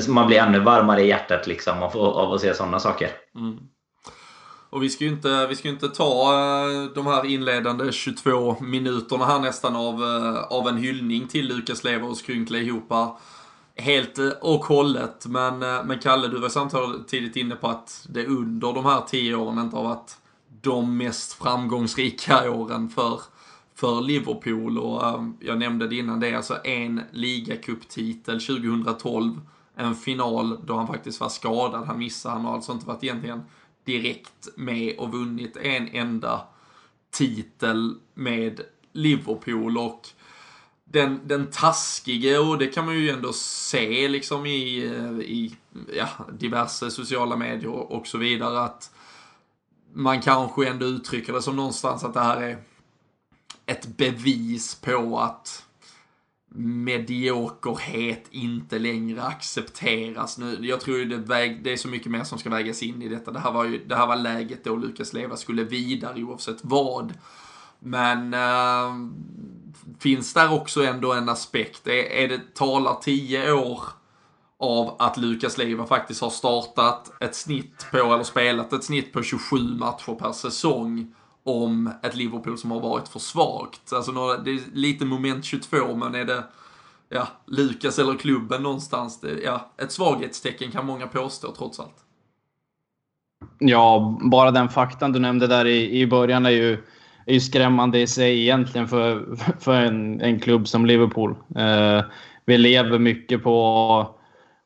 man 0.07 0.27
blir 0.27 0.37
ännu 0.37 0.59
varmare 0.59 1.01
i 1.01 1.07
hjärtat 1.07 1.47
liksom 1.47 1.83
av, 1.83 1.97
av 1.97 2.33
att 2.33 2.41
se 2.41 2.53
sådana 2.53 2.79
saker. 2.79 3.09
Mm. 3.35 3.57
Och 4.69 4.83
vi 4.83 4.89
ska 4.89 5.03
ju 5.03 5.09
inte, 5.09 5.47
vi 5.47 5.55
ska 5.55 5.69
inte 5.69 5.89
ta 5.89 6.33
eh, 6.33 6.83
de 6.95 7.07
här 7.07 7.25
inledande 7.25 7.91
22 7.91 8.55
minuterna 8.61 9.25
här 9.25 9.39
nästan 9.39 9.75
av, 9.75 10.03
eh, 10.03 10.43
av 10.43 10.67
en 10.67 10.77
hyllning 10.77 11.27
till 11.27 11.47
Lukas 11.47 11.83
Lever 11.83 12.09
och 12.09 12.17
skrynkla 12.17 12.57
ihop 12.57 12.89
helt 13.75 14.17
och 14.41 14.65
hållet. 14.65 15.25
Men, 15.25 15.59
men 15.59 15.99
Kalle, 15.99 16.27
du 16.27 16.39
var 16.39 16.49
samtidigt 16.49 17.35
inne 17.35 17.55
på 17.55 17.67
att 17.67 18.05
det 18.09 18.25
under 18.25 18.73
de 18.73 18.85
här 18.85 19.01
10 19.07 19.35
åren 19.35 19.59
inte 19.59 19.75
har 19.75 19.83
varit 19.83 20.17
de 20.63 20.97
mest 20.97 21.33
framgångsrika 21.33 22.51
åren 22.51 22.89
för, 22.89 23.21
för 23.75 24.01
Liverpool. 24.01 24.79
Och 24.79 25.07
ehm, 25.07 25.37
jag 25.39 25.57
nämnde 25.57 25.87
det 25.87 25.95
innan, 25.95 26.19
det 26.19 26.29
är 26.29 26.35
alltså 26.35 26.57
en 26.63 27.01
ligacuptitel 27.11 28.41
2012 28.41 29.41
en 29.75 29.95
final 29.95 30.65
då 30.65 30.75
han 30.75 30.87
faktiskt 30.87 31.19
var 31.19 31.29
skadad. 31.29 31.85
Han 31.85 31.97
missade, 31.97 32.35
han 32.35 32.45
har 32.45 32.53
alltså 32.53 32.71
inte 32.71 32.87
varit 32.87 33.03
egentligen 33.03 33.41
direkt 33.83 34.47
med 34.55 34.97
och 34.97 35.11
vunnit 35.11 35.57
en 35.57 35.87
enda 35.87 36.41
titel 37.11 37.95
med 38.13 38.61
Liverpool 38.93 39.77
och 39.77 40.09
den, 40.85 41.19
den 41.25 41.47
taskige 41.51 42.37
och 42.37 42.57
det 42.57 42.67
kan 42.67 42.85
man 42.85 42.95
ju 42.95 43.09
ändå 43.09 43.33
se 43.33 44.07
liksom 44.07 44.45
i, 44.45 44.85
eh, 44.85 45.19
i 45.19 45.55
ja, 45.97 46.07
diverse 46.33 46.91
sociala 46.91 47.35
medier 47.35 47.91
och 47.91 48.07
så 48.07 48.17
vidare 48.17 48.59
att 48.59 48.91
man 49.93 50.21
kanske 50.21 50.67
ändå 50.67 50.85
uttrycker 50.85 51.33
det 51.33 51.41
som 51.41 51.55
någonstans 51.55 52.03
att 52.03 52.13
det 52.13 52.19
här 52.19 52.41
är 52.41 52.57
ett 53.65 53.97
bevis 53.97 54.75
på 54.75 55.19
att 55.19 55.65
mediokerhet 56.55 58.27
inte 58.31 58.79
längre 58.79 59.23
accepteras. 59.23 60.37
Nu, 60.37 60.57
jag 60.61 60.81
tror 60.81 60.97
ju 60.97 61.05
det, 61.05 61.17
väg, 61.17 61.63
det 61.63 61.73
är 61.73 61.77
så 61.77 61.87
mycket 61.87 62.11
mer 62.11 62.23
som 62.23 62.39
ska 62.39 62.49
vägas 62.49 62.83
in 62.83 63.01
i 63.01 63.09
detta. 63.09 63.31
Det 63.31 63.39
här 63.39 63.51
var 63.51 63.65
ju 63.65 63.85
det 63.85 63.95
här 63.95 64.07
var 64.07 64.15
läget 64.15 64.63
då 64.63 64.75
Lukas 64.75 65.13
Leva 65.13 65.37
skulle 65.37 65.63
vidare 65.63 66.23
oavsett 66.23 66.57
vad. 66.61 67.13
Men 67.79 68.33
äh, 68.33 69.09
finns 69.99 70.33
där 70.33 70.53
också 70.53 70.83
ändå 70.83 71.13
en 71.13 71.29
aspekt. 71.29 71.87
Är, 71.87 71.93
är 71.93 72.27
det 72.27 72.53
talar 72.53 72.95
tio 73.01 73.51
år 73.51 73.83
av 74.63 74.95
att 74.99 75.17
Lukas 75.17 75.57
Leiva 75.57 75.85
faktiskt 75.85 76.21
har 76.21 76.29
startat 76.29 77.11
ett 77.19 77.35
snitt 77.35 77.85
på, 77.91 77.97
eller 77.97 78.23
spelat 78.23 78.73
ett 78.73 78.83
snitt 78.83 79.13
på 79.13 79.23
27 79.23 79.57
matcher 79.57 80.15
per 80.19 80.31
säsong 80.31 81.13
om 81.43 81.91
ett 82.03 82.15
Liverpool 82.15 82.57
som 82.57 82.71
har 82.71 82.79
varit 82.79 83.07
för 83.07 83.19
svagt. 83.19 83.93
Alltså 83.93 84.11
det 84.45 84.51
är 84.51 84.59
lite 84.73 85.05
moment 85.05 85.45
22 85.45 85.95
men 85.95 86.15
är 86.15 86.25
det 86.25 86.43
ja, 87.09 87.27
Lukas 87.47 87.99
eller 87.99 88.17
klubben 88.17 88.63
någonstans, 88.63 89.21
det, 89.21 89.41
ja, 89.43 89.71
ett 89.77 89.91
svaghetstecken 89.91 90.71
kan 90.71 90.85
många 90.85 91.07
påstå 91.07 91.51
trots 91.57 91.79
allt. 91.79 91.95
Ja, 93.59 94.17
bara 94.21 94.51
den 94.51 94.69
faktan 94.69 95.11
du 95.11 95.19
nämnde 95.19 95.47
där 95.47 95.65
i, 95.65 95.99
i 95.99 96.07
början 96.07 96.45
är 96.45 96.49
ju, 96.49 96.73
är 97.25 97.33
ju 97.33 97.39
skrämmande 97.39 97.99
i 97.99 98.07
sig 98.07 98.41
egentligen 98.41 98.87
för, 98.87 99.35
för 99.59 99.73
en, 99.73 100.21
en 100.21 100.39
klubb 100.39 100.67
som 100.67 100.85
Liverpool. 100.85 101.35
Eh, 101.55 102.01
vi 102.45 102.57
lever 102.57 102.99
mycket 102.99 103.43
på, 103.43 104.15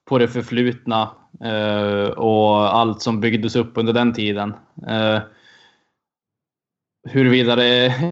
på 0.08 0.18
det 0.18 0.28
förflutna 0.28 1.10
eh, 1.44 2.10
och 2.10 2.76
allt 2.76 3.02
som 3.02 3.20
byggdes 3.20 3.56
upp 3.56 3.72
under 3.76 3.94
den 3.94 4.14
tiden. 4.14 4.54
Eh, 4.88 5.20
huruvida 7.10 7.56
det... 7.56 7.94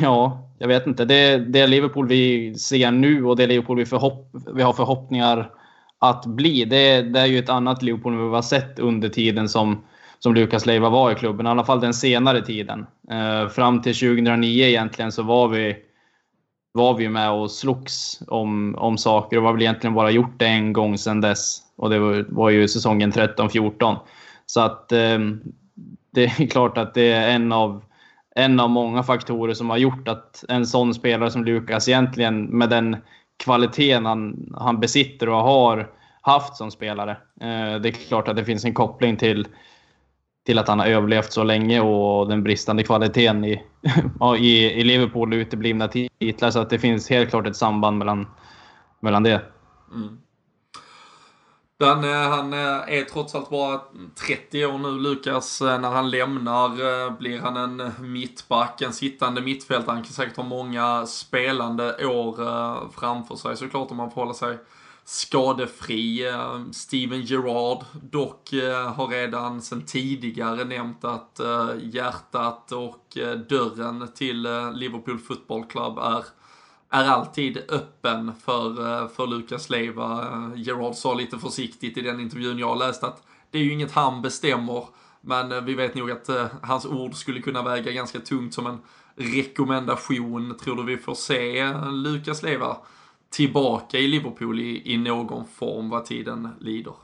Ja, 0.00 0.48
jag 0.58 0.68
vet 0.68 0.86
inte. 0.86 1.04
Det, 1.04 1.38
det 1.38 1.66
Liverpool 1.66 2.08
vi 2.08 2.54
ser 2.54 2.90
nu 2.90 3.24
och 3.24 3.36
det 3.36 3.46
Liverpool 3.46 3.78
vi, 3.78 3.86
förhopp, 3.86 4.30
vi 4.54 4.62
har 4.62 4.72
förhoppningar 4.72 5.50
att 5.98 6.26
bli, 6.26 6.64
det, 6.64 7.02
det, 7.02 7.20
är 7.20 7.26
ju 7.26 7.38
ett 7.38 7.48
annat 7.48 7.82
Liverpool 7.82 8.12
än 8.12 8.28
vi 8.28 8.34
har 8.34 8.42
sett 8.42 8.78
under 8.78 9.08
tiden 9.08 9.48
som, 9.48 9.84
som 10.18 10.34
Lukas 10.34 10.66
Leiva 10.66 10.88
var 10.88 11.12
i 11.12 11.14
klubben. 11.14 11.46
I 11.46 11.50
alla 11.50 11.64
fall 11.64 11.80
den 11.80 11.94
senare 11.94 12.42
tiden. 12.42 12.86
Eh, 13.10 13.48
fram 13.48 13.82
till 13.82 13.94
2009 13.94 14.64
egentligen 14.64 15.12
så 15.12 15.22
var 15.22 15.48
vi, 15.48 15.76
var 16.76 16.94
vi 16.94 17.08
med 17.08 17.30
och 17.30 17.50
slogs 17.50 18.20
om, 18.28 18.74
om 18.78 18.98
saker 18.98 19.36
och 19.36 19.42
har 19.42 19.52
väl 19.52 19.62
egentligen 19.62 19.94
bara 19.94 20.10
gjort 20.10 20.38
det 20.38 20.46
en 20.46 20.72
gång 20.72 20.98
sedan 20.98 21.20
dess. 21.20 21.58
Och 21.76 21.90
det 21.90 21.98
var, 21.98 22.26
var 22.28 22.50
ju 22.50 22.68
säsongen 22.68 23.12
13-14. 23.12 23.96
Så 24.46 24.60
att 24.60 24.92
eh, 24.92 25.18
det 26.10 26.24
är 26.24 26.46
klart 26.50 26.78
att 26.78 26.94
det 26.94 27.12
är 27.12 27.30
en 27.30 27.52
av 27.52 27.82
en 28.34 28.60
av 28.60 28.70
många 28.70 29.02
faktorer 29.02 29.54
som 29.54 29.70
har 29.70 29.76
gjort 29.76 30.08
att 30.08 30.44
en 30.48 30.66
sån 30.66 30.94
spelare 30.94 31.30
som 31.30 31.44
Lukas 31.44 31.88
egentligen 31.88 32.44
med 32.44 32.70
den 32.70 32.96
kvaliteten 33.36 34.06
han, 34.06 34.54
han 34.58 34.80
besitter 34.80 35.28
och 35.28 35.42
har 35.42 35.90
haft 36.20 36.56
som 36.56 36.70
spelare. 36.70 37.10
Eh, 37.40 37.80
det 37.80 37.88
är 37.88 38.08
klart 38.08 38.28
att 38.28 38.36
det 38.36 38.44
finns 38.44 38.64
en 38.64 38.74
koppling 38.74 39.16
till, 39.16 39.46
till 40.46 40.58
att 40.58 40.68
han 40.68 40.78
har 40.78 40.86
överlevt 40.86 41.32
så 41.32 41.44
länge 41.44 41.80
och 41.80 42.28
den 42.28 42.42
bristande 42.42 42.82
kvaliteten 42.82 43.44
i, 43.44 43.62
i, 44.38 44.64
i 44.64 44.84
Liverpool 44.84 45.32
och 45.32 45.36
uteblivna 45.36 45.88
titlar. 45.88 46.50
Så 46.50 46.58
att 46.58 46.70
det 46.70 46.78
finns 46.78 47.10
helt 47.10 47.30
klart 47.30 47.46
ett 47.46 47.56
samband 47.56 47.98
mellan, 47.98 48.26
mellan 49.00 49.22
det. 49.22 49.42
Mm. 49.94 50.18
Den, 51.78 52.04
eh, 52.04 52.30
han 52.30 52.52
eh, 52.52 52.98
är 52.98 53.04
trots 53.04 53.34
allt 53.34 53.50
bara 53.50 53.80
30 54.26 54.66
år 54.66 54.78
nu, 54.78 54.90
Lukas. 54.90 55.62
Eh, 55.62 55.80
när 55.80 55.90
han 55.90 56.10
lämnar 56.10 57.10
blir 57.18 57.40
han 57.40 57.56
en 57.56 57.92
mittback, 58.12 58.82
en 58.82 58.92
sittande 58.92 59.40
mittfältare. 59.40 59.94
Han 59.94 60.02
kan 60.02 60.12
säkert 60.12 60.36
ha 60.36 60.44
många 60.44 61.06
spelande 61.06 62.06
år 62.06 62.36
framför 63.00 63.36
sig 63.36 63.56
såklart 63.56 63.90
om 63.90 63.98
han 63.98 64.10
får 64.10 64.20
hålla 64.20 64.34
sig 64.34 64.58
skadefri. 65.06 66.28
Eh, 66.28 66.70
Steven 66.72 67.22
Gerrard 67.22 67.84
dock 67.92 68.52
eh, 68.52 68.92
har 68.92 69.08
redan 69.08 69.62
sedan 69.62 69.82
tidigare 69.82 70.64
nämnt 70.64 71.04
att 71.04 71.40
eh, 71.40 71.70
hjärtat 71.82 72.72
och 72.72 73.18
dörren 73.48 74.08
till 74.14 74.48
Liverpool 74.74 75.18
Football 75.18 75.64
Club 75.64 75.98
är 75.98 76.24
är 76.90 77.04
alltid 77.04 77.58
öppen 77.68 78.32
för, 78.44 79.08
för 79.08 79.26
Lukas 79.26 79.70
Leiva. 79.70 80.52
Gerard 80.56 80.94
sa 80.94 81.14
lite 81.14 81.38
försiktigt 81.38 81.96
i 81.96 82.00
den 82.00 82.20
intervjun 82.20 82.58
jag 82.58 82.78
läste 82.78 83.06
att 83.06 83.22
det 83.50 83.58
är 83.58 83.62
ju 83.62 83.72
inget 83.72 83.92
han 83.92 84.22
bestämmer, 84.22 84.84
men 85.20 85.64
vi 85.64 85.74
vet 85.74 85.94
nog 85.94 86.10
att 86.10 86.28
hans 86.62 86.86
ord 86.86 87.14
skulle 87.14 87.40
kunna 87.40 87.62
väga 87.62 87.92
ganska 87.92 88.20
tungt 88.20 88.54
som 88.54 88.66
en 88.66 88.78
rekommendation. 89.16 90.56
Tror 90.64 90.76
du 90.76 90.82
vi 90.82 90.96
får 90.96 91.14
se 91.14 91.72
Lukas 91.90 92.42
Leiva 92.42 92.76
tillbaka 93.36 93.98
i 93.98 94.08
Liverpool 94.08 94.60
i, 94.60 94.82
i 94.84 94.96
någon 94.96 95.44
form 95.46 95.90
vad 95.90 96.04
tiden 96.04 96.48
lider? 96.60 96.94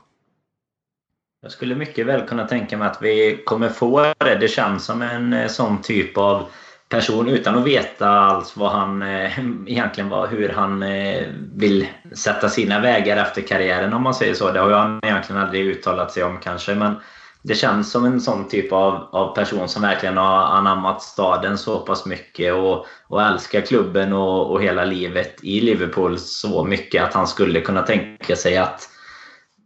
Jag 1.41 1.51
skulle 1.51 1.75
mycket 1.75 2.05
väl 2.05 2.27
kunna 2.27 2.47
tänka 2.47 2.77
mig 2.77 2.87
att 2.87 3.01
vi 3.01 3.43
kommer 3.45 3.69
få 3.69 4.13
det. 4.17 4.37
Det 4.39 4.47
känns 4.47 4.85
som 4.85 5.01
en 5.01 5.33
eh, 5.33 5.47
sån 5.47 5.81
typ 5.81 6.17
av 6.17 6.45
person 6.89 7.27
utan 7.27 7.57
att 7.57 7.65
veta 7.65 8.09
alls 8.09 8.57
vad 8.57 8.71
han 8.71 9.01
eh, 9.01 9.39
egentligen 9.67 10.09
var, 10.09 10.27
hur 10.27 10.49
han 10.49 10.83
eh, 10.83 11.23
vill 11.55 11.87
sätta 12.11 12.49
sina 12.49 12.79
vägar 12.79 13.17
efter 13.17 13.41
karriären 13.41 13.93
om 13.93 14.03
man 14.03 14.13
säger 14.13 14.33
så. 14.33 14.51
Det 14.51 14.59
har 14.59 14.71
han 14.71 14.99
egentligen 15.03 15.41
aldrig 15.41 15.65
uttalat 15.65 16.11
sig 16.11 16.23
om 16.23 16.39
kanske 16.39 16.75
men 16.75 16.95
det 17.43 17.55
känns 17.55 17.91
som 17.91 18.05
en 18.05 18.21
sån 18.21 18.47
typ 18.47 18.71
av, 18.71 19.09
av 19.11 19.35
person 19.35 19.69
som 19.69 19.81
verkligen 19.81 20.17
har 20.17 20.37
anammat 20.37 21.01
staden 21.01 21.57
så 21.57 21.79
pass 21.79 22.05
mycket 22.05 22.53
och, 22.53 22.85
och 23.07 23.21
älskar 23.21 23.61
klubben 23.61 24.13
och, 24.13 24.51
och 24.51 24.63
hela 24.63 24.85
livet 24.85 25.43
i 25.43 25.61
Liverpool 25.61 26.19
så 26.19 26.63
mycket 26.63 27.03
att 27.03 27.13
han 27.13 27.27
skulle 27.27 27.61
kunna 27.61 27.81
tänka 27.81 28.35
sig 28.35 28.57
att 28.57 28.89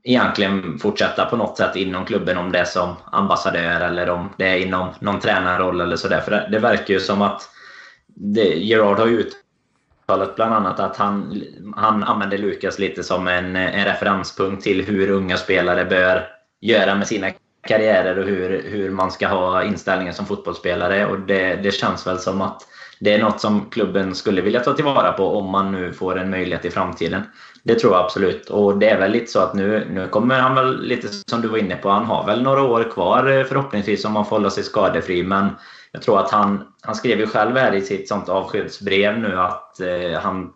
egentligen 0.03 0.79
fortsätta 0.79 1.25
på 1.25 1.37
något 1.37 1.57
sätt 1.57 1.75
inom 1.75 2.05
klubben 2.05 2.37
om 2.37 2.51
det 2.51 2.59
är 2.59 2.65
som 2.65 2.95
ambassadör 3.11 3.81
eller 3.81 4.09
om 4.09 4.29
det 4.37 4.47
är 4.47 4.57
inom 4.57 4.89
någon 4.99 5.19
tränarroll 5.19 5.81
eller 5.81 5.95
sådär. 5.95 6.19
För 6.19 6.31
det, 6.31 6.47
det, 6.51 6.59
verkar 6.59 6.93
ju 6.93 6.99
som 6.99 7.21
att 7.21 7.49
det, 8.07 8.43
Gerard 8.43 8.99
har 8.99 9.07
uttalat 9.07 10.35
bland 10.35 10.53
annat 10.53 10.79
att 10.79 10.97
han, 10.97 11.43
han 11.75 12.03
använder 12.03 12.37
Lukas 12.37 12.79
lite 12.79 13.03
som 13.03 13.27
en, 13.27 13.55
en 13.55 13.85
referenspunkt 13.85 14.63
till 14.63 14.85
hur 14.85 15.09
unga 15.09 15.37
spelare 15.37 15.85
bör 15.85 16.27
göra 16.61 16.95
med 16.95 17.07
sina 17.07 17.31
karriärer 17.67 18.19
och 18.19 18.25
hur, 18.25 18.63
hur 18.69 18.89
man 18.89 19.11
ska 19.11 19.27
ha 19.27 19.63
inställningen 19.63 20.13
som 20.13 20.25
fotbollsspelare. 20.25 21.05
Och 21.05 21.19
det, 21.19 21.55
det 21.55 21.71
känns 21.71 22.07
väl 22.07 22.19
som 22.19 22.41
att 22.41 22.61
det 22.99 23.13
är 23.13 23.19
något 23.19 23.41
som 23.41 23.69
klubben 23.69 24.15
skulle 24.15 24.41
vilja 24.41 24.59
ta 24.59 24.73
tillvara 24.73 25.11
på 25.11 25.37
om 25.37 25.51
man 25.51 25.71
nu 25.71 25.93
får 25.93 26.19
en 26.19 26.29
möjlighet 26.29 26.65
i 26.65 26.71
framtiden. 26.71 27.21
Det 27.63 27.75
tror 27.75 27.93
jag 27.93 28.05
absolut. 28.05 28.49
Och 28.49 28.77
det 28.77 28.89
är 28.89 28.99
väl 28.99 29.11
lite 29.11 29.31
så 29.31 29.39
att 29.39 29.53
nu, 29.53 29.87
nu 29.91 30.07
kommer 30.07 30.39
han 30.39 30.55
väl 30.55 30.81
lite 30.81 31.07
som 31.29 31.41
du 31.41 31.47
var 31.47 31.57
inne 31.57 31.75
på. 31.75 31.89
Han 31.89 32.05
har 32.05 32.25
väl 32.25 32.41
några 32.41 32.63
år 32.63 32.91
kvar 32.91 33.37
eh, 33.37 33.43
förhoppningsvis 33.43 34.05
om 34.05 34.15
han 34.15 34.25
får 34.25 34.35
hålla 34.35 34.49
sig 34.49 34.63
skadefri. 34.63 35.23
Men 35.23 35.49
jag 35.91 36.01
tror 36.01 36.19
att 36.19 36.31
han, 36.31 36.63
han 36.81 36.95
skrev 36.95 37.19
ju 37.19 37.27
själv 37.27 37.57
här 37.57 37.73
i 37.73 37.81
sitt 37.81 38.07
sånt 38.07 38.29
avskedsbrev 38.29 39.19
nu 39.19 39.39
att 39.39 39.79
eh, 39.79 40.19
han, 40.21 40.49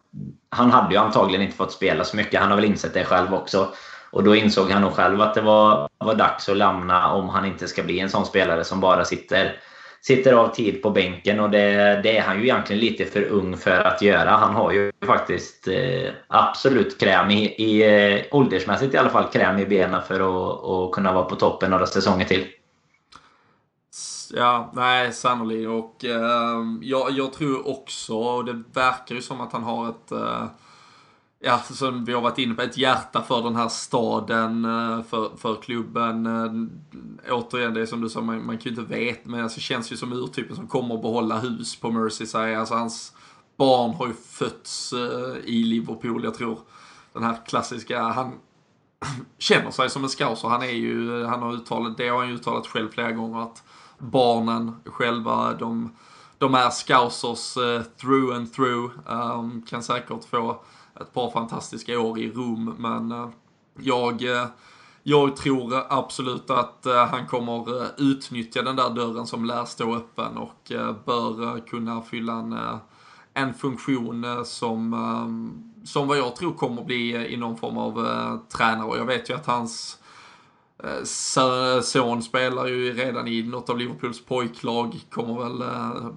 han 0.49 0.71
hade 0.71 0.93
ju 0.93 0.99
antagligen 0.99 1.41
inte 1.41 1.57
fått 1.57 1.71
spela 1.71 2.03
så 2.03 2.17
mycket. 2.17 2.39
Han 2.39 2.49
har 2.49 2.55
väl 2.55 2.65
insett 2.65 2.93
det 2.93 3.03
själv 3.03 3.33
också. 3.33 3.67
Och 4.11 4.23
då 4.23 4.35
insåg 4.35 4.71
han 4.71 4.81
nog 4.81 4.93
själv 4.93 5.21
att 5.21 5.33
det 5.33 5.41
var, 5.41 5.89
var 5.97 6.15
dags 6.15 6.49
att 6.49 6.57
lämna 6.57 7.11
om 7.13 7.29
han 7.29 7.45
inte 7.45 7.67
ska 7.67 7.83
bli 7.83 7.99
en 7.99 8.09
sån 8.09 8.25
spelare 8.25 8.63
som 8.63 8.79
bara 8.79 9.05
sitter 9.05 9.55
sitter 10.01 10.33
av 10.33 10.47
tid 10.47 10.81
på 10.81 10.89
bänken 10.89 11.39
och 11.39 11.49
det, 11.49 11.99
det, 12.03 12.17
är 12.17 12.21
han 12.21 12.37
ju 12.37 12.43
egentligen 12.43 12.79
lite 12.79 13.05
för 13.05 13.23
ung 13.23 13.57
för 13.57 13.81
att 13.81 14.01
göra. 14.01 14.29
Han 14.29 14.55
har 14.55 14.71
ju 14.71 14.91
faktiskt 15.05 15.67
eh, 15.67 16.13
absolut 16.27 16.99
kräm 16.99 17.31
i, 17.31 17.45
i 17.45 17.83
eh, 18.13 18.21
åldersmässigt 18.31 18.93
i 18.93 18.97
alla 18.97 19.09
fall, 19.09 19.31
kräm 19.31 19.59
i 19.59 19.65
benen 19.65 20.01
för 20.07 20.19
att, 20.19 20.65
att 20.65 20.91
kunna 20.91 21.13
vara 21.13 21.25
på 21.25 21.35
toppen 21.35 21.71
några 21.71 21.85
säsonger 21.85 22.25
till. 22.25 22.47
Ja, 24.33 24.71
nej, 24.73 25.13
sannolikt. 25.13 25.69
Och 25.69 26.05
eh, 26.05 26.59
jag, 26.81 27.11
jag 27.11 27.33
tror 27.33 27.69
också, 27.69 28.13
och 28.13 28.45
det 28.45 28.63
verkar 28.73 29.15
ju 29.15 29.21
som 29.21 29.41
att 29.41 29.53
han 29.53 29.63
har 29.63 29.89
ett 29.89 30.11
eh, 30.11 30.45
ja, 31.43 31.59
som 31.59 32.05
vi 32.05 32.13
har 32.13 32.21
varit 32.21 32.37
inne 32.37 32.53
på, 32.53 32.61
ett 32.61 32.77
hjärta 32.77 33.21
för 33.21 33.41
den 33.41 33.55
här 33.55 33.69
staden, 33.69 34.65
eh, 34.65 35.03
för, 35.03 35.37
för 35.37 35.55
klubben. 35.55 36.25
Eh, 36.25 37.33
återigen, 37.33 37.73
det 37.73 37.81
är 37.81 37.85
som 37.85 38.01
du 38.01 38.09
sa, 38.09 38.21
man, 38.21 38.45
man 38.45 38.57
kan 38.57 38.73
ju 38.73 38.81
inte 38.81 38.95
veta, 38.95 39.29
men 39.29 39.43
alltså, 39.43 39.57
det 39.57 39.61
känns 39.61 39.91
ju 39.91 39.97
som 39.97 40.13
urtypen 40.13 40.55
som 40.55 40.67
kommer 40.67 40.95
att 40.95 41.01
behålla 41.01 41.39
hus 41.39 41.75
på 41.75 41.91
Merseyside. 41.91 42.57
Alltså 42.57 42.73
hans 42.73 43.13
barn 43.57 43.93
har 43.93 44.07
ju 44.07 44.13
fötts 44.13 44.93
eh, 44.93 45.37
i 45.43 45.63
Liverpool, 45.63 46.23
jag 46.23 46.33
tror. 46.33 46.59
Den 47.13 47.23
här 47.23 47.37
klassiska, 47.45 48.01
han 48.03 48.31
känner 49.37 49.71
sig 49.71 49.89
som 49.89 50.03
en 50.03 50.09
scouser. 50.09 50.47
Han 50.47 50.61
är 50.61 50.71
ju, 50.71 51.25
han 51.25 51.41
har 51.41 51.53
uttalat, 51.53 51.97
det 51.97 52.07
har 52.07 52.19
han 52.19 52.29
ju 52.29 52.35
uttalat 52.35 52.67
själv 52.67 52.89
flera 52.89 53.11
gånger 53.11 53.41
att 53.41 53.63
barnen 53.97 54.75
själva, 54.85 55.53
de, 55.53 55.95
de 56.37 56.55
är 56.55 56.69
scousers 56.69 57.57
uh, 57.57 57.81
through 57.81 58.35
and 58.35 58.53
through. 58.53 58.91
Um, 59.07 59.61
kan 59.61 59.83
säkert 59.83 60.23
få 60.29 60.61
ett 60.99 61.13
par 61.13 61.31
fantastiska 61.31 61.99
år 61.99 62.19
i 62.19 62.31
Rom, 62.31 62.75
men 62.77 63.11
eh, 63.11 63.29
jag, 63.79 64.23
eh, 64.23 64.45
jag 65.03 65.35
tror 65.35 65.83
absolut 65.89 66.49
att 66.49 66.85
eh, 66.85 67.05
han 67.05 67.27
kommer 67.27 67.87
utnyttja 67.97 68.61
den 68.61 68.75
där 68.75 68.89
dörren 68.89 69.27
som 69.27 69.45
lär 69.45 69.65
stå 69.65 69.95
öppen 69.95 70.37
och 70.37 70.71
bör 71.05 71.67
kunna 71.67 72.01
fylla 72.01 72.33
en, 72.33 72.57
en 73.33 73.53
funktion 73.53 74.45
som, 74.45 75.71
som 75.83 76.07
vad 76.07 76.17
jag 76.17 76.35
tror 76.35 76.53
kommer 76.53 76.83
bli 76.83 77.15
i 77.33 77.37
någon 77.37 77.57
form 77.57 77.77
av 77.77 77.93
tränare. 78.57 78.87
Och 78.87 78.97
jag 78.97 79.05
vet 79.05 79.29
ju 79.29 79.33
att 79.33 79.45
hans 79.45 79.97
son 81.81 82.23
spelar 82.23 82.67
ju 82.67 82.93
redan 82.93 83.27
i 83.27 83.43
något 83.43 83.69
av 83.69 83.77
Liverpools 83.77 84.25
pojklag, 84.25 84.99
kommer 85.09 85.43
väl 85.43 85.63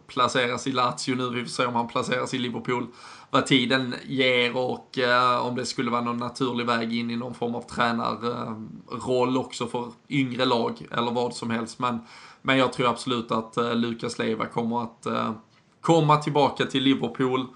placeras 0.06 0.66
i 0.66 0.72
Lazio 0.72 1.14
nu, 1.14 1.30
vi 1.30 1.40
får 1.40 1.48
se 1.48 1.66
om 1.66 1.74
han 1.74 1.88
placeras 1.88 2.34
i 2.34 2.38
Liverpool 2.38 2.86
vad 3.34 3.46
tiden 3.46 3.94
ger 4.06 4.56
och 4.56 4.98
eh, 4.98 5.46
om 5.46 5.56
det 5.56 5.66
skulle 5.66 5.90
vara 5.90 6.00
någon 6.00 6.16
naturlig 6.16 6.66
väg 6.66 6.94
in 6.94 7.10
i 7.10 7.16
någon 7.16 7.34
form 7.34 7.54
av 7.54 7.62
tränarroll 7.62 9.36
också 9.36 9.66
för 9.66 9.92
yngre 10.08 10.44
lag 10.44 10.86
eller 10.90 11.10
vad 11.10 11.34
som 11.34 11.50
helst. 11.50 11.78
Men, 11.78 11.98
men 12.42 12.58
jag 12.58 12.72
tror 12.72 12.88
absolut 12.88 13.32
att 13.32 13.56
eh, 13.56 13.74
Lukas 13.74 14.18
Leiva 14.18 14.46
kommer 14.46 14.82
att 14.82 15.06
eh, 15.06 15.32
komma 15.80 16.16
tillbaka 16.16 16.64
till 16.64 16.82
Liverpool. 16.82 17.46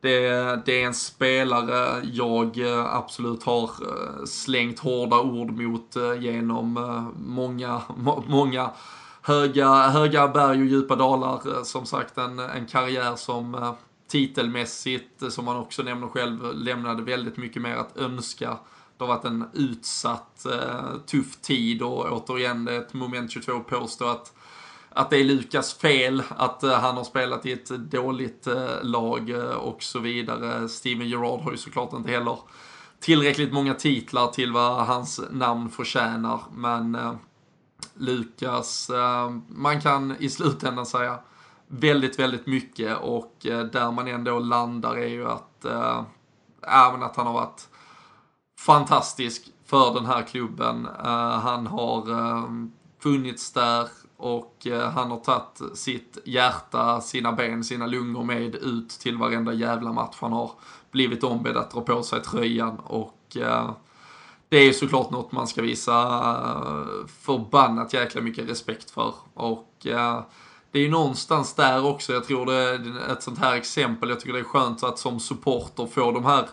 Det, 0.00 0.28
det, 0.66 0.82
är 0.82 0.86
en 0.86 0.94
spelare 0.94 2.02
jag 2.12 2.58
eh, 2.58 2.94
absolut 2.94 3.42
har 3.42 3.64
eh, 3.64 4.24
slängt 4.24 4.78
hårda 4.78 5.20
ord 5.20 5.50
mot 5.50 5.96
eh, 5.96 6.22
genom 6.22 6.74
många, 7.26 7.82
många 8.26 8.70
höga, 9.22 9.88
höga 9.88 10.28
berg 10.28 10.60
och 10.60 10.66
djupa 10.66 10.96
dalar. 10.96 11.64
Som 11.64 11.86
sagt 11.86 12.18
en, 12.18 12.38
en 12.38 12.66
karriär 12.66 13.16
som 13.16 13.74
titelmässigt, 14.08 15.32
som 15.32 15.44
man 15.44 15.56
också 15.56 15.82
nämner 15.82 16.08
själv, 16.08 16.54
lämnade 16.54 17.02
väldigt 17.02 17.36
mycket 17.36 17.62
mer 17.62 17.76
att 17.76 17.96
önska. 17.96 18.58
Det 18.98 19.04
har 19.04 19.08
varit 19.08 19.24
en 19.24 19.44
utsatt, 19.52 20.46
eh, 20.46 20.96
tuff 21.06 21.36
tid 21.36 21.82
och 21.82 22.12
återigen 22.12 22.64
det 22.64 22.74
är 22.74 22.80
ett 22.80 22.94
moment 22.94 23.30
22 23.30 23.60
påstå 23.60 24.04
att 24.04 24.34
att 24.90 25.10
det 25.10 25.16
är 25.16 25.24
Lukas 25.24 25.74
fel, 25.74 26.22
att 26.28 26.62
eh, 26.62 26.72
han 26.72 26.96
har 26.96 27.04
spelat 27.04 27.46
i 27.46 27.52
ett 27.52 27.68
dåligt 27.68 28.46
eh, 28.46 28.82
lag 28.82 29.34
och 29.58 29.82
så 29.82 29.98
vidare. 29.98 30.68
Steven 30.68 31.08
Gerrard 31.08 31.40
har 31.40 31.50
ju 31.50 31.56
såklart 31.56 31.92
inte 31.92 32.10
heller 32.10 32.38
tillräckligt 33.00 33.52
många 33.52 33.74
titlar 33.74 34.26
till 34.26 34.52
vad 34.52 34.86
hans 34.86 35.20
namn 35.30 35.70
förtjänar. 35.70 36.40
Men 36.54 36.98
Lukas, 37.94 38.90
man 39.48 39.80
kan 39.80 40.16
i 40.18 40.30
slutändan 40.30 40.86
säga 40.86 41.18
väldigt, 41.68 42.18
väldigt 42.18 42.46
mycket. 42.46 42.98
Och 42.98 43.46
eh, 43.46 43.64
där 43.64 43.90
man 43.90 44.08
ändå 44.08 44.38
landar 44.38 44.96
är 44.96 45.08
ju 45.08 45.28
att, 45.28 45.64
äh, 45.64 46.02
även 46.62 47.02
att 47.02 47.16
han 47.16 47.26
har 47.26 47.34
varit 47.34 47.68
fantastisk 48.58 49.52
för 49.66 49.94
den 49.94 50.06
här 50.06 50.22
klubben. 50.22 50.88
Äh, 51.04 51.38
han 51.38 51.66
har 51.66 52.10
äh, 52.10 52.44
funnits 53.02 53.52
där 53.52 53.88
och 54.16 54.66
han 54.94 55.10
har 55.10 55.18
tagit 55.18 55.78
sitt 55.78 56.18
hjärta, 56.24 57.00
sina 57.00 57.32
ben, 57.32 57.64
sina 57.64 57.86
lungor 57.86 58.24
med 58.24 58.54
ut 58.54 58.88
till 58.88 59.16
varenda 59.16 59.52
jävla 59.52 59.92
match 59.92 60.16
han 60.20 60.32
har 60.32 60.50
blivit 60.90 61.24
ombedd 61.24 61.56
att 61.56 61.70
dra 61.70 61.80
på 61.80 62.02
sig 62.02 62.22
tröjan. 62.22 62.78
Och 62.78 63.36
det 64.48 64.56
är 64.56 64.72
såklart 64.72 65.10
något 65.10 65.32
man 65.32 65.46
ska 65.46 65.62
visa 65.62 65.94
förbannat 67.20 67.92
jäkla 67.92 68.20
mycket 68.20 68.48
respekt 68.48 68.90
för. 68.90 69.14
Och 69.34 69.86
det 70.72 70.78
är 70.78 70.82
ju 70.82 70.90
någonstans 70.90 71.54
där 71.54 71.86
också, 71.86 72.12
jag 72.12 72.24
tror 72.24 72.46
det 72.46 72.54
är 72.54 73.12
ett 73.12 73.22
sånt 73.22 73.38
här 73.38 73.56
exempel, 73.56 74.08
jag 74.08 74.20
tycker 74.20 74.32
det 74.32 74.38
är 74.38 74.44
skönt 74.44 74.82
att 74.82 74.98
som 74.98 75.20
supporter 75.20 75.86
få 75.86 76.12
de 76.12 76.24
här 76.24 76.48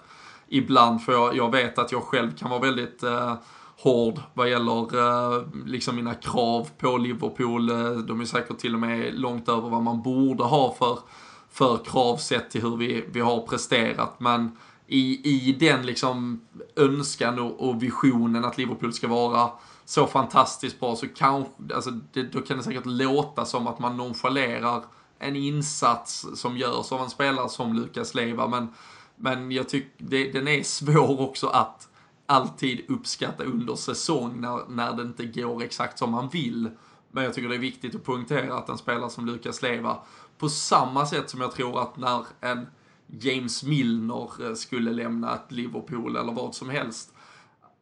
ibland, 0.48 1.02
för 1.02 1.14
jag, 1.14 1.36
jag 1.36 1.52
vet 1.52 1.80
att 1.80 1.92
jag 1.92 2.04
själv 2.04 2.38
kan 2.38 2.50
vara 2.50 2.60
väldigt 2.62 3.04
eh, 3.04 3.34
hård 3.78 4.20
vad 4.34 4.50
gäller 4.50 4.98
eh, 4.98 5.44
liksom 5.66 5.96
mina 5.96 6.14
krav 6.14 6.70
på 6.78 6.98
Liverpool. 6.98 7.70
Eh, 7.70 7.92
de 7.92 8.22
är 8.22 8.26
säkert 8.26 8.58
till 8.58 8.74
och 8.74 8.80
med 8.80 9.20
långt 9.20 9.50
över 9.50 9.70
vad 9.70 9.84
man 9.84 10.02
borde 10.02 10.44
ha 10.44 10.76
för, 10.80 11.00
för 11.52 11.78
krav 11.78 12.18
sett 12.18 12.50
till 12.50 12.62
hur 12.62 12.78
vi, 12.78 13.06
vi 13.12 13.20
har 13.20 13.48
presterat. 13.48 14.20
Men 14.20 14.58
i, 14.88 15.30
i 15.30 15.54
den 15.60 15.86
liksom 15.86 16.42
önskan 16.76 17.40
och, 17.40 17.70
och 17.70 17.84
visionen 17.84 18.46
att 18.46 18.58
Liverpool 18.58 18.94
ska 18.94 19.08
vara 19.08 19.50
så 19.86 20.08
fantastiskt 20.08 20.80
bra 20.80 20.96
så 20.96 21.08
kanske, 21.08 21.52
alltså 21.76 21.92
det, 21.92 22.24
då 22.24 22.42
kan 22.42 22.58
det 22.58 22.64
säkert 22.64 22.86
låta 22.86 23.46
som 23.46 23.68
att 23.68 23.80
man 23.80 23.98
nonchalerar 23.98 24.84
en 25.20 25.36
insats 25.36 26.26
som 26.36 26.58
görs 26.58 26.92
av 26.92 27.02
en 27.02 27.10
spelare 27.10 27.50
som 27.50 27.74
Lukas 27.74 28.16
Leva, 28.16 28.48
men, 28.48 28.68
men 29.16 29.52
jag 29.52 29.70
tycker 29.70 30.34
den 30.34 30.48
är 30.48 30.64
svår 30.64 31.22
också 31.22 31.48
att 31.48 31.90
alltid 32.26 32.86
uppskatta 32.90 33.44
under 33.44 33.76
säsong 33.76 34.42
när, 34.42 34.70
när 34.70 34.94
det 34.94 35.04
inte 35.04 35.26
går 35.26 35.64
exakt 35.64 36.00
som 36.00 36.12
man 36.12 36.30
vill. 36.30 36.70
Men 37.12 37.24
jag 37.24 37.34
tycker 37.34 37.50
det 37.50 37.56
är 37.56 37.60
viktigt 37.60 37.96
att 37.96 38.04
poängtera 38.04 38.58
att 38.58 38.70
en 38.70 38.78
spelare 38.78 39.10
som 39.10 39.26
Lukas 39.26 39.62
Leva, 39.62 39.98
på 40.38 40.50
samma 40.50 41.06
sätt 41.06 41.30
som 41.30 41.42
jag 41.42 41.52
tror 41.52 41.82
att 41.82 41.98
när 41.98 42.26
en 42.42 42.68
James 43.08 43.64
Milner 43.64 44.48
eh, 44.48 44.54
skulle 44.54 44.92
lämna 44.92 45.36
ett 45.36 45.52
Liverpool 45.52 46.16
eller 46.16 46.34
vad 46.34 46.56
som 46.56 46.70
helst. 46.70 47.14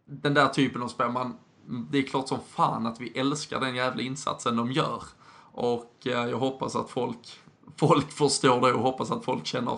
Den 0.05 0.33
där 0.33 0.47
typen 0.47 0.83
av 0.83 0.87
spel, 0.87 1.11
man, 1.11 1.35
det 1.65 1.97
är 1.97 2.03
klart 2.03 2.27
som 2.27 2.39
fan 2.55 2.87
att 2.87 3.01
vi 3.01 3.19
älskar 3.19 3.59
den 3.59 3.75
jävla 3.75 4.01
insatsen 4.01 4.55
de 4.55 4.71
gör. 4.71 5.03
Och 5.51 5.93
eh, 6.05 6.11
jag 6.11 6.37
hoppas 6.37 6.75
att 6.75 6.89
folk, 6.89 7.39
folk 7.77 8.11
förstår 8.11 8.61
det 8.61 8.73
och 8.73 8.81
hoppas 8.81 9.11
att 9.11 9.25
folk 9.25 9.45
känner 9.45 9.77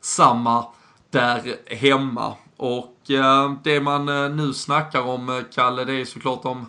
samma 0.00 0.66
där 1.10 1.56
hemma. 1.66 2.34
Och 2.56 3.10
eh, 3.10 3.52
det 3.64 3.80
man 3.80 4.08
eh, 4.08 4.30
nu 4.30 4.52
snackar 4.52 5.02
om, 5.02 5.44
Kalle, 5.54 5.84
det 5.84 5.92
är 5.92 6.04
såklart 6.04 6.44
om 6.44 6.66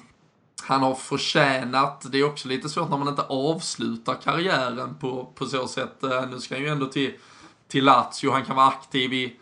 han 0.64 0.84
har 0.84 0.96
förtjänat. 0.96 2.12
Det 2.12 2.20
är 2.20 2.26
också 2.26 2.48
lite 2.48 2.70
svårt 2.70 2.90
när 2.90 2.98
man 2.98 3.08
inte 3.08 3.24
avslutar 3.24 4.14
karriären 4.24 4.96
på, 4.96 5.32
på 5.36 5.46
så 5.46 5.68
sätt. 5.68 6.04
Nu 6.32 6.40
ska 6.40 6.56
han 6.56 6.64
ju 6.64 6.70
ändå 6.70 6.86
till 6.86 7.14
till 7.68 7.86
Lazio. 7.86 8.32
Han 8.32 8.46
kan 8.46 8.56
vara 8.56 8.68
aktiv 8.68 9.14
i 9.14 9.36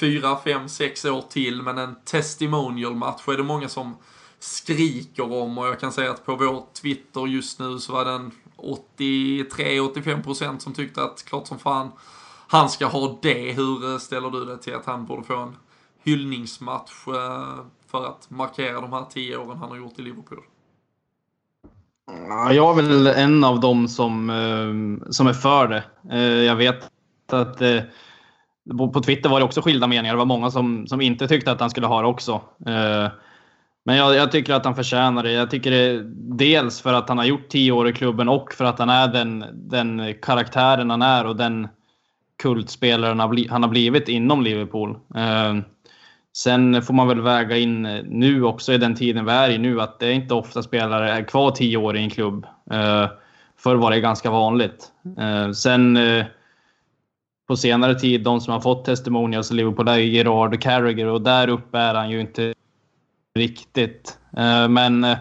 fyra, 0.00 0.38
fem, 0.44 0.68
sex 0.68 1.04
år 1.04 1.22
till. 1.22 1.62
Men 1.62 1.78
en 1.78 1.94
testimonial-match 2.04 3.28
är 3.28 3.36
det 3.36 3.42
många 3.42 3.68
som 3.68 3.96
skriker 4.42 5.32
om 5.32 5.58
och 5.58 5.66
jag 5.66 5.80
kan 5.80 5.92
säga 5.92 6.10
att 6.10 6.26
på 6.26 6.36
vår 6.36 6.62
Twitter 6.82 7.26
just 7.26 7.60
nu 7.60 7.78
så 7.78 7.92
var 7.92 8.04
den 8.04 8.30
83-85% 8.56 10.58
som 10.58 10.74
tyckte 10.74 11.04
att 11.04 11.24
klart 11.24 11.46
som 11.46 11.58
fan 11.58 11.90
han 12.48 12.68
ska 12.68 12.86
ha 12.86 13.18
det. 13.22 13.52
Hur 13.52 13.92
eh, 13.92 13.98
ställer 13.98 14.30
du 14.30 14.44
dig 14.44 14.58
till 14.58 14.74
att 14.74 14.86
han 14.86 15.06
borde 15.06 15.22
få 15.22 15.36
en 15.36 15.56
hyllningsmatch 16.04 17.08
eh, 17.08 17.54
för 17.90 18.06
att 18.06 18.30
markera 18.30 18.80
de 18.80 18.92
här 18.92 19.04
tio 19.10 19.36
åren 19.36 19.58
han 19.58 19.68
har 19.68 19.76
gjort 19.76 19.98
i 19.98 20.02
Liverpool? 20.02 20.38
Jag 22.50 22.78
är 22.78 22.82
väl 22.82 23.06
en 23.06 23.44
av 23.44 23.60
dem 23.60 23.88
som, 23.88 24.30
eh, 24.30 24.66
som 25.10 25.26
är 25.26 25.32
för 25.32 25.68
det. 25.68 25.84
Jag 26.44 26.56
vet 26.56 26.90
att 27.32 27.58
på 28.94 29.00
Twitter 29.00 29.28
var 29.28 29.40
det 29.40 29.44
också 29.44 29.62
skilda 29.62 29.86
meningar. 29.86 30.14
Det 30.14 30.18
var 30.18 30.24
många 30.24 30.50
som, 30.50 30.86
som 30.86 31.00
inte 31.00 31.28
tyckte 31.28 31.52
att 31.52 31.60
han 31.60 31.70
skulle 31.70 31.86
ha 31.86 32.02
det 32.02 32.08
också. 32.08 32.40
Men 33.84 33.96
jag, 33.96 34.14
jag, 34.14 34.32
tycker 34.32 34.54
att 34.54 34.64
han 34.64 34.74
förtjänar 34.74 35.22
det. 35.22 35.32
Jag 35.32 35.50
tycker 35.50 35.70
det 35.70 36.02
dels 36.36 36.80
för 36.80 36.92
att 36.92 37.08
han 37.08 37.18
har 37.18 37.24
gjort 37.24 37.48
tio 37.48 37.72
år 37.72 37.88
i 37.88 37.92
klubben 37.92 38.28
och 38.28 38.52
för 38.52 38.64
att 38.64 38.78
han 38.78 38.90
är 38.90 39.08
den, 39.08 39.44
den 39.52 40.14
karaktären 40.22 40.90
han 40.90 41.02
är 41.02 41.26
och 41.26 41.36
den 41.36 41.68
kultspelaren 42.42 43.20
han 43.50 43.62
har 43.62 43.68
blivit 43.68 44.08
inom 44.08 44.42
Liverpool. 44.42 44.90
Eh, 45.14 45.56
sen 46.36 46.82
får 46.82 46.94
man 46.94 47.08
väl 47.08 47.20
väga 47.20 47.56
in 47.56 47.82
nu 48.04 48.44
också 48.44 48.72
i 48.72 48.78
den 48.78 48.94
tiden 48.94 49.24
vi 49.24 49.32
är 49.32 49.50
i 49.50 49.58
nu 49.58 49.80
att 49.80 49.98
det 49.98 50.06
är 50.06 50.12
inte 50.12 50.34
ofta 50.34 50.62
spelare 50.62 51.10
är 51.10 51.24
kvar 51.24 51.50
tio 51.50 51.76
år 51.76 51.96
i 51.96 52.02
en 52.02 52.10
klubb. 52.10 52.46
Eh, 52.70 53.06
förr 53.56 53.76
var 53.76 53.90
det 53.90 54.00
ganska 54.00 54.30
vanligt. 54.30 54.92
Ehm, 55.18 55.54
sen 55.54 55.96
eh, 55.96 56.24
på 57.48 57.56
senare 57.56 57.94
tid, 57.94 58.22
de 58.22 58.40
som 58.40 58.52
har 58.52 58.60
fått 58.60 58.84
testimonials 58.84 59.50
i 59.50 59.54
Liverpool, 59.54 59.88
är 59.88 59.96
Gerard 59.96 60.54
och 60.54 60.60
Carragher 60.60 61.06
och 61.06 61.22
där 61.22 61.48
uppe 61.48 61.78
är 61.78 61.94
han 61.94 62.10
ju 62.10 62.20
inte 62.20 62.54
riktigt. 63.34 64.18
Eh, 64.36 64.68
men 64.68 65.04
eh, 65.04 65.18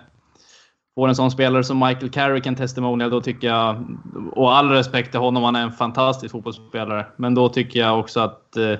får 0.96 1.08
en 1.08 1.16
sån 1.16 1.32
spelare 1.32 1.64
som 1.64 1.80
Michael 1.80 2.10
Carrick 2.10 2.46
en 2.46 2.56
testimonial, 2.56 3.10
då 3.10 3.22
tycker 3.22 3.48
jag, 3.48 3.98
och 4.32 4.56
all 4.56 4.70
respekt 4.70 5.12
till 5.12 5.20
honom, 5.20 5.44
han 5.44 5.56
är 5.56 5.62
en 5.62 5.72
fantastisk 5.72 6.32
fotbollsspelare, 6.32 7.06
men 7.16 7.36
då 7.36 7.50
tycker 7.50 7.80
jag 7.80 8.00
också 8.00 8.20
att, 8.20 8.58
eh, 8.58 8.76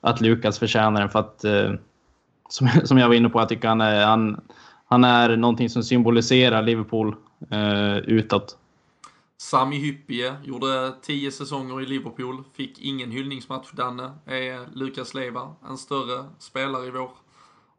att 0.00 0.20
Lukas 0.20 0.58
förtjänar 0.58 1.00
den 1.00 1.10
för 1.10 1.18
att, 1.18 1.44
eh, 1.44 1.72
som, 2.48 2.68
som 2.84 2.98
jag 2.98 3.08
var 3.08 3.14
inne 3.14 3.28
på, 3.28 3.40
jag 3.40 3.48
tycker 3.48 3.68
han 3.68 3.80
är, 3.80 4.06
han, 4.06 4.40
han 4.84 5.04
är 5.04 5.36
någonting 5.36 5.70
som 5.70 5.82
symboliserar 5.82 6.62
Liverpool 6.62 7.16
eh, 7.50 7.96
utåt. 7.96 8.56
Sami 9.36 9.78
Hyppie 9.78 10.34
gjorde 10.44 10.92
tio 11.02 11.32
säsonger 11.32 11.80
i 11.80 11.86
Liverpool, 11.86 12.44
fick 12.56 12.78
ingen 12.80 13.10
hyllningsmatch. 13.10 13.72
Danne, 13.72 14.10
är 14.26 14.76
Lukas 14.76 15.14
Leva 15.14 15.54
en 15.68 15.78
större 15.78 16.24
spelare 16.38 16.86
i 16.86 16.90
vår 16.90 17.10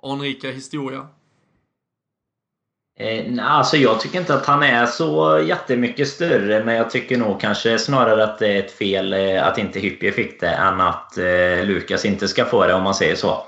anrika 0.03 0.51
historia? 0.51 1.07
Eh, 2.99 3.25
alltså 3.41 3.77
jag 3.77 3.99
tycker 3.99 4.19
inte 4.19 4.33
att 4.33 4.45
han 4.45 4.63
är 4.63 4.85
så 4.85 5.41
jättemycket 5.47 6.07
större, 6.07 6.63
men 6.63 6.75
jag 6.75 6.89
tycker 6.89 7.17
nog 7.17 7.41
kanske 7.41 7.79
snarare 7.79 8.23
att 8.23 8.39
det 8.39 8.47
är 8.47 8.59
ett 8.59 8.71
fel 8.71 9.13
eh, 9.13 9.47
att 9.47 9.57
inte 9.57 9.79
Hyppie 9.79 10.11
fick 10.11 10.39
det, 10.39 10.49
än 10.49 10.81
att 10.81 11.17
eh, 11.17 11.63
Lukas 11.65 12.05
inte 12.05 12.27
ska 12.27 12.45
få 12.45 12.67
det, 12.67 12.73
om 12.73 12.83
man 12.83 12.95
säger 12.95 13.15
så. 13.15 13.45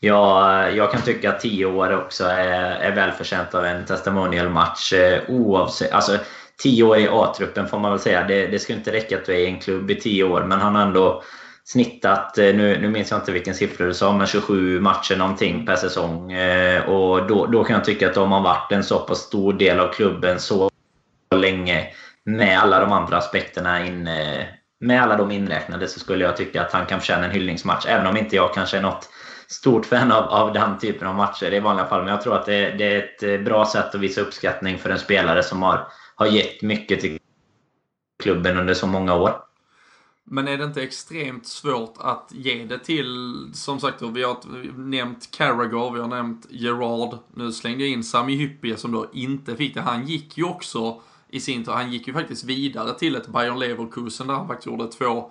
Jag, 0.00 0.76
jag 0.76 0.92
kan 0.92 1.02
tycka 1.02 1.30
att 1.30 1.40
tio 1.40 1.66
år 1.66 1.96
också 1.96 2.24
är, 2.24 2.70
är 2.70 2.94
välförtjänt 2.94 3.54
av 3.54 3.64
en 3.64 3.84
testimonial 3.84 4.48
match 4.48 4.92
eh, 4.92 5.20
oavsett. 5.28 5.92
Alltså, 5.92 6.18
tio 6.58 6.82
år 6.82 6.98
i 6.98 7.08
A-truppen 7.10 7.68
får 7.68 7.78
man 7.78 7.90
väl 7.90 8.00
säga. 8.00 8.24
Det, 8.24 8.46
det 8.46 8.58
ska 8.58 8.72
inte 8.72 8.92
räcka 8.92 9.18
att 9.18 9.24
du 9.24 9.32
är 9.32 9.38
i 9.38 9.46
en 9.46 9.60
klubb 9.60 9.90
i 9.90 10.00
tio 10.00 10.24
år, 10.24 10.44
men 10.44 10.60
han 10.60 10.74
har 10.74 10.82
ändå 10.82 11.22
snittat, 11.66 12.38
eh, 12.38 12.44
nu, 12.54 12.78
nu 12.80 12.88
minns 12.88 13.10
jag 13.10 13.20
inte 13.20 13.32
vilken 13.32 13.54
siffra 13.54 13.86
du 13.86 13.94
sa, 13.94 14.12
men 14.12 14.26
27 14.26 14.80
matcher 14.80 15.16
någonting 15.16 15.66
per 15.66 15.76
säsong. 15.76 16.32
Eh, 16.32 16.88
och 16.88 17.26
då, 17.26 17.46
då 17.46 17.64
kan 17.64 17.74
jag 17.74 17.84
tycka 17.84 18.10
att 18.10 18.16
om 18.16 18.28
man 18.28 18.42
varit 18.42 18.72
en 18.72 18.84
så 18.84 18.98
pass 18.98 19.18
stor 19.18 19.52
del 19.52 19.80
av 19.80 19.92
klubben 19.92 20.40
så 20.40 20.70
länge 21.36 21.86
med 22.24 22.58
alla 22.58 22.80
de 22.80 22.92
andra 22.92 23.16
aspekterna 23.16 23.86
inne, 23.86 24.48
med 24.80 25.02
alla 25.02 25.16
de 25.16 25.30
inräknade 25.30 25.88
så 25.88 26.00
skulle 26.00 26.24
jag 26.24 26.36
tycka 26.36 26.62
att 26.62 26.72
han 26.72 26.86
kan 26.86 27.00
förtjäna 27.00 27.24
en 27.24 27.30
hyllningsmatch. 27.30 27.86
Även 27.86 28.06
om 28.06 28.16
inte 28.16 28.36
jag 28.36 28.54
kanske 28.54 28.76
är 28.76 28.82
något 28.82 29.08
stort 29.48 29.86
fan 29.86 30.12
av, 30.12 30.24
av 30.24 30.52
den 30.52 30.78
typen 30.78 31.08
av 31.08 31.14
matcher 31.14 31.54
i 31.54 31.60
vanliga 31.60 31.86
fall. 31.86 32.00
Men 32.04 32.12
jag 32.12 32.22
tror 32.22 32.36
att 32.36 32.46
det, 32.46 32.70
det 32.70 32.94
är 32.94 32.98
ett 32.98 33.22
eh, 33.22 33.44
bra 33.44 33.66
sätt 33.66 33.94
att 33.94 34.00
visa 34.00 34.20
uppskattning 34.20 34.78
för 34.78 34.90
en 34.90 34.98
spelare 34.98 35.42
som 35.42 35.62
har 35.62 35.86
har 36.14 36.26
gett 36.26 36.62
mycket 36.62 37.00
till 37.00 37.18
klubben 38.22 38.58
under 38.58 38.74
så 38.74 38.86
många 38.86 39.14
år. 39.14 39.45
Men 40.28 40.48
är 40.48 40.58
det 40.58 40.64
inte 40.64 40.82
extremt 40.82 41.46
svårt 41.46 41.94
att 41.98 42.28
ge 42.34 42.64
det 42.64 42.78
till, 42.78 43.50
som 43.54 43.80
sagt 43.80 44.02
vi 44.02 44.22
har 44.22 44.38
nämnt 44.78 45.30
Carragher, 45.30 45.90
vi 45.90 46.00
har 46.00 46.08
nämnt 46.08 46.46
Gerard, 46.50 47.18
nu 47.34 47.52
slängde 47.52 47.84
jag 47.84 47.92
in 47.92 48.04
Sami 48.04 48.36
Hyppie 48.36 48.76
som 48.76 48.92
då 48.92 49.06
inte 49.12 49.56
fick 49.56 49.74
det. 49.74 49.80
Han 49.80 50.06
gick 50.06 50.38
ju 50.38 50.44
också 50.44 51.00
i 51.28 51.40
sin 51.40 51.64
tur, 51.64 51.72
han 51.72 51.92
gick 51.92 52.06
ju 52.06 52.12
faktiskt 52.12 52.44
vidare 52.44 52.94
till 52.94 53.16
ett 53.16 53.28
Bayern 53.28 53.58
Leverkusen 53.58 54.26
där 54.26 54.34
han 54.34 54.48
faktiskt 54.48 54.66
gjorde 54.66 54.88
två, 54.88 55.30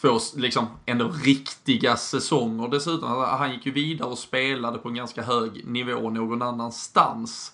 två 0.00 0.18
liksom 0.36 0.66
ändå 0.86 1.12
riktiga 1.24 1.96
säsonger 1.96 2.68
dessutom. 2.68 3.08
Han 3.10 3.52
gick 3.52 3.66
ju 3.66 3.72
vidare 3.72 4.08
och 4.08 4.18
spelade 4.18 4.78
på 4.78 4.88
en 4.88 4.94
ganska 4.94 5.22
hög 5.22 5.66
nivå 5.66 6.10
någon 6.10 6.42
annanstans 6.42 7.52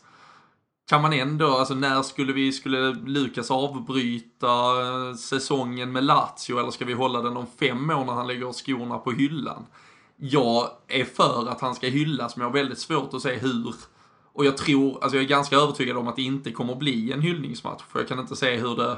kan 0.91 1.03
man 1.03 1.13
ändå, 1.13 1.47
alltså 1.47 1.75
när 1.75 2.03
skulle 2.03 2.33
vi, 2.33 2.53
skulle 2.53 2.93
Lukas 2.93 3.51
avbryta 3.51 4.49
eh, 4.49 5.15
säsongen 5.15 5.93
med 5.93 6.05
Lazio 6.05 6.59
eller 6.59 6.71
ska 6.71 6.85
vi 6.85 6.93
hålla 6.93 7.23
den 7.23 7.37
om 7.37 7.47
fem 7.61 7.91
år 7.91 8.05
när 8.05 8.13
han 8.13 8.27
lägger 8.27 8.53
skorna 8.53 8.99
på 8.99 9.11
hyllan? 9.11 9.67
Jag 10.17 10.71
är 10.89 11.05
för 11.05 11.49
att 11.49 11.61
han 11.61 11.75
ska 11.75 11.87
hyllas 11.87 12.37
men 12.37 12.43
jag 12.43 12.51
har 12.51 12.55
väldigt 12.55 12.79
svårt 12.79 13.15
att 13.15 13.23
se 13.23 13.35
hur. 13.35 13.75
Och 14.33 14.45
jag 14.45 14.57
tror, 14.57 15.03
alltså 15.03 15.17
jag 15.17 15.25
är 15.25 15.29
ganska 15.29 15.57
övertygad 15.57 15.97
om 15.97 16.09
att 16.09 16.17
det 16.17 16.23
inte 16.23 16.51
kommer 16.51 16.75
bli 16.75 17.13
en 17.13 17.21
hyllningsmatch 17.21 17.83
för 17.89 17.99
jag 17.99 18.09
kan 18.09 18.19
inte 18.19 18.37
se 18.37 18.57
hur 18.57 18.77
det, 18.77 18.97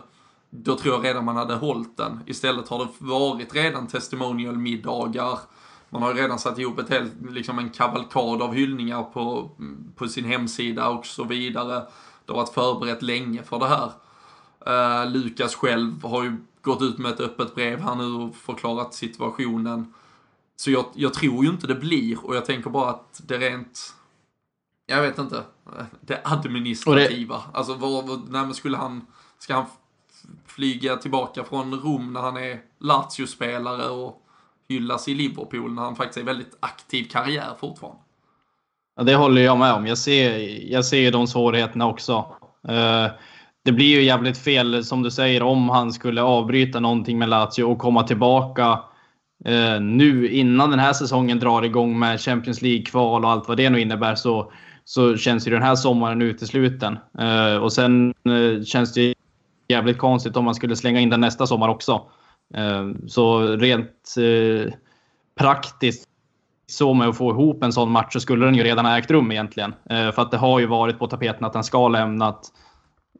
då 0.50 0.76
tror 0.76 0.94
jag 0.94 1.05
redan 1.05 1.24
man 1.24 1.37
hade 1.37 1.55
hållit 1.55 1.96
den. 1.96 2.20
Istället 2.26 2.68
har 2.68 2.78
det 2.78 2.88
varit 2.98 3.55
redan 3.55 3.87
testimonial-middagar 3.87 5.38
man 5.93 6.03
har 6.03 6.14
redan 6.14 6.38
satt 6.38 6.59
ihop 6.59 6.78
ett 6.78 6.88
helt, 6.88 7.12
liksom 7.30 7.59
en 7.59 7.70
kavalkad 7.70 8.43
av 8.43 8.55
hyllningar 8.55 9.03
på, 9.03 9.51
på 9.97 10.09
sin 10.09 10.24
hemsida 10.24 10.88
och 10.88 11.07
så 11.07 11.24
vidare. 11.24 11.86
Det 12.26 12.32
har 12.32 12.36
varit 12.36 12.55
förberett 12.55 13.03
länge 13.03 13.43
för 13.43 13.59
det 13.59 13.66
här. 13.66 13.93
Uh, 14.66 15.11
Lukas 15.11 15.55
själv 15.55 16.05
har 16.05 16.22
ju 16.22 16.36
gått 16.62 16.82
ut 16.82 16.99
med 16.99 17.12
ett 17.12 17.20
öppet 17.20 17.55
brev 17.55 17.80
här 17.80 17.95
nu 17.95 18.05
och 18.05 18.36
förklarat 18.36 18.95
situationen. 18.95 19.95
Så 20.57 20.70
jag, 20.70 20.84
jag 20.95 21.14
tror 21.14 21.45
ju 21.45 21.51
inte 21.51 21.66
det 21.66 21.74
blir 21.74 22.26
och 22.26 22.36
jag 22.36 22.45
tänker 22.45 22.70
bara 22.70 22.90
att 22.90 23.22
det 23.26 23.38
rent, 23.38 23.95
jag 24.86 25.03
vet 25.03 25.18
inte, 25.18 25.43
det 26.01 26.20
administrativa. 26.24 27.36
Det... 27.36 27.59
Alltså 27.59 27.74
vad, 27.74 28.07
vad 28.07 28.30
nej, 28.30 28.55
skulle 28.55 28.76
han, 28.76 29.07
ska 29.38 29.55
han 29.55 29.66
flyga 30.47 30.97
tillbaka 30.97 31.45
från 31.45 31.74
Rom 31.74 32.12
när 32.12 32.20
han 32.20 32.36
är 32.36 32.62
Lazio-spelare 32.78 33.88
och 33.88 34.22
hyllas 34.73 35.09
i 35.09 35.14
Liverpool 35.14 35.73
när 35.73 35.83
han 35.83 35.97
faktiskt 35.97 36.18
är 36.18 36.25
väldigt 36.25 36.57
aktiv 36.61 37.05
karriär 37.05 37.55
fortfarande. 37.61 38.01
Ja, 38.97 39.03
det 39.03 39.14
håller 39.14 39.43
jag 39.43 39.59
med 39.59 39.73
om. 39.73 39.87
Jag 39.87 39.99
ser, 39.99 40.39
jag 40.73 40.85
ser 40.85 40.99
ju 40.99 41.11
de 41.11 41.27
svårigheterna 41.27 41.87
också. 41.87 42.27
Eh, 42.68 43.07
det 43.64 43.73
blir 43.73 43.87
ju 43.87 44.03
jävligt 44.03 44.39
fel, 44.39 44.85
som 44.85 45.03
du 45.03 45.11
säger, 45.11 45.43
om 45.43 45.68
han 45.68 45.93
skulle 45.93 46.23
avbryta 46.23 46.81
någonting 46.81 47.18
med 47.18 47.29
Lazio 47.29 47.64
och 47.64 47.79
komma 47.79 48.03
tillbaka 48.03 48.81
eh, 49.45 49.81
nu 49.81 50.29
innan 50.29 50.70
den 50.70 50.79
här 50.79 50.93
säsongen 50.93 51.39
drar 51.39 51.62
igång 51.62 51.99
med 51.99 52.20
Champions 52.20 52.62
League-kval 52.62 53.25
och 53.25 53.31
allt 53.31 53.49
vad 53.49 53.57
det 53.57 53.70
nu 53.70 53.81
innebär 53.81 54.14
så, 54.14 54.53
så 54.85 55.16
känns 55.16 55.47
ju 55.47 55.51
den 55.51 55.62
här 55.62 55.75
sommaren 55.75 56.23
utesluten. 56.23 56.99
Eh, 57.18 57.57
och 57.57 57.73
sen 57.73 58.14
eh, 58.25 58.64
känns 58.64 58.93
det 58.93 59.14
jävligt 59.68 59.99
konstigt 59.99 60.37
om 60.37 60.45
man 60.45 60.55
skulle 60.55 60.77
slänga 60.77 61.01
in 61.01 61.11
den 61.11 61.20
nästa 61.20 61.47
sommar 61.47 61.68
också. 61.68 62.03
Eh, 62.55 62.88
så 63.07 63.40
rent 63.40 64.14
eh, 64.18 64.72
praktiskt 65.38 66.09
så 66.66 66.94
med 66.94 67.09
att 67.09 67.16
få 67.16 67.30
ihop 67.30 67.62
en 67.62 67.72
sån 67.72 67.90
match 67.90 68.12
så 68.12 68.20
skulle 68.20 68.44
den 68.44 68.55
ju 68.55 68.62
redan 68.62 68.84
ha 68.84 68.98
ägt 68.98 69.11
rum 69.11 69.32
egentligen. 69.32 69.74
Eh, 69.90 70.11
för 70.11 70.22
att 70.22 70.30
det 70.30 70.36
har 70.36 70.61
ju 70.61 70.66
varit 70.66 70.98
på 70.98 71.07
tapeten 71.07 71.44
att 71.44 71.53
den 71.53 71.64
ska 71.64 71.88
lämnat. 71.88 72.53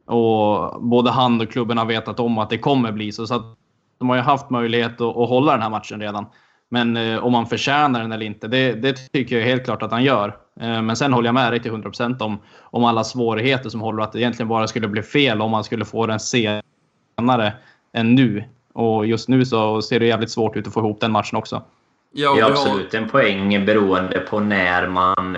Och 0.05 0.81
både 0.81 1.11
han 1.11 1.41
och 1.41 1.51
klubben 1.51 1.77
har 1.77 1.85
vetat 1.85 2.19
om 2.19 2.37
att 2.37 2.49
det 2.49 2.57
kommer 2.57 2.91
bli 2.91 3.11
så. 3.11 3.27
så 3.27 3.35
att 3.35 3.57
de 3.97 4.09
har 4.09 4.15
ju 4.15 4.21
haft 4.21 4.49
möjlighet 4.49 5.01
att, 5.01 5.17
att 5.17 5.29
hålla 5.29 5.51
den 5.51 5.61
här 5.61 5.69
matchen 5.69 6.01
redan. 6.01 6.25
Men 6.69 6.97
eh, 6.97 7.25
om 7.25 7.33
han 7.33 7.45
förtjänar 7.45 8.01
den 8.01 8.11
eller 8.11 8.25
inte, 8.25 8.47
det, 8.47 8.73
det, 8.73 8.93
tycker 8.93 9.39
jag 9.39 9.45
helt 9.45 9.65
klart 9.65 9.83
att 9.83 9.91
han 9.91 10.03
gör. 10.03 10.37
Eh, 10.59 10.81
men 10.81 10.95
sen 10.95 11.13
håller 11.13 11.27
jag 11.27 11.33
med 11.33 11.51
dig 11.51 11.61
till 11.61 11.71
100% 11.71 12.21
om, 12.21 12.41
om 12.61 12.83
alla 12.83 13.03
svårigheter 13.03 13.69
som 13.69 13.81
håller 13.81 14.03
att 14.03 14.11
det 14.11 14.19
egentligen 14.19 14.47
bara 14.47 14.67
skulle 14.67 14.87
bli 14.87 15.01
fel 15.01 15.41
om 15.41 15.51
man 15.51 15.63
skulle 15.63 15.85
få 15.85 16.05
den 16.05 16.19
senare 16.19 17.53
än 17.93 18.15
nu. 18.15 18.43
Och 18.73 19.05
just 19.05 19.29
nu 19.29 19.45
så 19.45 19.81
ser 19.81 19.99
det 19.99 20.05
jävligt 20.05 20.31
svårt 20.31 20.55
ut 20.55 20.67
att 20.67 20.73
få 20.73 20.79
ihop 20.79 21.01
den 21.01 21.11
matchen 21.11 21.37
också. 21.37 21.63
Ja, 22.11 22.33
det 22.33 22.41
är 22.41 22.45
absolut 22.45 22.93
en 22.93 23.09
poäng 23.09 23.65
beroende 23.65 24.19
på 24.19 24.39
när 24.39 24.87
man 24.87 25.37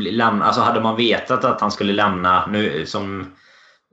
lämnar. 0.00 0.46
Alltså 0.46 0.60
hade 0.60 0.80
man 0.80 0.96
vetat 0.96 1.44
att 1.44 1.60
han 1.60 1.70
skulle 1.70 1.92
lämna 1.92 2.46
nu 2.46 2.86
som, 2.86 3.26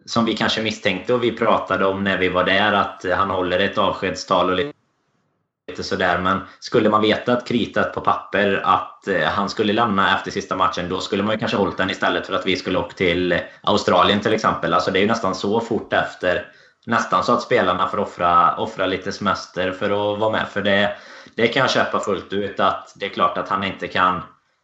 som 0.05 0.25
vi 0.25 0.37
kanske 0.37 0.61
misstänkte 0.61 1.13
och 1.13 1.23
vi 1.23 1.31
pratade 1.31 1.85
om 1.85 2.03
när 2.03 2.17
vi 2.17 2.29
var 2.29 2.43
där 2.43 2.73
att 2.73 3.05
han 3.17 3.29
håller 3.29 3.59
ett 3.59 3.77
avskedstal 3.77 4.49
och 4.49 4.59
lite 5.67 5.83
sådär. 5.83 6.19
Men 6.19 6.39
skulle 6.59 6.89
man 6.89 7.01
vetat 7.01 7.47
kritat 7.47 7.93
på 7.93 8.01
papper 8.01 8.61
att 8.63 9.07
eh, 9.07 9.21
han 9.21 9.49
skulle 9.49 9.73
lämna 9.73 10.17
efter 10.17 10.31
sista 10.31 10.55
matchen 10.55 10.89
då 10.89 10.99
skulle 10.99 11.23
man 11.23 11.33
ju 11.33 11.39
kanske 11.39 11.57
hållit 11.57 11.77
den 11.77 11.89
istället 11.89 12.27
för 12.27 12.33
att 12.33 12.45
vi 12.45 12.55
skulle 12.55 12.79
åka 12.79 12.93
till 12.93 13.39
Australien 13.61 14.19
till 14.19 14.33
exempel. 14.33 14.73
Alltså 14.73 14.91
det 14.91 14.99
är 14.99 15.01
ju 15.01 15.07
nästan 15.07 15.35
så 15.35 15.59
fort 15.59 15.93
efter. 15.93 16.45
Nästan 16.85 17.23
så 17.23 17.33
att 17.33 17.41
spelarna 17.41 17.87
får 17.87 17.99
offra, 17.99 18.55
offra 18.55 18.85
lite 18.85 19.11
semester 19.11 19.71
för 19.71 19.85
att 19.85 20.19
vara 20.19 20.31
med. 20.31 20.47
För 20.47 20.61
det 20.61 20.97
det 21.35 21.47
kan 21.47 21.61
jag 21.61 21.71
köpa 21.71 21.99
fullt 21.99 22.33
ut. 22.33 22.59
att 22.59 22.93
Det 22.95 23.05
är 23.05 23.09
klart 23.09 23.37
att 23.37 23.49
han 23.49 23.63
inte 23.63 23.87
kan... 23.87 24.21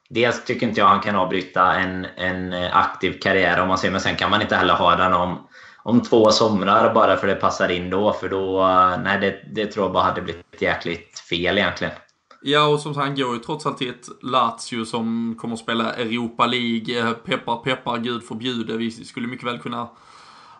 Dels 0.09 0.45
tycker 0.45 0.67
inte 0.67 0.79
jag 0.79 0.87
han 0.87 0.99
kan 0.99 1.15
avbryta 1.15 1.73
en, 1.73 2.05
en 2.05 2.53
aktiv 2.71 3.19
karriär 3.21 3.61
om 3.61 3.67
man 3.67 3.77
säger, 3.77 3.91
men 3.91 4.01
sen 4.01 4.15
kan 4.15 4.29
man 4.29 4.41
inte 4.41 4.55
heller 4.55 4.73
ha 4.73 4.95
den 4.95 5.13
om, 5.13 5.47
om 5.83 6.01
två 6.01 6.31
somrar 6.31 6.93
bara 6.93 7.17
för 7.17 7.27
det 7.27 7.35
passar 7.35 7.69
in 7.69 7.89
då. 7.89 8.13
För 8.13 8.29
då, 8.29 8.67
nej 9.03 9.19
det, 9.19 9.55
det 9.55 9.71
tror 9.71 9.85
jag 9.85 9.93
bara 9.93 10.03
hade 10.03 10.21
blivit 10.21 10.61
jäkligt 10.61 11.19
fel 11.19 11.57
egentligen. 11.57 11.93
Ja, 12.41 12.67
och 12.67 12.79
som 12.79 12.93
sagt, 12.93 13.05
han 13.05 13.15
går 13.15 13.33
ju 13.33 13.39
trots 13.39 13.65
allt 13.65 13.77
till 13.77 13.89
ett 13.89 14.07
Lazio 14.21 14.85
som 14.85 15.35
kommer 15.39 15.53
att 15.53 15.59
spela 15.59 15.93
Europa 15.93 16.45
League. 16.45 17.13
Peppar, 17.13 17.55
peppar, 17.55 17.97
gud 17.97 18.23
förbjude. 18.23 18.77
Vi 18.77 18.91
skulle 18.91 19.27
mycket 19.27 19.47
väl 19.47 19.59
kunna 19.59 19.89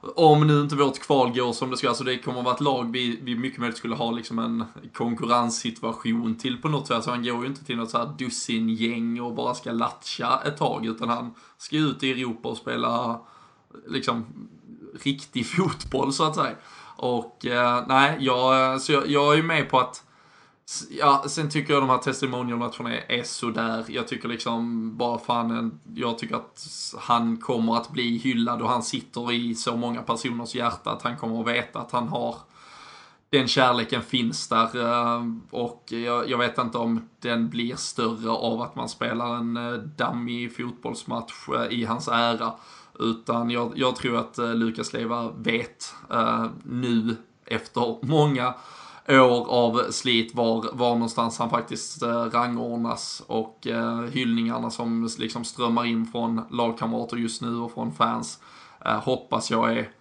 om 0.02 0.48
nu 0.48 0.62
inte 0.62 0.76
vårt 0.76 1.00
kval 1.00 1.32
går 1.32 1.54
som 1.54 1.70
det 1.70 1.78
ska, 1.78 1.88
alltså 1.88 2.04
det 2.04 2.18
kommer 2.18 2.40
att 2.40 2.46
vara 2.46 2.56
ett 2.56 2.62
lag 2.62 2.92
vi, 2.92 3.20
vi 3.24 3.36
mycket 3.36 3.60
möjligt 3.60 3.78
skulle 3.78 3.96
ha 3.96 4.12
liksom 4.12 4.40
en 4.40 4.66
konkurrenssituation 4.94 6.36
till 6.36 6.62
på 6.62 6.70
något 6.70 6.88
sätt. 6.88 7.04
Så 7.04 7.10
han 7.10 7.24
går 7.24 7.42
ju 7.42 7.48
inte 7.48 7.66
till 7.66 7.78
något 7.78 7.90
så 7.90 7.98
här 7.98 8.14
dussingäng 8.18 9.22
och 9.22 9.34
bara 9.34 9.54
ska 9.54 9.72
latcha 9.72 10.42
ett 10.46 10.58
tag, 10.58 10.86
utan 10.86 11.10
han 11.10 11.34
ska 11.58 11.78
ut 11.78 12.04
i 12.04 12.12
Europa 12.12 12.50
och 12.50 12.58
spela 12.58 13.22
liksom 13.88 14.26
riktig 15.04 15.46
fotboll 15.56 16.14
så 16.14 16.24
att 16.24 16.36
säga. 16.36 16.56
Och 16.96 17.46
eh, 17.46 17.84
nej, 17.88 18.18
jag, 18.20 18.82
så 18.82 18.92
jag, 18.92 19.08
jag 19.08 19.34
är 19.34 19.38
ju 19.38 19.44
med 19.44 19.70
på 19.70 19.80
att 19.80 20.04
Ja, 20.90 21.24
sen 21.28 21.50
tycker 21.50 21.74
jag 21.74 21.82
de 21.82 21.90
här 21.90 21.98
testimonialmatcherna 21.98 22.98
är, 22.98 23.20
är 23.20 23.24
sådär. 23.24 23.86
Jag 23.88 24.08
tycker 24.08 24.30
liksom 24.30 24.98
bara 24.98 25.20
fan, 25.20 25.80
jag 25.96 26.18
tycker 26.18 26.36
att 26.36 26.68
han 26.98 27.38
kommer 27.38 27.76
att 27.76 27.90
bli 27.90 28.18
hyllad 28.18 28.62
och 28.62 28.70
han 28.70 28.84
sitter 28.84 29.32
i 29.32 29.56
så 29.56 29.78
många 29.78 30.02
personers 30.02 30.56
hjärta 30.56 30.92
att 30.92 31.02
han 31.02 31.18
kommer 31.18 31.42
att 31.42 31.48
veta 31.48 31.80
att 31.80 31.92
han 31.92 32.08
har 32.08 32.36
den 33.32 33.48
kärleken 33.48 34.02
finns 34.02 34.48
där 34.48 34.76
ehm, 34.76 35.42
och 35.50 35.84
jag, 35.88 36.30
jag, 36.30 36.38
vet 36.38 36.58
inte 36.58 36.78
om 36.78 37.10
den 37.20 37.50
blir 37.50 37.76
större 37.76 38.30
av 38.30 38.62
att 38.62 38.76
man 38.76 38.90
spelar 38.90 39.36
en 39.36 39.58
eh, 39.58 39.74
dammig 39.74 40.56
fotbollsmatch 40.56 41.50
eh, 41.56 41.80
i 41.80 41.86
hans 41.86 42.08
ära. 42.08 42.54
Utan 43.00 43.50
jag, 43.50 43.74
jag 43.76 43.96
tror 43.96 44.18
att 44.18 44.38
eh, 44.38 44.56
Lukas 44.56 44.94
Leva 44.94 45.32
vet 45.32 45.96
nu 46.64 47.16
efter 47.46 48.06
många 48.06 48.54
år 49.20 49.50
av 49.50 49.92
slit 49.92 50.36
var, 50.36 50.70
var 50.74 50.94
någonstans 50.94 51.40
han 51.40 51.50
faktiskt 51.50 52.04
eh, 52.04 52.24
rangordnas 52.24 53.24
och 53.28 53.68
eh, 53.68 54.02
hyllningarna 54.02 54.70
som 54.70 55.10
liksom 55.20 55.44
strömmar 55.44 55.86
in 55.86 56.06
från 56.06 56.42
lagkamrater 56.52 57.18
just 57.18 57.42
nu 57.42 57.58
och 57.58 57.72
från 57.72 57.92
fans 57.92 58.40
eh, 58.86 59.04
hoppas 59.04 59.52
jag 59.52 59.78
är 59.78 59.92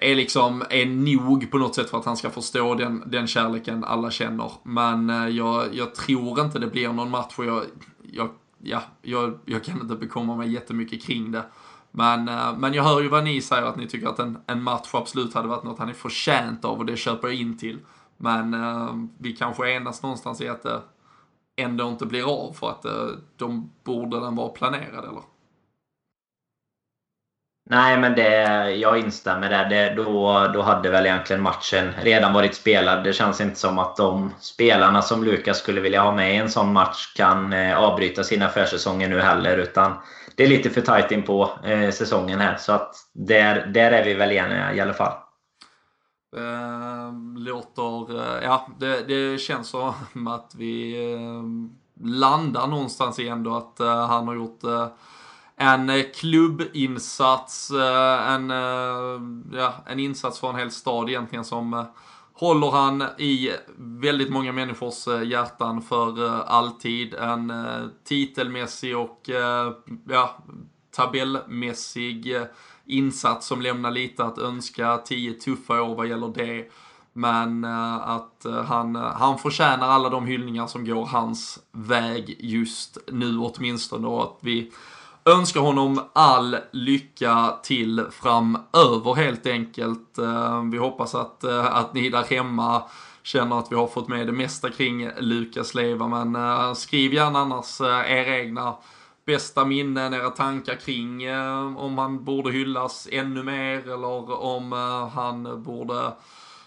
är 0.00 0.14
liksom, 0.14 0.62
är 0.70 0.86
nog 0.86 1.50
på 1.50 1.58
något 1.58 1.74
sätt 1.74 1.90
för 1.90 1.98
att 1.98 2.04
han 2.04 2.16
ska 2.16 2.30
förstå 2.30 2.74
den, 2.74 3.02
den 3.06 3.26
kärleken 3.26 3.84
alla 3.84 4.10
känner. 4.10 4.52
Men 4.62 5.10
eh, 5.10 5.28
jag, 5.28 5.74
jag 5.74 5.94
tror 5.94 6.40
inte 6.40 6.58
det 6.58 6.66
blir 6.66 6.92
någon 6.92 7.10
match 7.10 7.34
och 7.38 7.44
jag, 7.44 7.64
jag, 8.02 8.30
ja, 8.62 8.82
jag, 9.02 9.38
jag 9.44 9.64
kan 9.64 9.80
inte 9.80 9.94
bekomma 9.94 10.36
mig 10.36 10.52
jättemycket 10.52 11.02
kring 11.02 11.32
det. 11.32 11.42
Men, 11.90 12.28
eh, 12.28 12.58
men 12.58 12.74
jag 12.74 12.82
hör 12.82 13.00
ju 13.00 13.08
vad 13.08 13.24
ni 13.24 13.40
säger, 13.40 13.62
att 13.62 13.76
ni 13.76 13.86
tycker 13.86 14.08
att 14.08 14.18
en, 14.18 14.38
en 14.46 14.62
match 14.62 14.88
absolut 14.92 15.34
hade 15.34 15.48
varit 15.48 15.64
något 15.64 15.78
han 15.78 15.88
är 15.88 15.92
förtjänt 15.94 16.64
av 16.64 16.78
och 16.78 16.86
det 16.86 16.96
köper 16.96 17.28
jag 17.28 17.36
in 17.36 17.58
till. 17.58 17.78
Men 18.18 18.54
eh, 18.54 18.94
vi 19.18 19.32
kanske 19.32 19.70
enas 19.70 20.02
någonstans 20.02 20.40
i 20.40 20.48
att 20.48 20.62
det 20.62 20.80
ändå 21.56 21.88
inte 21.88 22.06
blir 22.06 22.46
av 22.46 22.52
för 22.52 22.70
att 22.70 22.84
eh, 22.84 23.08
de 23.36 23.72
borde 23.84 24.20
den 24.20 24.36
vara 24.36 24.48
planerad 24.48 25.04
eller? 25.04 25.22
Nej, 27.70 27.98
men 27.98 28.14
det, 28.14 28.70
jag 28.70 28.98
instämmer 28.98 29.50
där. 29.50 29.68
Det, 29.68 29.94
då, 29.94 30.46
då 30.54 30.62
hade 30.62 30.90
väl 30.90 31.06
egentligen 31.06 31.42
matchen 31.42 31.92
redan 32.02 32.32
varit 32.32 32.54
spelad. 32.54 33.04
Det 33.04 33.12
känns 33.12 33.40
inte 33.40 33.56
som 33.56 33.78
att 33.78 33.96
de 33.96 34.34
spelarna 34.40 35.02
som 35.02 35.24
Lukas 35.24 35.58
skulle 35.58 35.80
vilja 35.80 36.02
ha 36.02 36.12
med 36.12 36.34
i 36.34 36.36
en 36.36 36.50
sån 36.50 36.72
match 36.72 37.14
kan 37.16 37.52
eh, 37.52 37.78
avbryta 37.78 38.24
sina 38.24 38.48
försäsonger 38.48 39.08
nu 39.08 39.20
heller. 39.20 39.56
Utan 39.58 39.92
det 40.36 40.44
är 40.44 40.48
lite 40.48 40.70
för 40.70 40.80
tajt 40.80 41.12
in 41.12 41.22
på 41.22 41.50
eh, 41.64 41.90
säsongen 41.90 42.40
här. 42.40 42.56
Så 42.56 42.72
att 42.72 42.94
där, 43.14 43.66
där 43.66 43.92
är 43.92 44.04
vi 44.04 44.14
väl 44.14 44.32
eniga 44.32 44.74
i 44.74 44.80
alla 44.80 44.94
fall. 44.94 45.12
Ehm, 46.36 47.36
låter, 47.36 48.20
eh, 48.20 48.44
ja 48.44 48.68
det, 48.78 49.02
det, 49.08 49.40
känns 49.40 49.68
som 49.68 50.26
att 50.26 50.54
vi 50.54 51.04
ehm, 51.14 51.70
landar 52.04 52.66
någonstans 52.66 53.18
i 53.18 53.28
ändå 53.28 53.56
att 53.56 53.80
eh, 53.80 54.06
han 54.06 54.28
har 54.28 54.34
gjort 54.34 54.64
eh, 54.64 54.86
en 55.56 55.90
klubbinsats, 56.14 57.70
en, 58.26 58.50
ja, 59.52 59.74
en 59.86 59.98
insats 59.98 60.40
för 60.40 60.50
en 60.50 60.56
hel 60.56 60.70
stad 60.70 61.08
egentligen 61.08 61.44
som 61.44 61.84
håller 62.32 62.70
han 62.70 63.02
i 63.18 63.50
väldigt 63.76 64.30
många 64.30 64.52
människors 64.52 65.06
hjärtan 65.24 65.82
för 65.82 66.42
alltid. 66.42 67.14
En 67.14 67.52
titelmässig 68.04 68.98
och 68.98 69.20
ja, 70.08 70.38
tabellmässig 70.96 72.36
insats 72.88 73.46
som 73.46 73.62
lämnar 73.62 73.90
lite 73.90 74.24
att 74.24 74.38
önska. 74.38 74.98
Tio 74.98 75.32
tuffa 75.32 75.82
år 75.82 75.94
vad 75.94 76.08
gäller 76.08 76.28
det. 76.28 76.70
Men 77.12 77.64
uh, 77.64 78.08
att 78.08 78.46
uh, 78.46 78.62
han, 78.62 78.96
uh, 78.96 79.02
han 79.02 79.38
förtjänar 79.38 79.88
alla 79.88 80.08
de 80.08 80.26
hyllningar 80.26 80.66
som 80.66 80.84
går 80.84 81.06
hans 81.06 81.58
väg 81.72 82.36
just 82.38 82.98
nu 83.12 83.38
åtminstone. 83.38 84.06
Och 84.06 84.22
att 84.22 84.38
vi 84.40 84.72
önskar 85.24 85.60
honom 85.60 86.00
all 86.12 86.56
lycka 86.72 87.54
till 87.62 88.04
framöver 88.10 89.14
helt 89.14 89.46
enkelt. 89.46 90.18
vi 90.72 90.78
hoppas 90.78 91.14
att, 91.14 91.44
att 91.44 91.94
ni 91.94 92.10
där 92.10 92.24
hemma 92.24 92.82
känner 93.22 93.58
att 93.58 93.72
vi 93.72 93.76
har 93.76 93.86
fått 93.86 94.08
med 94.08 94.26
det 94.26 94.32
mesta 94.32 94.70
kring 94.70 95.10
Lukas 95.18 95.74
Leva. 95.74 96.24
Men 96.24 96.76
skriv 96.76 97.14
gärna 97.14 97.38
annars 97.38 97.80
era 97.80 98.38
egna 98.38 98.74
bästa 99.28 99.64
minnen, 99.64 100.14
era 100.14 100.30
tankar 100.30 100.74
kring 100.74 101.22
eh, 101.22 101.76
om 101.76 101.98
han 101.98 102.24
borde 102.24 102.52
hyllas 102.52 103.08
ännu 103.12 103.42
mer 103.42 103.90
eller 103.90 104.42
om 104.42 104.72
eh, 104.72 105.08
han 105.08 105.62
borde 105.62 106.12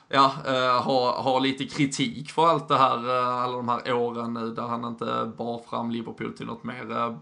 ja, 0.09 0.31
eh, 0.47 0.83
ha, 0.83 1.21
ha 1.21 1.39
lite 1.39 1.65
kritik 1.65 2.31
för 2.31 2.47
allt 2.47 2.67
det 2.67 2.77
här, 2.77 3.09
eh, 3.09 3.43
alla 3.43 3.57
de 3.57 3.69
här 3.69 3.93
åren 3.93 4.33
nu 4.33 4.51
där 4.51 4.63
han 4.63 4.85
inte 4.85 5.31
bar 5.37 5.61
fram 5.69 5.91
Liverpool 5.91 6.33
till 6.33 6.45
något 6.45 6.63
mer. 6.63 6.91
Eh, 6.91 7.15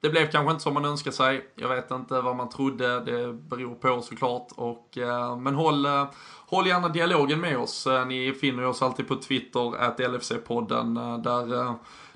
det 0.00 0.10
blev 0.10 0.30
kanske 0.30 0.50
inte 0.50 0.62
som 0.62 0.74
man 0.74 0.84
önskade 0.84 1.16
sig. 1.16 1.48
Jag 1.54 1.68
vet 1.68 1.90
inte 1.90 2.20
vad 2.20 2.36
man 2.36 2.48
trodde. 2.48 3.00
Det 3.00 3.32
beror 3.32 3.74
på 3.74 4.02
såklart. 4.02 4.48
Och, 4.56 4.98
eh, 4.98 5.36
men 5.36 5.54
håll, 5.54 5.86
eh, 5.86 6.06
håll 6.46 6.66
gärna 6.66 6.88
dialogen 6.88 7.40
med 7.40 7.58
oss. 7.58 7.86
Eh, 7.86 8.06
ni 8.06 8.32
finner 8.32 8.66
oss 8.66 8.82
alltid 8.82 9.08
på 9.08 9.16
Twitter, 9.16 9.76
att 9.76 10.00
LFC-podden. 10.00 10.96
Eh, 10.96 11.18
där 11.18 11.74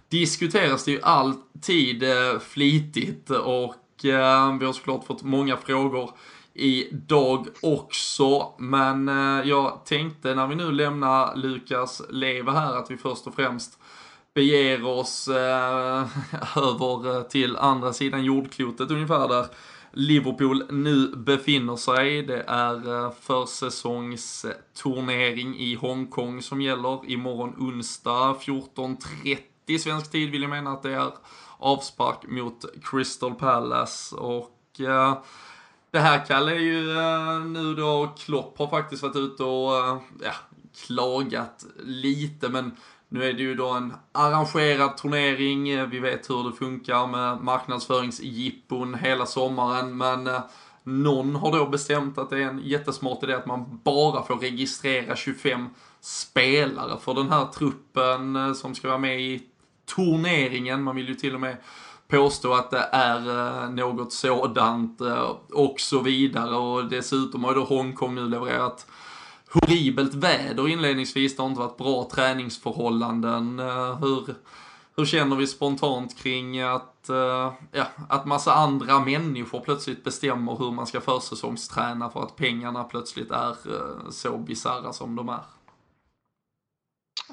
diskuteras 0.09 0.85
det 0.85 0.91
ju 0.91 1.01
alltid 1.03 2.03
eh, 2.03 2.39
flitigt 2.41 3.31
och 3.31 4.05
eh, 4.05 4.59
vi 4.59 4.67
har 4.67 4.73
såklart 4.73 5.07
fått 5.07 5.23
många 5.23 5.57
frågor 5.57 6.11
idag 6.55 7.47
också. 7.63 8.53
Men 8.59 9.09
eh, 9.09 9.49
jag 9.49 9.85
tänkte 9.85 10.35
när 10.35 10.47
vi 10.47 10.55
nu 10.55 10.73
lämnar 10.73 11.37
Lukas 11.37 12.03
Leva 12.11 12.53
här 12.53 12.77
att 12.77 12.91
vi 12.91 12.97
först 12.97 13.27
och 13.27 13.35
främst 13.35 13.79
beger 14.35 14.87
oss 14.87 15.29
eh, 15.29 15.37
över 16.57 17.23
till 17.23 17.57
andra 17.57 17.93
sidan 17.93 18.25
jordklotet 18.25 18.91
ungefär 18.91 19.29
där 19.29 19.47
Liverpool 19.93 20.65
nu 20.71 21.17
befinner 21.17 21.77
sig. 21.77 22.23
Det 22.23 22.45
är 22.47 23.11
försäsongsturnering 23.21 25.57
i 25.57 25.75
Hongkong 25.75 26.43
som 26.43 26.61
gäller 26.61 27.11
imorgon 27.11 27.55
onsdag 27.59 28.37
14.30 28.41 29.39
i 29.69 29.79
svensk 29.79 30.11
tid 30.11 30.31
vill 30.31 30.43
jag 30.43 30.51
mena 30.51 30.71
att 30.71 30.83
det 30.83 30.93
är 30.93 31.13
avspark 31.59 32.19
mot 32.29 32.65
Crystal 32.83 33.35
Palace. 33.35 34.17
Och 34.17 34.81
eh, 34.81 35.19
det 35.91 35.99
här 35.99 36.27
Kalle 36.27 36.53
är 36.53 36.59
ju 36.59 36.99
eh, 36.99 37.41
nu 37.41 37.75
då 37.75 38.15
Klopp 38.19 38.59
har 38.59 38.69
faktiskt 38.69 39.03
varit 39.03 39.17
ute 39.17 39.45
och 39.45 39.77
eh, 39.77 39.99
ja, 40.23 40.33
klagat 40.87 41.67
lite. 41.85 42.49
Men 42.49 42.77
nu 43.09 43.25
är 43.25 43.33
det 43.33 43.43
ju 43.43 43.55
då 43.55 43.69
en 43.69 43.95
arrangerad 44.13 44.97
turnering, 44.97 45.69
eh, 45.69 45.87
vi 45.87 45.99
vet 45.99 46.31
hur 46.31 46.51
det 46.51 46.57
funkar 46.57 47.07
med 47.07 47.41
marknadsföringsjippon 47.41 48.95
hela 48.95 49.27
sommaren, 49.27 49.97
men 49.97 50.27
eh, 50.27 50.41
någon 50.83 51.37
har 51.37 51.53
då 51.53 51.67
bestämt 51.67 52.19
att 52.19 52.31
det 52.31 52.37
är 52.37 52.49
en 52.49 52.61
jättesmart 52.65 53.23
idé 53.23 53.35
att 53.35 53.47
man 53.47 53.81
bara 53.85 54.23
får 54.23 54.37
registrera 54.37 55.17
25 55.17 55.69
spelare 56.01 56.99
för 57.01 57.15
den 57.15 57.31
här 57.31 57.47
truppen 57.47 58.37
eh, 58.37 58.53
som 58.53 58.75
ska 58.75 58.89
vara 58.89 58.99
med 58.99 59.21
i 59.21 59.43
turneringen. 59.97 60.83
Man 60.83 60.97
vill 60.97 61.09
ju 61.09 61.15
till 61.15 61.35
och 61.35 61.41
med 61.41 61.57
påstå 62.09 62.55
att 62.55 62.71
det 62.71 62.89
är 62.93 63.29
eh, 63.29 63.71
något 63.71 64.13
sådant 64.13 65.01
eh, 65.01 65.33
och 65.53 65.81
så 65.81 66.01
vidare 66.01 66.57
och 66.57 66.85
dessutom 66.85 67.45
har 67.45 67.51
ju 67.51 67.59
då 67.59 67.65
Hongkong 67.65 68.15
nu 68.15 68.29
levererat 68.29 68.87
horribelt 69.51 70.15
väder 70.15 70.69
inledningsvis. 70.69 71.37
Det 71.37 71.43
har 71.43 71.49
inte 71.49 71.61
varit 71.61 71.77
bra 71.77 72.09
träningsförhållanden. 72.13 73.59
Eh, 73.59 73.99
hur, 73.99 74.35
hur 74.97 75.05
känner 75.05 75.37
vi 75.37 75.47
spontant 75.47 76.19
kring 76.19 76.61
att, 76.61 77.11
ja, 77.73 77.87
att 78.09 78.27
massa 78.27 78.55
andra 78.55 79.01
människor 79.01 79.61
plötsligt 79.61 80.05
bestämmer 80.05 80.57
hur 80.57 80.71
man 80.71 80.87
ska 80.87 81.01
försäsongsträna 81.01 82.11
för 82.11 82.23
att 82.23 82.37
pengarna 82.37 82.85
plötsligt 82.85 83.31
är 83.31 83.57
så 84.11 84.39
bisarra 84.39 84.93
som 84.93 85.17
de 85.17 85.29
är? 85.29 85.58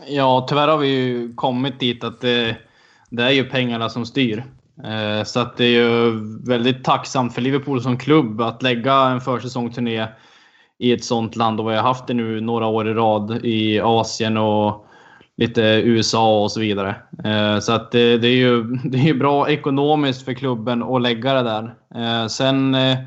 Ja, 0.08 0.46
tyvärr 0.50 0.68
har 0.68 0.78
vi 0.78 0.88
ju 0.88 1.36
kommit 1.36 1.80
dit 1.80 2.04
att 2.04 2.22
det, 2.22 2.58
det 3.10 3.24
är 3.24 3.32
ju 3.32 3.44
pengarna 3.44 3.90
som 3.90 4.06
styr. 4.06 4.44
Eh, 4.84 5.24
så 5.24 5.40
att 5.40 5.58
det 5.58 5.66
är 5.66 5.70
ju 5.70 6.12
väldigt 6.48 6.84
tacksamt 6.84 7.34
för 7.34 7.42
Liverpool 7.42 7.82
som 7.82 7.98
klubb 7.98 8.42
att 8.42 8.64
lägga 8.64 8.94
en 8.94 9.22
försäsongsturné 9.22 10.08
i 10.80 10.94
ett 10.94 11.04
sånt 11.04 11.36
land 11.36 11.60
och 11.60 11.70
vi 11.70 11.76
har 11.76 11.84
haft 11.84 12.08
det 12.08 12.14
nu 12.14 12.42
några 12.42 12.68
år 12.68 12.88
i 12.88 12.94
rad 12.94 13.46
i 13.46 13.80
Asien 13.80 14.38
och 14.38 14.88
lite 15.38 15.62
USA 15.62 16.44
och 16.44 16.52
så 16.52 16.60
vidare. 16.60 16.96
Eh, 17.24 17.60
så 17.60 17.72
att 17.72 17.92
det, 17.92 18.18
det 18.18 18.28
är 18.28 18.36
ju 18.36 18.64
det 18.84 19.10
är 19.10 19.14
bra 19.14 19.50
ekonomiskt 19.50 20.26
för 20.26 20.34
klubben 20.34 20.84
att 20.84 21.02
lägga 21.02 21.34
det 21.34 21.44
där. 21.44 21.76
Eh, 21.96 22.28
sen 22.28 22.76
eh, 22.76 22.98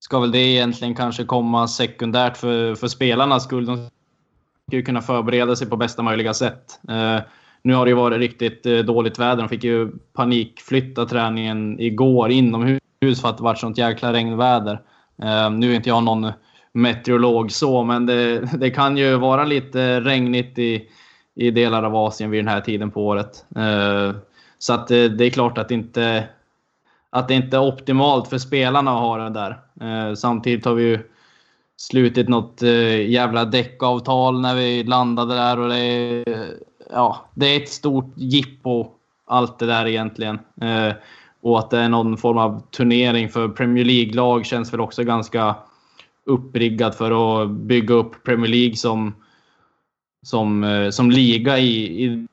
ska 0.00 0.18
väl 0.20 0.32
det 0.32 0.38
egentligen 0.38 0.94
kanske 0.94 1.24
komma 1.24 1.68
sekundärt 1.68 2.36
för, 2.36 2.74
för 2.74 2.88
spelarnas 2.88 3.44
skull. 3.44 3.66
De 3.66 3.88
ju 4.72 4.82
kunna 4.82 5.00
förbereda 5.00 5.56
sig 5.56 5.68
på 5.68 5.76
bästa 5.76 6.02
möjliga 6.02 6.34
sätt. 6.34 6.80
Eh, 6.88 7.18
nu 7.62 7.74
har 7.74 7.84
det 7.84 7.88
ju 7.88 7.96
varit 7.96 8.18
riktigt 8.18 8.66
eh, 8.66 8.78
dåligt 8.78 9.18
väder. 9.18 9.36
De 9.36 9.48
fick 9.48 9.64
ju 9.64 9.92
panikflytta 10.12 11.06
träningen 11.06 11.80
igår 11.80 12.30
inomhus 12.30 13.20
för 13.20 13.28
att 13.28 13.36
det 13.36 13.44
varit 13.44 13.58
sånt 13.58 13.78
jäkla 13.78 14.12
regnväder. 14.12 14.80
Eh, 15.22 15.50
nu 15.50 15.70
är 15.70 15.76
inte 15.76 15.88
jag 15.88 16.02
någon 16.02 16.32
meteorolog 16.72 17.52
så, 17.52 17.84
men 17.84 18.06
det, 18.06 18.40
det, 18.58 18.70
kan 18.70 18.96
ju 18.96 19.16
vara 19.16 19.44
lite 19.44 20.00
regnigt 20.00 20.58
i, 20.58 20.88
i 21.34 21.50
delar 21.50 21.82
av 21.82 21.96
Asien 21.96 22.30
vid 22.30 22.44
den 22.44 22.48
här 22.48 22.60
tiden 22.60 22.90
på 22.90 23.06
året. 23.06 23.44
Så 24.58 24.72
att 24.72 24.88
det, 24.88 25.20
är 25.20 25.30
klart 25.30 25.58
att, 25.58 25.70
inte, 25.70 26.24
att 27.10 27.28
det 27.28 27.34
inte 27.34 27.56
är 27.56 27.60
optimalt 27.60 28.28
för 28.28 28.38
spelarna 28.38 28.90
att 28.90 29.00
ha 29.00 29.16
det 29.16 29.30
där. 29.30 30.14
Samtidigt 30.14 30.64
har 30.64 30.74
vi 30.74 30.82
ju 30.82 30.98
slutit 31.76 32.28
något 32.28 32.62
eh, 32.62 33.10
jävla 33.10 33.44
däckavtal 33.44 34.40
när 34.40 34.54
vi 34.54 34.84
landade 34.84 35.34
där 35.34 35.58
och 35.58 35.68
det 35.68 35.78
är, 35.78 36.24
ja, 36.90 37.30
det 37.34 37.46
är 37.46 37.62
ett 37.62 37.68
stort 37.68 38.12
jippo 38.16 38.86
allt 39.26 39.58
det 39.58 39.66
där 39.66 39.86
egentligen. 39.86 40.38
Eh, 40.60 40.92
och 41.42 41.58
att 41.58 41.70
det 41.70 41.78
är 41.78 41.88
någon 41.88 42.16
form 42.16 42.38
av 42.38 42.62
turnering 42.70 43.28
för 43.28 43.48
Premier 43.48 43.84
League-lag 43.84 44.46
känns 44.46 44.72
väl 44.72 44.80
också 44.80 45.04
ganska 45.04 45.54
uppriggat 46.26 46.94
för 46.94 47.42
att 47.42 47.50
bygga 47.50 47.94
upp 47.94 48.24
Premier 48.24 48.50
League 48.50 48.76
som, 48.76 49.14
som, 50.22 50.64
eh, 50.64 50.90
som 50.90 51.10
liga 51.10 51.58
i, 51.58 52.04
i, 52.04 52.26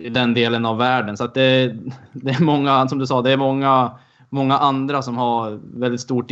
i 0.00 0.08
den 0.08 0.34
delen 0.34 0.66
av 0.66 0.78
världen. 0.78 1.16
Så 1.16 1.24
att 1.24 1.34
det, 1.34 1.76
det 2.12 2.30
är 2.30 2.42
många, 2.42 2.88
som 2.88 2.98
du 2.98 3.06
sa, 3.06 3.22
det 3.22 3.32
är 3.32 3.36
många, 3.36 3.90
många 4.28 4.58
andra 4.58 5.02
som 5.02 5.16
har 5.16 5.60
väldigt 5.74 6.00
stort 6.00 6.30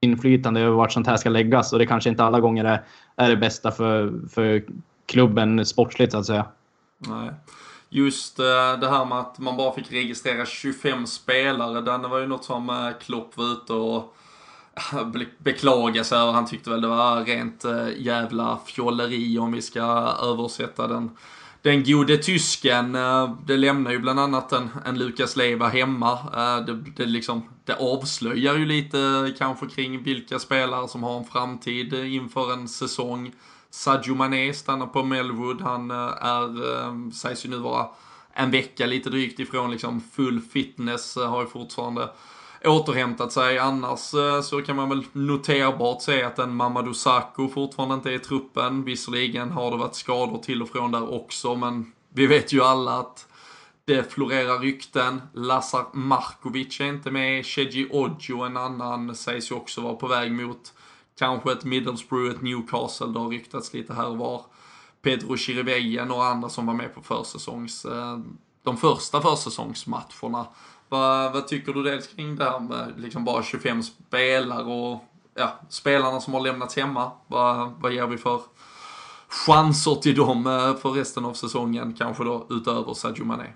inflytande 0.00 0.60
över 0.60 0.76
vart 0.76 0.92
sånt 0.92 1.06
här 1.06 1.16
ska 1.16 1.28
läggas 1.28 1.72
och 1.72 1.78
det 1.78 1.86
kanske 1.86 2.10
inte 2.10 2.24
alla 2.24 2.40
gånger 2.40 2.64
är, 2.64 2.84
är 3.16 3.30
det 3.30 3.36
bästa 3.36 3.70
för, 3.70 4.28
för 4.28 4.64
klubben 5.06 5.66
sportsligt 5.66 6.12
så 6.12 6.18
att 6.18 6.26
säga. 6.26 6.46
Nej. 6.98 7.30
Just 7.88 8.38
eh, 8.38 8.78
det 8.80 8.88
här 8.88 9.04
med 9.04 9.18
att 9.18 9.38
man 9.38 9.56
bara 9.56 9.74
fick 9.74 9.92
registrera 9.92 10.46
25 10.46 11.06
spelare, 11.06 11.80
den 11.80 12.10
var 12.10 12.18
ju 12.18 12.26
något 12.26 12.44
som 12.44 12.70
eh, 12.70 12.90
Klopp 13.00 13.36
var 13.36 13.52
ute 13.52 13.72
och 13.72 14.14
eh, 14.92 15.06
beklaga 15.38 16.04
sig 16.04 16.18
över. 16.18 16.32
Han 16.32 16.46
tyckte 16.46 16.70
väl 16.70 16.80
det 16.80 16.88
var 16.88 17.24
rent 17.24 17.64
jävla 17.96 18.58
fjolleri 18.66 19.38
om 19.38 19.52
vi 19.52 19.62
ska 19.62 19.82
översätta 20.22 20.86
den. 20.86 21.10
Den 21.62 21.84
gode 21.84 22.16
tysken, 22.16 22.94
eh, 22.94 23.34
det 23.46 23.56
lämnar 23.56 23.90
ju 23.90 23.98
bland 23.98 24.20
annat 24.20 24.52
en, 24.52 24.70
en 24.84 24.98
Lukas 24.98 25.36
Leva 25.36 25.68
hemma. 25.68 26.12
Eh, 26.12 26.64
det, 26.64 26.84
det, 26.96 27.06
liksom, 27.06 27.42
det 27.64 27.76
avslöjar 27.76 28.56
ju 28.56 28.66
lite 28.66 29.34
kanske 29.38 29.66
kring 29.66 30.02
vilka 30.02 30.38
spelare 30.38 30.88
som 30.88 31.02
har 31.02 31.18
en 31.18 31.24
framtid 31.24 31.94
inför 31.94 32.52
en 32.52 32.68
säsong. 32.68 33.32
Sadio 33.70 34.14
Mané 34.14 34.52
stannar 34.52 34.86
på 34.86 35.02
Melwood. 35.02 35.60
Han 35.60 35.90
eh, 35.90 35.96
är, 35.96 37.12
sägs 37.12 37.44
ju 37.44 37.50
nu 37.50 37.56
vara 37.56 37.86
en 38.34 38.50
vecka 38.50 38.86
lite 38.86 39.10
drygt 39.10 39.40
ifrån 39.40 39.70
liksom 39.70 40.00
full 40.00 40.40
fitness. 40.40 41.16
Har 41.16 41.40
ju 41.42 41.48
fortfarande 41.48 42.08
återhämtat 42.64 43.32
sig. 43.32 43.58
Annars 43.58 44.14
eh, 44.14 44.40
så 44.40 44.62
kan 44.62 44.76
man 44.76 44.88
väl 44.88 45.04
noterbart 45.12 46.02
se 46.02 46.22
att 46.22 46.38
en 46.38 46.56
Mamadou 46.56 46.94
Sakho 46.94 47.48
fortfarande 47.48 47.94
inte 47.94 48.10
är 48.10 48.14
i 48.14 48.18
truppen. 48.18 48.84
Visserligen 48.84 49.50
har 49.50 49.70
det 49.70 49.76
varit 49.76 49.94
skador 49.94 50.38
till 50.38 50.62
och 50.62 50.68
från 50.68 50.92
där 50.92 51.14
också, 51.14 51.54
men 51.54 51.92
vi 52.08 52.26
vet 52.26 52.52
ju 52.52 52.62
alla 52.62 52.98
att 52.98 53.26
det 53.84 54.12
florerar 54.12 54.58
rykten. 54.58 55.22
Lazar 55.32 55.86
Markovic 55.92 56.80
är 56.80 56.84
inte 56.84 57.10
med. 57.10 57.46
Shedji 57.46 57.88
Odjo, 57.90 58.42
en 58.42 58.56
annan, 58.56 59.14
sägs 59.14 59.50
ju 59.50 59.54
också 59.54 59.80
vara 59.80 59.94
på 59.94 60.06
väg 60.06 60.32
mot 60.32 60.72
kanske 61.18 61.52
ett 61.52 61.64
Middlesbrough, 61.64 62.30
ett 62.30 62.42
Newcastle. 62.42 63.06
Det 63.06 63.18
har 63.18 63.28
ryktats 63.28 63.74
lite 63.74 63.94
här 63.94 64.08
och 64.08 64.18
var. 64.18 64.44
Pedro 65.02 65.36
Chirivella, 65.36 66.04
några 66.04 66.26
andra 66.26 66.48
som 66.48 66.66
var 66.66 66.74
med 66.74 66.94
på 66.94 67.02
försäsongs, 67.02 67.84
eh, 67.84 68.18
de 68.62 68.76
första 68.76 69.20
försäsongsmatcherna. 69.20 70.46
Vad, 70.90 71.32
vad 71.32 71.48
tycker 71.48 71.72
du 71.72 71.82
dels 71.82 72.06
kring 72.06 72.36
det 72.36 72.44
här 72.44 72.60
med 72.60 72.92
liksom 72.96 73.24
bara 73.24 73.42
25 73.42 73.82
spelare 73.82 74.62
och 74.62 75.04
ja, 75.34 75.58
spelarna 75.68 76.20
som 76.20 76.34
har 76.34 76.40
lämnats 76.40 76.76
hemma? 76.76 77.10
Vad, 77.26 77.72
vad 77.80 77.92
ger 77.92 78.06
vi 78.06 78.18
för 78.18 78.40
chanser 79.28 79.94
till 79.94 80.16
dem 80.16 80.46
eh, 80.46 80.76
för 80.76 80.90
resten 80.90 81.24
av 81.24 81.32
säsongen, 81.32 81.94
kanske 81.98 82.24
då 82.24 82.46
utöver 82.50 82.94
Sadio 82.94 83.24
Mané? 83.24 83.46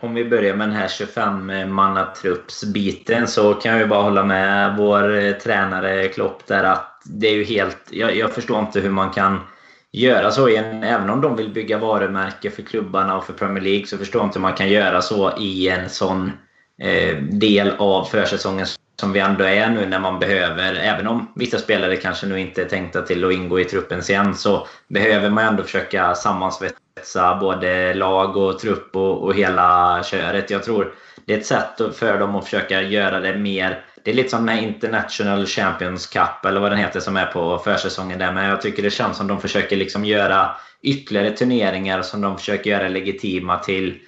Om 0.00 0.14
vi 0.14 0.24
börjar 0.24 0.56
med 0.56 0.68
den 0.68 0.76
här 0.76 0.88
25-mannatruppsbiten 0.88 3.26
så 3.26 3.54
kan 3.54 3.72
jag 3.72 3.80
ju 3.80 3.86
bara 3.86 4.02
hålla 4.02 4.24
med 4.24 4.76
vår 4.76 5.14
eh, 5.14 5.32
tränare 5.32 6.08
Klopp 6.08 6.46
där 6.46 6.64
att 6.64 7.02
det 7.04 7.26
är 7.26 7.34
ju 7.34 7.44
helt... 7.44 7.78
Jag, 7.90 8.16
jag 8.16 8.34
förstår 8.34 8.60
inte 8.60 8.80
hur 8.80 8.90
man 8.90 9.10
kan 9.10 9.40
göra 9.92 10.30
så. 10.30 10.48
Igen, 10.48 10.82
även 10.82 11.10
om 11.10 11.20
de 11.20 11.36
vill 11.36 11.48
bygga 11.48 11.78
varumärke 11.78 12.50
för 12.50 12.62
klubbarna 12.62 13.16
och 13.16 13.24
för 13.24 13.32
Premier 13.32 13.64
League 13.64 13.86
så 13.86 13.98
förstår 13.98 14.20
jag 14.20 14.26
inte 14.26 14.38
hur 14.38 14.42
man 14.42 14.54
kan 14.54 14.68
göra 14.68 15.02
så 15.02 15.36
i 15.38 15.68
en 15.68 15.90
sån 15.90 16.32
eh, 16.82 17.16
del 17.16 17.70
av 17.78 18.04
försäsongen 18.04 18.66
som 19.00 19.12
vi 19.12 19.20
ändå 19.20 19.44
är 19.44 19.70
nu 19.70 19.86
när 19.86 20.00
man 20.00 20.18
behöver, 20.18 20.74
även 20.74 21.06
om 21.06 21.32
vissa 21.34 21.58
spelare 21.58 21.96
kanske 21.96 22.26
nu 22.26 22.40
inte 22.40 22.62
är 22.62 22.68
tänkta 22.68 23.02
till 23.02 23.24
att 23.24 23.32
ingå 23.32 23.60
i 23.60 23.64
truppen 23.64 24.02
sen, 24.02 24.34
så 24.34 24.66
behöver 24.88 25.30
man 25.30 25.44
ändå 25.44 25.62
försöka 25.62 26.14
sammansvetsa 26.14 27.38
både 27.40 27.94
lag 27.94 28.36
och 28.36 28.58
trupp 28.58 28.96
och, 28.96 29.22
och 29.22 29.34
hela 29.34 30.02
köret. 30.02 30.50
Jag 30.50 30.62
tror 30.62 30.94
det 31.26 31.34
är 31.34 31.38
ett 31.38 31.46
sätt 31.46 31.80
för 31.94 32.18
dem 32.18 32.36
att 32.36 32.44
försöka 32.44 32.82
göra 32.82 33.20
det 33.20 33.36
mer 33.36 33.84
det 34.04 34.10
är 34.10 34.14
lite 34.14 34.28
som 34.28 34.44
med 34.44 34.62
International 34.62 35.46
Champions 35.46 36.06
Cup 36.06 36.44
eller 36.44 36.60
vad 36.60 36.72
den 36.72 36.78
heter 36.78 37.00
som 37.00 37.16
är 37.16 37.26
på 37.26 37.58
försäsongen 37.58 38.18
där. 38.18 38.32
Men 38.32 38.44
jag 38.44 38.62
tycker 38.62 38.82
det 38.82 38.90
känns 38.90 39.16
som 39.16 39.26
de 39.26 39.40
försöker 39.40 39.76
liksom 39.76 40.04
göra 40.04 40.50
ytterligare 40.82 41.30
turneringar 41.30 42.02
som 42.02 42.20
de 42.20 42.38
försöker 42.38 42.70
göra 42.70 42.88
legitima 42.88 43.58
till 43.58 43.98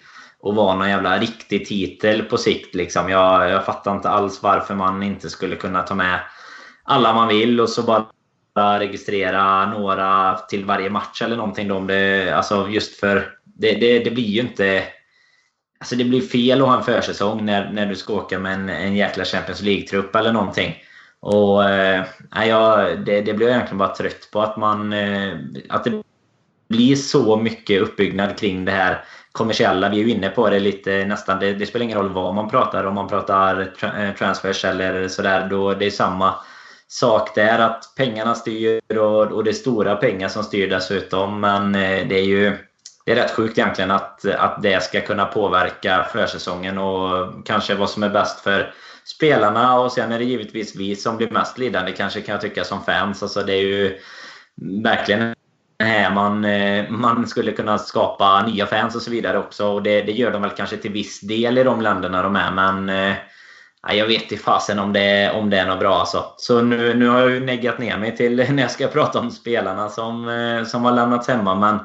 och 0.40 0.54
vara 0.54 0.76
någon 0.76 0.88
jävla 0.88 1.18
riktig 1.18 1.66
titel 1.66 2.22
på 2.22 2.36
sikt. 2.36 2.74
Liksom. 2.74 3.08
Jag, 3.08 3.50
jag 3.50 3.64
fattar 3.64 3.92
inte 3.92 4.08
alls 4.08 4.42
varför 4.42 4.74
man 4.74 5.02
inte 5.02 5.30
skulle 5.30 5.56
kunna 5.56 5.82
ta 5.82 5.94
med 5.94 6.20
alla 6.84 7.14
man 7.14 7.28
vill 7.28 7.60
och 7.60 7.68
så 7.68 7.82
bara 7.82 8.78
registrera 8.78 9.66
några 9.66 10.38
till 10.38 10.64
varje 10.64 10.90
match 10.90 11.22
eller 11.22 11.36
någonting. 11.36 11.68
Då, 11.68 11.76
om 11.76 11.86
det, 11.86 12.30
alltså 12.36 12.68
just 12.68 13.00
för 13.00 13.28
det, 13.44 13.72
det, 13.72 13.98
det 13.98 14.10
blir 14.10 14.24
ju 14.24 14.40
inte... 14.40 14.82
Alltså 15.78 15.96
det 15.96 16.04
blir 16.04 16.20
fel 16.20 16.62
att 16.62 16.68
ha 16.68 16.76
en 16.76 16.84
försäsong 16.84 17.44
när, 17.44 17.72
när 17.72 17.86
du 17.86 17.96
ska 17.96 18.12
åka 18.12 18.38
med 18.38 18.54
en, 18.54 18.68
en 18.68 18.96
jäkla 18.96 19.24
Champions 19.24 19.62
League-trupp 19.62 20.16
eller 20.16 20.32
någonting. 20.32 20.76
Och, 21.20 21.64
eh, 21.64 22.04
ja, 22.46 22.88
det, 23.06 23.20
det 23.20 23.34
blir 23.34 23.46
jag 23.46 23.54
egentligen 23.54 23.78
bara 23.78 23.94
trött 23.94 24.28
på. 24.32 24.40
Att, 24.40 24.56
man, 24.56 24.92
eh, 24.92 25.32
att 25.68 25.84
det 25.84 26.02
blir 26.68 26.96
så 26.96 27.36
mycket 27.36 27.82
uppbyggnad 27.82 28.38
kring 28.38 28.64
det 28.64 28.72
här 28.72 29.04
kommersiella. 29.32 29.88
Vi 29.88 30.00
är 30.00 30.04
ju 30.04 30.10
inne 30.10 30.28
på 30.28 30.50
det 30.50 30.60
lite 30.60 31.04
nästan. 31.04 31.38
Det, 31.40 31.52
det 31.52 31.66
spelar 31.66 31.84
ingen 31.84 31.98
roll 31.98 32.12
vad 32.12 32.34
man 32.34 32.50
pratar 32.50 32.84
om. 32.84 32.94
man 32.94 33.08
pratar 33.08 33.64
tra 33.64 34.02
eh, 34.02 34.14
transfers 34.14 34.64
eller 34.64 35.08
sådär. 35.08 35.48
Då 35.50 35.74
det 35.74 35.86
är 35.86 35.90
samma 35.90 36.34
sak 36.88 37.34
där. 37.34 37.58
Att 37.58 37.94
pengarna 37.96 38.34
styr 38.34 38.98
och, 38.98 39.32
och 39.32 39.44
det 39.44 39.50
är 39.50 39.52
stora 39.52 39.96
pengar 39.96 40.28
som 40.28 40.42
styr 40.42 40.70
dessutom. 40.70 41.40
Men 41.40 41.74
eh, 41.74 42.08
det 42.08 42.18
är 42.18 42.24
ju 42.24 42.56
det 43.04 43.12
är 43.12 43.16
rätt 43.16 43.30
sjukt 43.30 43.58
egentligen 43.58 43.90
att, 43.90 44.24
att 44.24 44.62
det 44.62 44.82
ska 44.82 45.00
kunna 45.00 45.24
påverka 45.24 46.06
försäsongen 46.12 46.78
och 46.78 47.46
kanske 47.46 47.74
vad 47.74 47.90
som 47.90 48.02
är 48.02 48.08
bäst 48.08 48.40
för 48.40 48.74
spelarna. 49.04 49.80
Och 49.80 49.92
sen 49.92 50.12
är 50.12 50.18
det 50.18 50.24
givetvis 50.24 50.76
vi 50.76 50.96
som 50.96 51.16
blir 51.16 51.30
mest 51.30 51.58
lidande 51.58 51.92
kanske 51.92 52.20
kan 52.20 52.32
jag 52.32 52.42
tycka 52.42 52.64
som 52.64 52.84
fans. 52.84 53.22
Alltså 53.22 53.42
det 53.42 53.52
är 53.52 53.62
ju 53.62 53.98
verkligen 54.84 55.34
här 55.78 56.10
man, 56.10 56.44
eh, 56.44 56.90
man 56.90 57.26
skulle 57.26 57.52
kunna 57.52 57.78
skapa 57.78 58.46
nya 58.46 58.66
fans 58.66 58.96
och 58.96 59.02
så 59.02 59.10
vidare 59.10 59.38
också. 59.38 59.66
Och 59.66 59.82
det, 59.82 60.02
det 60.02 60.12
gör 60.12 60.30
de 60.30 60.42
väl 60.42 60.50
kanske 60.50 60.76
till 60.76 60.92
viss 60.92 61.20
del 61.20 61.58
i 61.58 61.64
de 61.64 61.80
länderna 61.80 62.22
de 62.22 62.36
är. 62.36 62.50
Men 62.50 62.88
eh, 62.88 63.16
jag 63.92 64.06
vet 64.06 64.32
i 64.32 64.36
fasen 64.36 64.78
om 64.78 64.92
det, 64.92 65.30
om 65.30 65.50
det 65.50 65.58
är 65.58 65.66
något 65.66 65.80
bra 65.80 65.94
alltså. 65.94 66.24
Så 66.36 66.62
nu, 66.62 66.94
nu 66.94 67.08
har 67.08 67.20
jag 67.20 67.30
ju 67.30 67.40
neggat 67.40 67.78
ner 67.78 67.98
mig 67.98 68.16
till 68.16 68.36
när 68.50 68.62
jag 68.62 68.70
ska 68.70 68.86
prata 68.86 69.18
om 69.18 69.30
spelarna 69.30 69.88
som, 69.88 70.28
eh, 70.28 70.64
som 70.64 70.84
har 70.84 70.92
lämnats 70.92 71.28
hemma. 71.28 71.54
Men 71.54 71.78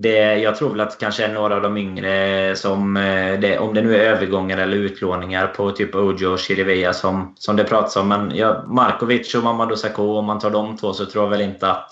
det, 0.00 0.38
jag 0.38 0.56
tror 0.56 0.70
väl 0.70 0.80
att 0.80 0.98
kanske 0.98 1.28
några 1.28 1.56
av 1.56 1.62
de 1.62 1.76
yngre 1.76 2.56
som, 2.56 2.96
eh, 2.96 3.40
det, 3.40 3.58
om 3.58 3.74
det 3.74 3.82
nu 3.82 3.96
är 3.96 4.00
övergångar 4.00 4.58
eller 4.58 4.76
utlåningar 4.76 5.46
på 5.46 5.70
typ 5.70 5.94
Ojo 5.94 6.32
och 6.32 6.38
Chirivia 6.38 6.92
som, 6.92 7.34
som 7.38 7.56
det 7.56 7.64
pratas 7.64 7.96
om. 7.96 8.08
Men 8.08 8.36
ja, 8.36 8.64
Markovic 8.66 9.34
och 9.34 9.42
Mamadou 9.44 9.76
Sakho, 9.76 10.18
om 10.18 10.24
man 10.24 10.38
tar 10.38 10.50
de 10.50 10.76
två 10.76 10.92
så 10.92 11.06
tror 11.06 11.24
jag 11.24 11.30
väl 11.30 11.40
inte 11.40 11.70
att 11.70 11.90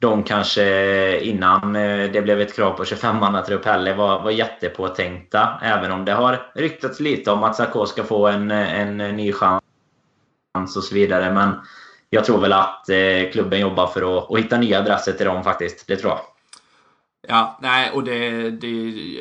de 0.00 0.22
kanske 0.22 1.20
innan 1.20 1.76
eh, 1.76 2.10
det 2.10 2.22
blev 2.22 2.40
ett 2.40 2.56
krav 2.56 2.70
på 2.70 2.84
25-mannatrupp 2.84 3.64
heller 3.64 3.94
var, 3.94 4.22
var 4.22 4.30
jättepåtänkta. 4.30 5.60
Även 5.62 5.92
om 5.92 6.04
det 6.04 6.12
har 6.12 6.52
ryktats 6.54 7.00
lite 7.00 7.30
om 7.30 7.44
att 7.44 7.56
Sakho 7.56 7.86
ska 7.86 8.04
få 8.04 8.26
en, 8.26 8.50
en 8.50 8.96
ny 8.96 9.32
chans 9.32 9.62
och 10.76 10.84
så 10.84 10.94
vidare. 10.94 11.32
Men 11.32 11.54
jag 12.10 12.24
tror 12.24 12.40
väl 12.40 12.52
att 12.52 12.88
eh, 12.88 13.30
klubben 13.32 13.60
jobbar 13.60 13.86
för 13.86 14.18
att, 14.18 14.32
att 14.32 14.38
hitta 14.38 14.58
nya 14.58 14.78
adresser 14.78 15.12
till 15.12 15.26
dem 15.26 15.44
faktiskt. 15.44 15.86
Det 15.86 15.96
tror 15.96 16.12
jag. 16.12 16.35
Ja, 17.28 17.58
nej, 17.62 17.90
och 17.90 18.04
det, 18.04 18.50
det 18.50 18.66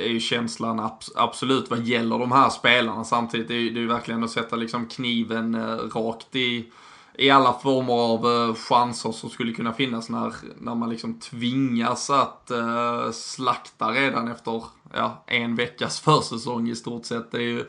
är 0.05 0.09
ju 0.09 0.19
känslan 0.19 0.89
absolut 1.15 1.69
vad 1.69 1.83
gäller 1.83 2.19
de 2.19 2.31
här 2.31 2.49
spelarna. 2.49 3.03
Samtidigt 3.03 3.47
Det 3.47 3.53
är 3.53 3.71
det 3.71 3.79
ju 3.79 3.87
verkligen 3.87 4.23
att 4.23 4.31
sätta 4.31 4.55
liksom 4.55 4.87
kniven 4.87 5.55
eh, 5.55 5.77
rakt 5.77 6.35
i 6.35 6.71
i 7.17 7.29
alla 7.29 7.53
former 7.53 7.93
av 7.93 8.25
eh, 8.25 8.55
chanser 8.55 9.11
som 9.11 9.29
skulle 9.29 9.53
kunna 9.53 9.73
finnas 9.73 10.09
när, 10.09 10.33
när 10.59 10.75
man 10.75 10.89
liksom 10.89 11.19
tvingas 11.19 12.09
att 12.09 12.51
uh, 12.51 13.11
slakta 13.11 13.91
redan 13.91 14.27
efter 14.27 14.63
ja, 14.93 15.23
en 15.27 15.55
veckas 15.55 15.99
försäsong 16.05 16.69
i 16.69 16.75
stort 16.75 17.05
sett. 17.05 17.31
Det 17.31 17.37
är 17.37 17.41
ju 17.41 17.65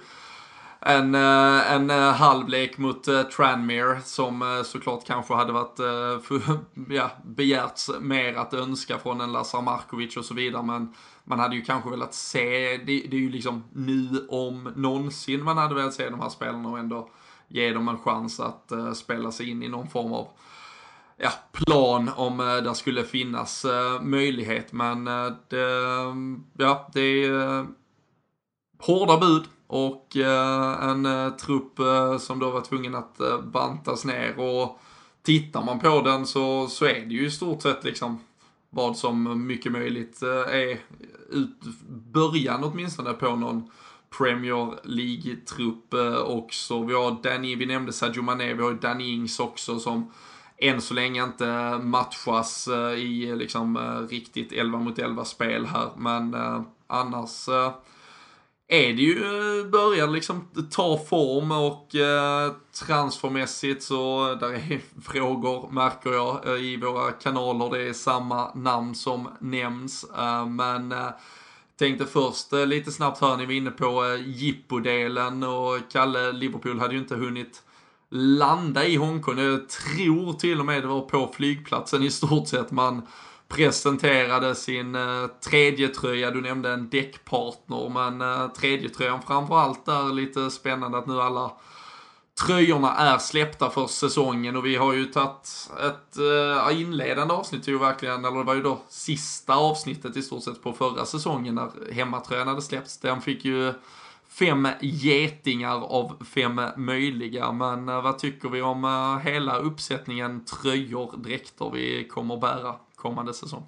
en, 0.80 1.14
eh, 1.14 1.72
en 1.72 1.90
eh, 1.90 2.12
halvlek 2.12 2.78
mot 2.78 3.08
eh, 3.08 3.22
Tranmere 3.22 4.00
som 4.00 4.62
såklart 4.64 5.06
kanske 5.06 5.34
hade 5.34 5.52
varit 5.52 5.76
för, 6.24 6.40
ja, 6.94 7.10
begärts 7.24 7.90
mer 8.00 8.34
att 8.34 8.54
önska 8.54 8.98
från 8.98 9.20
en 9.20 9.32
Lazar 9.32 9.62
Markovic 9.62 10.16
och 10.16 10.24
så 10.24 10.34
vidare. 10.34 10.62
Men 10.62 10.94
man 11.24 11.38
hade 11.40 11.56
ju 11.56 11.62
kanske 11.62 11.90
velat 11.90 12.14
se, 12.14 12.76
det, 12.76 13.06
det 13.10 13.16
är 13.16 13.20
ju 13.20 13.30
liksom 13.30 13.64
nu 13.72 14.26
om 14.28 14.72
någonsin 14.76 15.44
man 15.44 15.58
hade 15.58 15.74
velat 15.74 15.94
se 15.94 16.10
de 16.10 16.20
här 16.20 16.28
spelarna 16.28 16.68
och 16.68 16.78
ändå 16.78 17.10
ge 17.48 17.72
dem 17.72 17.88
en 17.88 17.98
chans 17.98 18.40
att 18.40 18.72
spela 18.94 19.32
sig 19.32 19.50
in 19.50 19.62
i 19.62 19.68
någon 19.68 19.88
form 19.88 20.12
av 20.12 20.28
ja, 21.16 21.30
plan 21.52 22.10
om 22.16 22.38
det 22.38 22.74
skulle 22.74 23.04
finnas 23.04 23.66
möjlighet. 24.00 24.72
Men 24.72 25.04
det, 25.48 25.66
ja, 26.56 26.90
det 26.92 27.24
är 27.24 27.66
hårda 28.78 29.18
bud 29.18 29.44
och 29.66 30.16
eh, 30.16 30.88
en 30.90 31.06
eh, 31.06 31.30
trupp 31.30 31.78
eh, 31.78 32.18
som 32.18 32.38
då 32.38 32.50
var 32.50 32.60
tvungen 32.60 32.94
att 32.94 33.20
bantas 33.52 34.04
ner. 34.04 34.38
Och 34.38 34.80
tittar 35.22 35.64
man 35.64 35.78
på 35.78 36.00
den 36.00 36.26
så, 36.26 36.66
så 36.66 36.84
är 36.84 37.00
det 37.00 37.14
ju 37.14 37.26
i 37.26 37.30
stort 37.30 37.62
sett 37.62 37.84
liksom 37.84 38.18
vad 38.70 38.96
som 38.96 39.46
mycket 39.46 39.72
möjligt 39.72 40.22
är 40.22 40.78
ut, 41.30 41.60
början 41.88 42.64
åtminstone 42.64 43.12
på 43.12 43.36
någon 43.36 43.70
Premier 44.18 44.78
League-trupp 44.82 45.94
eh, 45.94 46.18
också. 46.18 46.82
Vi 46.82 46.94
har 46.94 47.22
Danny, 47.22 47.56
vi 47.56 47.66
nämnde 47.66 47.92
Sadio 47.92 48.22
Mané, 48.22 48.54
vi 48.54 48.62
har 48.62 48.72
Danny 48.72 49.12
Ings 49.12 49.40
också 49.40 49.78
som 49.78 50.12
än 50.58 50.80
så 50.80 50.94
länge 50.94 51.24
inte 51.24 51.78
matchas 51.82 52.68
eh, 52.68 52.92
i 52.92 53.36
liksom 53.36 53.76
eh, 53.76 54.08
riktigt 54.10 54.52
11 54.52 54.78
mot 54.78 54.98
11 54.98 55.24
spel 55.24 55.66
här. 55.66 55.90
Men 55.96 56.36
annars 56.86 57.48
är 58.68 58.92
det 58.92 59.02
ju, 59.02 59.24
eh, 59.24 59.66
börjar 59.66 60.06
liksom 60.06 60.48
ta 60.70 60.98
form 60.98 61.52
och 61.52 61.94
eh, 61.94 62.52
transfermässigt 62.86 63.82
så 63.82 64.30
eh, 64.30 64.38
där 64.38 64.52
är 64.52 64.80
frågor 65.02 65.68
märker 65.72 66.12
jag 66.12 66.60
i 66.60 66.76
våra 66.76 67.12
kanaler. 67.12 67.78
Det 67.78 67.88
är 67.88 67.92
samma 67.92 68.54
namn 68.54 68.94
som 68.94 69.28
nämns. 69.40 70.06
men 70.48 70.94
Tänkte 71.78 72.06
först 72.06 72.52
eh, 72.52 72.66
lite 72.66 72.92
snabbt 72.92 73.20
här, 73.20 73.36
ni 73.36 73.46
var 73.46 73.52
inne 73.52 73.70
på 73.70 74.04
eh, 74.04 74.28
jippodelen 74.28 75.42
och 75.42 75.78
Kalle, 75.92 76.32
Liverpool 76.32 76.80
hade 76.80 76.94
ju 76.94 77.00
inte 77.00 77.14
hunnit 77.14 77.62
landa 78.10 78.84
i 78.84 78.96
Hongkong. 78.96 79.38
Jag 79.38 79.68
tror 79.68 80.32
till 80.32 80.60
och 80.60 80.66
med 80.66 80.82
det 80.82 80.86
var 80.86 81.00
på 81.00 81.32
flygplatsen 81.36 82.02
i 82.02 82.10
stort 82.10 82.48
sett 82.48 82.70
man 82.70 83.06
presenterade 83.48 84.54
sin 84.54 84.94
eh, 84.94 85.26
tredje 85.26 85.88
tröja. 85.88 86.30
Du 86.30 86.40
nämnde 86.40 86.72
en 86.72 86.88
däckpartner, 86.88 87.88
men 87.88 88.20
eh, 88.20 88.48
tredje 88.48 88.88
tröjan 88.88 89.22
framförallt 89.22 89.88
är 89.88 90.12
lite 90.12 90.50
spännande 90.50 90.98
att 90.98 91.06
nu 91.06 91.20
alla 91.20 91.52
tröjorna 92.46 92.94
är 92.94 93.18
släppta 93.18 93.70
för 93.70 93.86
säsongen 93.86 94.56
och 94.56 94.66
vi 94.66 94.76
har 94.76 94.92
ju 94.92 95.04
tagit 95.04 95.70
ett 95.80 96.18
äh, 96.70 96.80
inledande 96.80 97.34
avsnitt 97.34 97.68
ju 97.68 97.78
verkligen, 97.78 98.24
eller 98.24 98.38
det 98.38 98.44
var 98.44 98.54
ju 98.54 98.62
då 98.62 98.78
sista 98.88 99.56
avsnittet 99.56 100.16
i 100.16 100.22
stort 100.22 100.42
sett 100.42 100.62
på 100.62 100.72
förra 100.72 101.04
säsongen 101.04 101.54
när 101.54 101.92
hemmatröjan 101.92 102.48
hade 102.48 102.62
släppts. 102.62 102.98
Den 102.98 103.20
fick 103.20 103.44
ju 103.44 103.72
fem 104.28 104.68
getingar 104.80 105.84
av 105.84 106.24
fem 106.24 106.60
möjliga, 106.76 107.52
men 107.52 107.88
äh, 107.88 108.02
vad 108.02 108.18
tycker 108.18 108.48
vi 108.48 108.62
om 108.62 108.84
äh, 108.84 109.18
hela 109.18 109.58
uppsättningen 109.58 110.44
tröjor, 110.44 111.16
dräkter 111.16 111.70
vi 111.70 112.08
kommer 112.08 112.36
bära 112.36 112.74
kommande 113.06 113.34
säsong? 113.34 113.62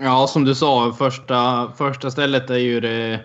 Ja, 0.00 0.26
som 0.26 0.44
du 0.44 0.54
sa, 0.54 0.92
första, 0.92 1.72
första 1.76 2.10
stället 2.10 2.50
är 2.50 2.58
ju 2.58 2.80
det 2.80 3.24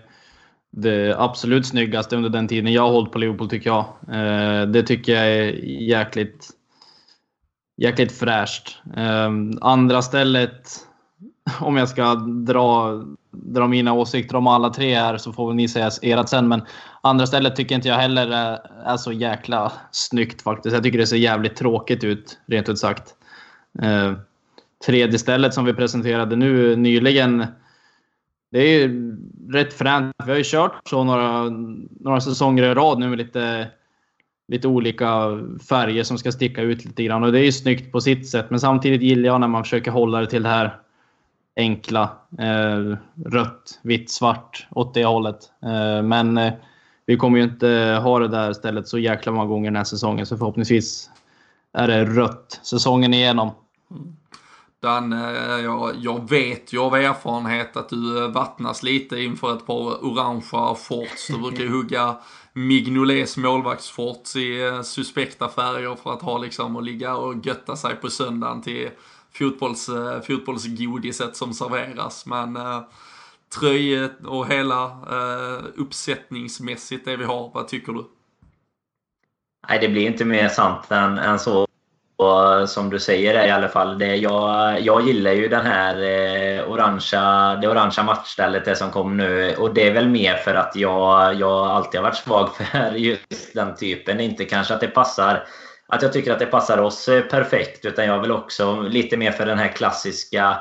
det 0.75 1.15
absolut 1.17 1.67
snyggaste 1.67 2.15
under 2.15 2.29
den 2.29 2.47
tiden 2.47 2.73
jag 2.73 2.81
har 2.81 2.91
hållit 2.91 3.11
på 3.11 3.19
Liverpool 3.19 3.49
tycker 3.49 3.69
jag. 3.69 3.85
Eh, 4.07 4.67
det 4.67 4.83
tycker 4.83 5.13
jag 5.13 5.25
är 5.25 5.51
jäkligt, 5.81 6.49
jäkligt 7.77 8.11
fräscht. 8.11 8.77
Ehm, 8.95 9.51
andra 9.61 10.01
stället, 10.01 10.77
om 11.59 11.77
jag 11.77 11.89
ska 11.89 12.15
dra, 12.15 13.01
dra 13.31 13.67
mina 13.67 13.93
åsikter 13.93 14.35
om 14.35 14.47
alla 14.47 14.69
tre 14.69 14.95
här 14.95 15.17
så 15.17 15.33
får 15.33 15.47
väl 15.47 15.55
ni 15.55 15.67
säga 15.67 15.91
ert 16.01 16.29
sen. 16.29 16.47
Men 16.47 16.61
andra 17.01 17.27
stället 17.27 17.55
tycker 17.55 17.75
inte 17.75 17.87
jag 17.87 17.97
heller 17.97 18.27
är, 18.27 18.59
är 18.85 18.97
så 18.97 19.11
jäkla 19.11 19.71
snyggt 19.91 20.41
faktiskt. 20.41 20.73
Jag 20.73 20.83
tycker 20.83 20.97
det 20.97 21.07
ser 21.07 21.17
jävligt 21.17 21.55
tråkigt 21.55 22.03
ut, 22.03 22.37
rent 22.45 22.69
ut 22.69 22.79
sagt. 22.79 23.15
Ehm, 23.81 24.15
Tredje 24.85 25.19
stället 25.19 25.53
som 25.53 25.65
vi 25.65 25.73
presenterade 25.73 26.35
nu 26.35 26.75
nyligen 26.75 27.45
det 28.53 28.59
är 28.59 28.79
ju 28.79 29.17
rätt 29.51 29.73
fränt. 29.73 30.15
Vi 30.25 30.31
har 30.31 30.37
ju 30.37 30.43
kört 30.45 30.87
så 30.89 31.03
några, 31.03 31.49
några 31.99 32.21
säsonger 32.21 32.63
i 32.63 32.73
rad 32.73 32.99
nu 32.99 33.09
med 33.09 33.17
lite, 33.17 33.67
lite 34.47 34.67
olika 34.67 35.39
färger 35.69 36.03
som 36.03 36.17
ska 36.17 36.31
sticka 36.31 36.61
ut 36.61 36.85
lite 36.85 37.03
grann. 37.03 37.23
Och 37.23 37.31
det 37.31 37.39
är 37.39 37.43
ju 37.43 37.51
snyggt 37.51 37.91
på 37.91 38.01
sitt 38.01 38.29
sätt. 38.29 38.49
Men 38.49 38.59
samtidigt 38.59 39.01
gillar 39.01 39.27
jag 39.27 39.39
när 39.41 39.47
man 39.47 39.63
försöker 39.63 39.91
hålla 39.91 40.19
det 40.19 40.27
till 40.27 40.43
det 40.43 40.49
här 40.49 40.77
enkla. 41.55 42.17
Eh, 42.39 42.97
rött, 43.25 43.79
vitt, 43.81 44.11
svart 44.11 44.67
åt 44.71 44.93
det 44.93 45.05
hållet. 45.05 45.39
Eh, 45.63 46.03
men 46.03 46.37
eh, 46.37 46.53
vi 47.05 47.17
kommer 47.17 47.37
ju 47.37 47.43
inte 47.43 47.99
ha 48.03 48.19
det 48.19 48.27
där 48.27 48.53
stället 48.53 48.87
så 48.87 48.99
jäkla 48.99 49.31
många 49.31 49.47
gånger 49.47 49.71
den 49.71 49.77
här 49.77 49.83
säsongen. 49.83 50.25
Så 50.25 50.37
förhoppningsvis 50.37 51.09
är 51.73 51.87
det 51.87 52.05
rött 52.05 52.59
säsongen 52.63 53.13
igenom. 53.13 53.51
Mm. 53.91 54.15
Danne, 54.83 55.59
jag, 55.61 55.95
jag 55.95 56.29
vet 56.29 56.73
ju 56.73 56.79
av 56.79 56.95
erfarenhet 56.95 57.77
att 57.77 57.89
du 57.89 58.27
vattnas 58.27 58.83
lite 58.83 59.19
inför 59.19 59.55
ett 59.55 59.65
par 59.65 60.05
orangea 60.05 60.75
shorts. 60.75 61.27
Du 61.27 61.37
brukar 61.37 61.63
ju 61.63 61.69
hugga 61.69 62.15
Mignolets 62.53 63.37
målvaktsshorts 63.37 64.35
i 64.35 64.61
eh, 64.61 64.81
suspekta 64.81 65.49
färger 65.49 65.95
för 65.95 66.13
att 66.13 66.21
ha 66.21 66.37
liksom 66.37 66.75
och 66.75 66.83
ligga 66.83 67.15
och 67.15 67.45
götta 67.45 67.75
sig 67.75 67.95
på 67.95 68.09
söndagen 68.09 68.61
till 68.61 68.89
fotbolls, 69.31 69.89
eh, 69.89 70.21
fotbollsgodiset 70.21 71.35
som 71.35 71.53
serveras. 71.53 72.25
Men 72.25 72.55
eh, 72.55 72.81
tröjet 73.59 74.25
och 74.25 74.47
hela 74.47 74.83
eh, 74.85 75.65
uppsättningsmässigt 75.75 77.05
det 77.05 77.17
vi 77.17 77.23
har, 77.23 77.51
vad 77.53 77.67
tycker 77.67 77.93
du? 77.93 78.05
Nej, 79.69 79.79
det 79.79 79.89
blir 79.89 80.07
inte 80.07 80.25
mer 80.25 80.49
sant 80.49 80.91
än, 80.91 81.17
än 81.17 81.39
så. 81.39 81.67
Och 82.15 82.69
som 82.69 82.89
du 82.89 82.99
säger 82.99 83.47
i 83.47 83.51
alla 83.51 83.67
fall. 83.67 83.99
Det, 83.99 84.15
jag, 84.15 84.81
jag 84.81 85.07
gillar 85.07 85.31
ju 85.31 85.47
den 85.47 85.65
här 85.65 85.95
eh, 85.95 86.71
orangea, 86.71 87.55
det 87.61 87.67
orangea 87.67 88.03
matchstället 88.03 88.65
det 88.65 88.75
som 88.75 88.91
kom 88.91 89.17
nu. 89.17 89.55
Och 89.55 89.73
det 89.73 89.87
är 89.87 89.93
väl 89.93 90.09
mer 90.09 90.35
för 90.35 90.55
att 90.55 90.75
jag, 90.75 91.33
jag 91.33 91.67
alltid 91.67 91.99
har 91.99 92.03
varit 92.03 92.17
svag 92.17 92.49
för 92.55 92.91
just 92.91 93.53
den 93.53 93.75
typen. 93.75 94.19
Inte 94.19 94.45
kanske 94.45 94.73
att 94.73 94.81
det 94.81 94.87
passar 94.87 95.47
att 95.87 96.01
jag 96.01 96.13
tycker 96.13 96.31
att 96.31 96.39
det 96.39 96.45
passar 96.45 96.77
oss 96.77 97.07
eh, 97.07 97.21
perfekt. 97.21 97.85
Utan 97.85 98.05
jag 98.05 98.19
vill 98.21 98.31
också 98.31 98.81
lite 98.81 99.17
mer 99.17 99.31
för 99.31 99.45
den 99.45 99.59
här 99.59 99.67
klassiska 99.67 100.59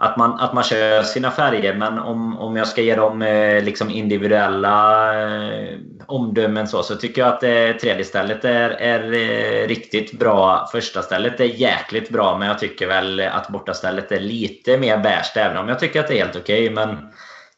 att 0.00 0.16
man, 0.16 0.40
att 0.40 0.52
man 0.52 0.64
kör 0.64 1.02
sina 1.02 1.30
färger. 1.30 1.74
Men 1.74 1.98
om, 1.98 2.38
om 2.38 2.56
jag 2.56 2.68
ska 2.68 2.82
ge 2.82 2.94
dem 2.94 3.22
eh, 3.22 3.64
liksom 3.64 3.90
individuella 3.90 5.12
eh, 5.22 5.78
omdömen 6.06 6.68
så, 6.68 6.82
så 6.82 6.96
tycker 6.96 7.22
jag 7.22 7.28
att 7.28 7.42
eh, 7.42 7.80
tredje 7.80 8.04
stället 8.04 8.44
är, 8.44 8.70
är 8.70 9.12
eh, 9.12 9.68
riktigt 9.68 10.18
bra. 10.18 10.68
Första 10.72 11.02
stället 11.02 11.40
är 11.40 11.44
jäkligt 11.44 12.10
bra, 12.10 12.38
men 12.38 12.48
jag 12.48 12.58
tycker 12.58 12.86
väl 12.86 13.20
att 13.20 13.48
borta 13.48 13.74
stället 13.74 14.12
är 14.12 14.20
lite 14.20 14.78
mer 14.78 14.98
beige. 14.98 15.36
Även 15.36 15.56
om 15.56 15.68
jag 15.68 15.78
tycker 15.78 16.00
att 16.00 16.08
det 16.08 16.14
är 16.14 16.24
helt 16.24 16.36
okej. 16.36 16.62
Okay, 16.62 16.74
men 16.74 17.12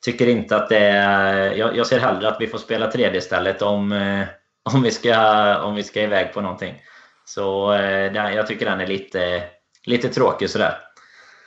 tycker 0.05 0.29
inte 0.29 0.57
att 0.57 0.69
det 0.69 0.87
är... 0.87 1.53
Jag, 1.53 1.77
jag, 1.77 1.87
ser 1.87 1.99
hellre 1.99 2.29
att 2.29 2.41
vi 2.41 2.47
får 2.47 2.59
spela 2.59 2.91
tredje 2.91 3.21
stället 3.21 3.63
om, 3.63 3.93
eh, 3.93 4.27
om, 4.75 4.83
vi 4.83 4.91
ska, 4.91 5.59
om 5.63 5.75
vi 5.75 5.83
ska 5.83 6.03
iväg 6.03 6.33
på 6.35 6.41
någonting. 6.41 6.75
Så 7.25 7.73
eh, 7.73 8.35
jag 8.35 8.47
tycker 8.47 8.67
den 8.67 8.81
är 8.81 8.87
lite, 8.87 9.43
lite 9.87 10.09
tråkig 10.09 10.51
sådär 10.51 10.79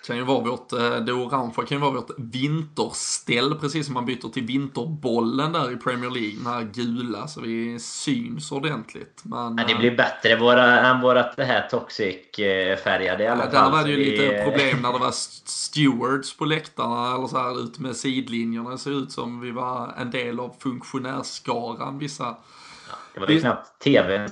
kan 0.08 0.18
ju 0.18 0.24
vara 0.24 0.44
vårt, 0.44 0.74
eh, 0.74 0.96
det 0.96 1.14
orangea 1.14 1.66
kan 1.66 1.78
ju 1.78 1.78
vara 1.78 1.92
vårt 1.92 2.12
vinterställ, 2.18 3.56
precis 3.56 3.86
som 3.86 3.94
man 3.94 4.06
byter 4.06 4.30
till 4.34 4.44
vinterbollen 4.44 5.52
där 5.52 5.72
i 5.72 5.76
Premier 5.76 6.10
League, 6.10 6.36
den 6.38 6.54
här 6.54 6.64
gula, 6.64 7.28
så 7.28 7.42
vi 7.42 7.80
syns 7.80 8.52
ordentligt. 8.52 9.22
Men, 9.24 9.58
ja, 9.58 9.64
det 9.68 9.76
blir 9.76 9.98
bättre 9.98 10.36
våra, 10.36 10.80
än 10.80 11.02
vårat 11.02 11.36
det 11.38 11.44
här 11.44 11.68
toxic-färgade 11.70 13.24
i 13.24 13.28
alla 13.28 13.46
ja, 13.46 13.52
fall. 13.52 13.72
Där 13.72 13.78
var 13.78 13.84
det 13.84 13.90
ju 13.90 13.96
vi... 13.96 14.12
lite 14.12 14.44
problem 14.44 14.82
när 14.82 14.94
det 14.94 15.00
var 15.00 15.12
stewards 15.46 16.38
på 16.38 16.46
läktarna, 16.46 17.16
eller 17.16 17.28
så 17.28 17.38
här 17.38 17.64
ut 17.64 17.80
med 17.80 17.96
sidlinjerna. 17.96 18.70
Det 18.70 18.78
ser 18.78 18.92
ut 18.92 19.12
som 19.12 19.40
vi 19.40 19.52
var 19.52 19.94
en 19.98 20.12
del 20.12 20.40
av 20.40 20.56
funktionärsskaran, 20.60 22.00
vissa 22.00 22.36
det 23.14 23.20
var 23.20 23.28
ju 23.28 23.40
knappt 23.40 23.84
tvn 23.84 24.30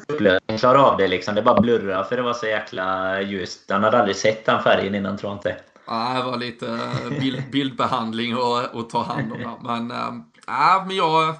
klarade 0.57 0.79
av 0.79 0.97
det 0.97 1.07
liksom. 1.07 1.35
Det 1.35 1.41
bara 1.41 1.61
blurrade 1.61 2.05
för 2.05 2.17
det 2.17 2.21
var 2.21 2.33
så 2.33 2.45
jäkla 2.45 3.21
ljust. 3.21 3.71
Han 3.71 3.83
hade 3.83 3.99
aldrig 3.99 4.15
sett 4.15 4.45
den 4.45 4.63
färgen 4.63 4.95
innan 4.95 5.17
tror 5.17 5.31
jag 5.31 5.37
inte. 5.37 5.57
Ja, 5.87 6.13
det 6.17 6.23
var 6.23 6.37
lite 6.37 6.79
bild, 7.19 7.43
bildbehandling 7.51 8.37
och, 8.73 8.89
ta 8.89 9.03
hand 9.03 9.31
om 9.31 9.39
det. 9.39 9.51
Men, 9.61 9.91
äh, 9.91 10.87
men 10.87 10.95
jag... 10.95 11.35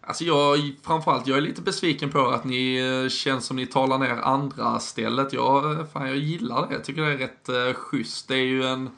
Alltså 0.00 0.24
jag, 0.24 0.58
framförallt, 0.82 1.26
jag 1.26 1.38
är 1.38 1.42
lite 1.42 1.62
besviken 1.62 2.10
på 2.10 2.28
att 2.28 2.44
ni 2.44 2.76
eh, 2.76 3.08
känns 3.08 3.46
som 3.46 3.56
ni 3.56 3.66
talar 3.66 3.98
ner 3.98 4.16
andra 4.22 4.78
stället. 4.78 5.32
Jag, 5.32 5.86
fan, 5.92 6.06
jag 6.06 6.16
gillar 6.16 6.68
det. 6.68 6.74
Jag 6.74 6.84
tycker 6.84 7.02
det 7.02 7.12
är 7.12 7.16
rätt 7.16 7.76
schysst. 7.76 8.28
Det 8.28 8.34
är 8.34 8.46
ju 8.46 8.64
en 8.64 8.90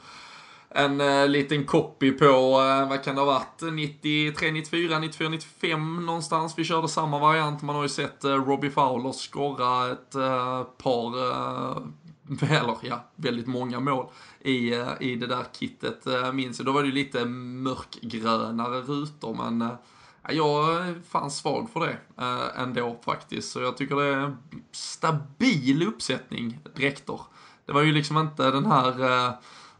en 0.73 1.01
uh, 1.01 1.27
liten 1.27 1.65
copy 1.65 2.11
på, 2.11 2.25
uh, 2.25 2.89
vad 2.89 3.03
kan 3.03 3.15
det 3.15 3.21
ha 3.21 3.25
varit, 3.25 3.61
93, 3.73 4.51
94, 4.51 4.99
94, 4.99 5.29
95 5.29 6.05
någonstans. 6.05 6.53
Vi 6.57 6.63
körde 6.63 6.87
samma 6.87 7.19
variant. 7.19 7.61
Man 7.61 7.75
har 7.75 7.83
ju 7.83 7.89
sett 7.89 8.25
uh, 8.25 8.31
Robbie 8.31 8.69
Fowler 8.69 9.11
skorra 9.11 9.91
ett 9.91 10.15
uh, 10.15 10.63
par, 10.63 11.15
eller 12.55 12.77
ja, 12.81 13.05
väldigt 13.15 13.47
många 13.47 13.79
mål 13.79 14.05
i, 14.39 14.73
i 14.99 15.15
det 15.15 15.27
där 15.27 15.45
kittet. 15.59 16.05
minns 16.33 16.59
jag, 16.59 16.65
då 16.65 16.71
var 16.71 16.81
det 16.81 16.87
ju 16.87 16.93
lite 16.93 17.25
mörkgrönare 17.25 18.81
rutor 18.81 19.33
men 19.33 19.69
jag 20.29 20.75
är 20.75 21.01
fan 21.09 21.31
svag 21.31 21.69
för 21.73 21.79
det 21.79 21.97
ändå 22.55 22.99
faktiskt. 23.05 23.51
Så 23.51 23.61
jag 23.61 23.77
tycker 23.77 23.95
det 23.95 24.05
är 24.05 24.17
en 24.17 24.37
stabil 24.71 25.87
uppsättning 25.87 26.59
dräkter. 26.75 27.19
Det 27.65 27.71
var 27.71 27.81
ju 27.81 27.91
liksom 27.91 28.17
inte 28.17 28.51
den 28.51 28.65
här 28.65 29.33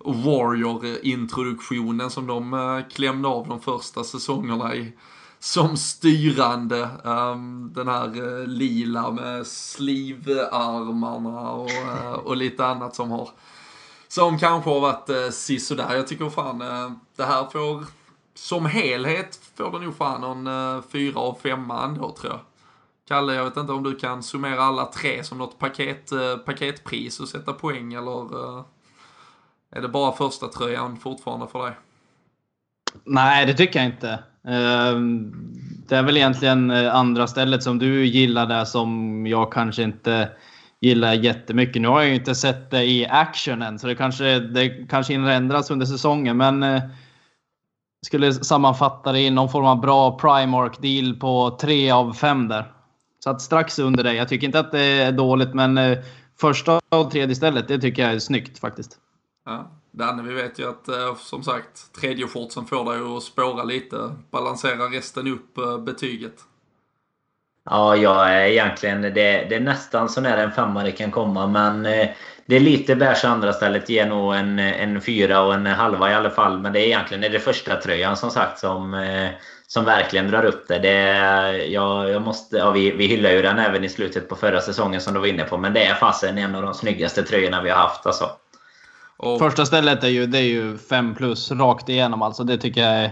Warrior-introduktionen 0.05 2.09
som 2.09 2.27
de 2.27 2.53
eh, 2.53 2.79
klämde 2.93 3.27
av 3.27 3.47
de 3.47 3.61
första 3.61 4.03
säsongerna 4.03 4.75
i 4.75 4.93
som 5.39 5.77
styrande. 5.77 6.89
Um, 7.03 7.73
den 7.73 7.87
här 7.87 8.21
uh, 8.21 8.47
lila 8.47 9.11
med 9.11 9.47
slivarmarna 9.47 11.51
och, 11.51 11.69
uh, 11.69 12.11
och 12.11 12.37
lite 12.37 12.65
annat 12.65 12.95
som 12.95 13.11
har 13.11 13.29
som 14.07 14.39
kanske 14.39 14.69
har 14.69 14.79
varit 14.79 15.09
uh, 15.09 15.29
sisådär. 15.29 15.95
Jag 15.95 16.07
tycker 16.07 16.29
fan 16.29 16.61
uh, 16.61 16.91
det 17.15 17.23
här 17.23 17.45
får 17.45 17.85
som 18.33 18.65
helhet 18.65 19.39
får 19.55 19.71
det 19.71 19.79
nog 19.85 19.95
fan 19.95 20.21
någon 20.21 20.47
uh, 20.47 20.81
fyra 20.91 21.19
av 21.19 21.37
femma 21.43 21.83
ändå 21.83 22.11
tror 22.11 22.31
jag. 22.31 22.39
Kalle, 23.07 23.33
jag 23.33 23.43
vet 23.43 23.57
inte 23.57 23.73
om 23.73 23.83
du 23.83 23.95
kan 23.95 24.23
summera 24.23 24.63
alla 24.63 24.85
tre 24.85 25.23
som 25.23 25.37
något 25.37 25.59
paket, 25.59 26.11
uh, 26.11 26.37
paketpris 26.37 27.19
och 27.19 27.29
sätta 27.29 27.53
poäng 27.53 27.93
eller? 27.93 28.35
Uh... 28.35 28.61
Är 29.75 29.81
det 29.81 29.87
bara 29.87 30.11
första 30.11 30.47
tröjan 30.47 30.97
fortfarande 30.97 31.47
för 31.47 31.65
dig? 31.65 31.73
Nej, 33.03 33.45
det 33.45 33.53
tycker 33.53 33.79
jag 33.79 33.85
inte. 33.85 34.19
Ehm, 34.47 35.33
det 35.87 35.95
är 35.95 36.03
väl 36.03 36.17
egentligen 36.17 36.71
eh, 36.71 36.95
andra 36.95 37.27
stället 37.27 37.63
som 37.63 37.79
du 37.79 38.05
gillar 38.05 38.45
där 38.45 38.65
som 38.65 39.27
jag 39.27 39.51
kanske 39.51 39.83
inte 39.83 40.29
gillar 40.81 41.13
jättemycket. 41.13 41.81
Nu 41.81 41.87
har 41.87 42.01
jag 42.01 42.09
ju 42.09 42.15
inte 42.15 42.35
sett 42.35 42.71
det 42.71 42.83
i 42.83 43.07
action 43.07 43.61
än, 43.61 43.79
så 43.79 43.87
det 43.87 43.95
kanske, 43.95 44.39
det 44.39 44.69
kanske 44.69 45.13
hinner 45.13 45.31
ändras 45.31 45.71
under 45.71 45.85
säsongen. 45.85 46.37
Men 46.37 46.63
eh, 46.63 46.83
jag 47.99 48.05
skulle 48.05 48.33
sammanfatta 48.33 49.11
det 49.11 49.19
i 49.19 49.29
någon 49.29 49.49
form 49.49 49.65
av 49.65 49.81
bra 49.81 50.17
Primark-deal 50.17 51.19
på 51.19 51.57
tre 51.61 51.91
av 51.91 52.13
fem 52.13 52.47
där. 52.47 52.71
Så 53.23 53.29
att 53.29 53.41
strax 53.41 53.79
under 53.79 54.03
det. 54.03 54.13
Jag 54.13 54.29
tycker 54.29 54.47
inte 54.47 54.59
att 54.59 54.71
det 54.71 54.81
är 54.81 55.11
dåligt, 55.11 55.53
men 55.53 55.77
eh, 55.77 55.97
första 56.39 56.79
och 56.89 57.11
tredje 57.11 57.35
stället, 57.35 57.67
det 57.67 57.79
tycker 57.79 58.01
jag 58.01 58.13
är 58.13 58.19
snyggt 58.19 58.59
faktiskt. 58.59 59.00
Ja. 59.45 59.71
Danne, 59.91 60.23
vi 60.23 60.33
vet 60.33 60.59
ju 60.59 60.69
att 60.69 60.87
eh, 60.87 61.15
som 61.15 61.43
sagt 61.43 61.93
tredje 62.01 62.27
shortsen 62.27 62.65
får 62.65 62.85
dig 62.85 63.17
att 63.17 63.23
spåra 63.23 63.63
lite. 63.63 64.15
Balansera 64.31 64.85
resten 64.85 65.27
upp 65.27 65.57
eh, 65.57 65.77
betyget. 65.77 66.35
Ja, 67.65 67.95
jag 67.95 68.33
är 68.33 68.45
egentligen... 68.45 69.01
Det, 69.01 69.11
det 69.11 69.55
är 69.55 69.59
nästan 69.59 70.09
så 70.09 70.21
nära 70.21 70.41
en 70.41 70.51
femma 70.51 70.83
det 70.83 70.91
kan 70.91 71.11
komma, 71.11 71.47
men 71.47 71.85
eh, 71.85 72.09
det 72.45 72.55
är 72.55 72.59
lite 72.59 72.95
bärs 72.95 73.25
andra 73.25 73.53
stället. 73.53 73.89
Ger 73.89 74.05
nog 74.05 74.35
en, 74.35 74.59
en 74.59 75.01
fyra 75.01 75.41
och 75.41 75.53
en 75.53 75.65
halva 75.65 76.11
i 76.11 76.13
alla 76.13 76.29
fall. 76.29 76.59
Men 76.59 76.73
det 76.73 76.79
är 76.79 76.85
egentligen 76.85 77.31
det 77.31 77.39
första 77.39 77.75
tröjan 77.75 78.17
som 78.17 78.29
sagt 78.29 78.59
som, 78.59 79.05
som 79.67 79.85
verkligen 79.85 80.27
drar 80.31 80.45
upp 80.45 80.67
det. 80.67 80.79
det 80.79 80.97
jag, 81.67 82.09
jag 82.09 82.21
måste, 82.21 82.57
ja, 82.57 82.71
vi, 82.71 82.91
vi 82.91 83.07
hyllar 83.07 83.29
ju 83.29 83.41
den 83.41 83.59
även 83.59 83.83
i 83.83 83.89
slutet 83.89 84.29
på 84.29 84.35
förra 84.35 84.61
säsongen 84.61 85.01
som 85.01 85.13
du 85.13 85.19
var 85.19 85.27
inne 85.27 85.43
på. 85.43 85.57
Men 85.57 85.73
det 85.73 85.85
är 85.85 85.95
fasen 85.95 86.37
en 86.37 86.55
av 86.55 86.61
de 86.61 86.73
snyggaste 86.73 87.23
tröjorna 87.23 87.61
vi 87.61 87.69
har 87.69 87.77
haft. 87.77 88.05
Alltså. 88.05 88.29
Och... 89.21 89.39
Första 89.39 89.65
stället 89.65 90.03
är 90.03 90.07
ju, 90.07 90.25
det 90.25 90.37
är 90.37 90.43
ju 90.43 90.77
5 90.77 91.15
plus 91.15 91.51
rakt 91.51 91.89
igenom. 91.89 92.21
Alltså 92.21 92.43
det 92.43 92.57
tycker 92.57 92.81
jag 92.81 92.91
är, 92.91 93.11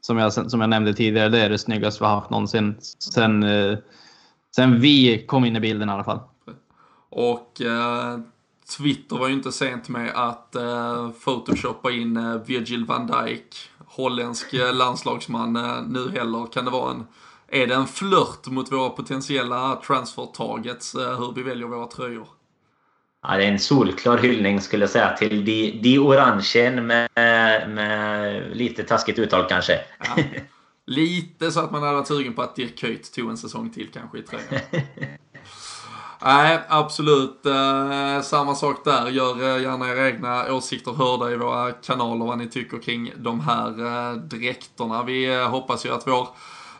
som 0.00 0.18
jag, 0.18 0.32
som 0.32 0.60
jag 0.60 0.70
nämnde 0.70 0.94
tidigare, 0.94 1.28
det 1.28 1.40
är 1.40 1.50
det 1.50 1.58
snyggaste 1.58 2.04
vi 2.04 2.06
har 2.06 2.14
haft 2.14 2.30
någonsin. 2.30 2.76
Sen, 3.14 3.42
eh, 3.42 3.78
sen 4.56 4.80
vi 4.80 5.26
kom 5.26 5.44
in 5.44 5.56
i 5.56 5.60
bilden 5.60 5.88
i 5.88 5.92
alla 5.92 6.04
fall. 6.04 6.20
Och 7.10 7.60
eh, 7.60 8.18
Twitter 8.78 9.16
var 9.16 9.28
ju 9.28 9.34
inte 9.34 9.52
sent 9.52 9.88
med 9.88 10.10
att 10.14 10.54
eh, 10.54 11.10
photoshoppa 11.24 11.90
in 11.90 12.16
eh, 12.16 12.34
Virgil 12.46 12.84
van 12.84 13.06
Dijk, 13.06 13.56
holländsk 13.86 14.54
eh, 14.54 14.74
landslagsman, 14.74 15.56
eh, 15.56 15.82
nu 15.88 16.10
heller. 16.10 16.52
Kan 16.52 16.64
det 16.64 16.70
vara 16.70 16.90
en 16.90 17.06
är 17.52 17.66
det 17.66 17.74
en 17.74 17.86
flört 17.86 18.46
mot 18.46 18.72
våra 18.72 18.90
potentiella 18.90 19.80
transfer 19.86 20.26
targets, 20.26 20.94
eh, 20.94 21.18
hur 21.18 21.32
vi 21.32 21.42
väljer 21.42 21.66
våra 21.66 21.86
tröjor? 21.86 22.28
Ja, 23.22 23.36
det 23.36 23.44
är 23.44 23.52
en 23.52 23.58
solklar 23.58 24.18
hyllning 24.18 24.60
skulle 24.60 24.82
jag 24.82 24.90
säga 24.90 25.16
till 25.16 25.44
de, 25.44 25.80
de 25.82 25.98
orangen 25.98 26.86
med, 26.86 27.08
med 27.70 28.56
lite 28.56 28.82
taskigt 28.82 29.18
uttal 29.18 29.46
kanske. 29.48 29.80
Ja. 29.98 30.22
Lite 30.86 31.50
så 31.50 31.60
att 31.60 31.70
man 31.70 31.82
hade 31.82 31.94
varit 31.94 32.06
sugen 32.06 32.34
på 32.34 32.42
att 32.42 32.56
Dirk 32.56 32.78
Kuyt 32.78 33.12
tog 33.12 33.30
en 33.30 33.36
säsong 33.36 33.70
till 33.70 33.88
kanske 33.92 34.18
i 34.18 34.22
tröjan. 34.22 34.62
Nej, 36.22 36.60
absolut. 36.68 37.46
Eh, 37.46 38.20
samma 38.22 38.54
sak 38.54 38.84
där. 38.84 39.08
Gör 39.08 39.42
eh, 39.42 39.62
gärna 39.62 39.88
era 39.88 40.08
egna 40.08 40.52
åsikter 40.52 40.92
hörda 40.92 41.30
i 41.30 41.36
våra 41.36 41.72
kanaler 41.72 42.26
vad 42.26 42.38
ni 42.38 42.48
tycker 42.48 42.78
kring 42.78 43.12
de 43.16 43.40
här 43.40 43.68
eh, 43.68 44.16
dräkterna. 44.16 45.02
Vi 45.02 45.34
eh, 45.34 45.48
hoppas 45.48 45.86
ju 45.86 45.94
att 45.94 46.06
vår 46.06 46.28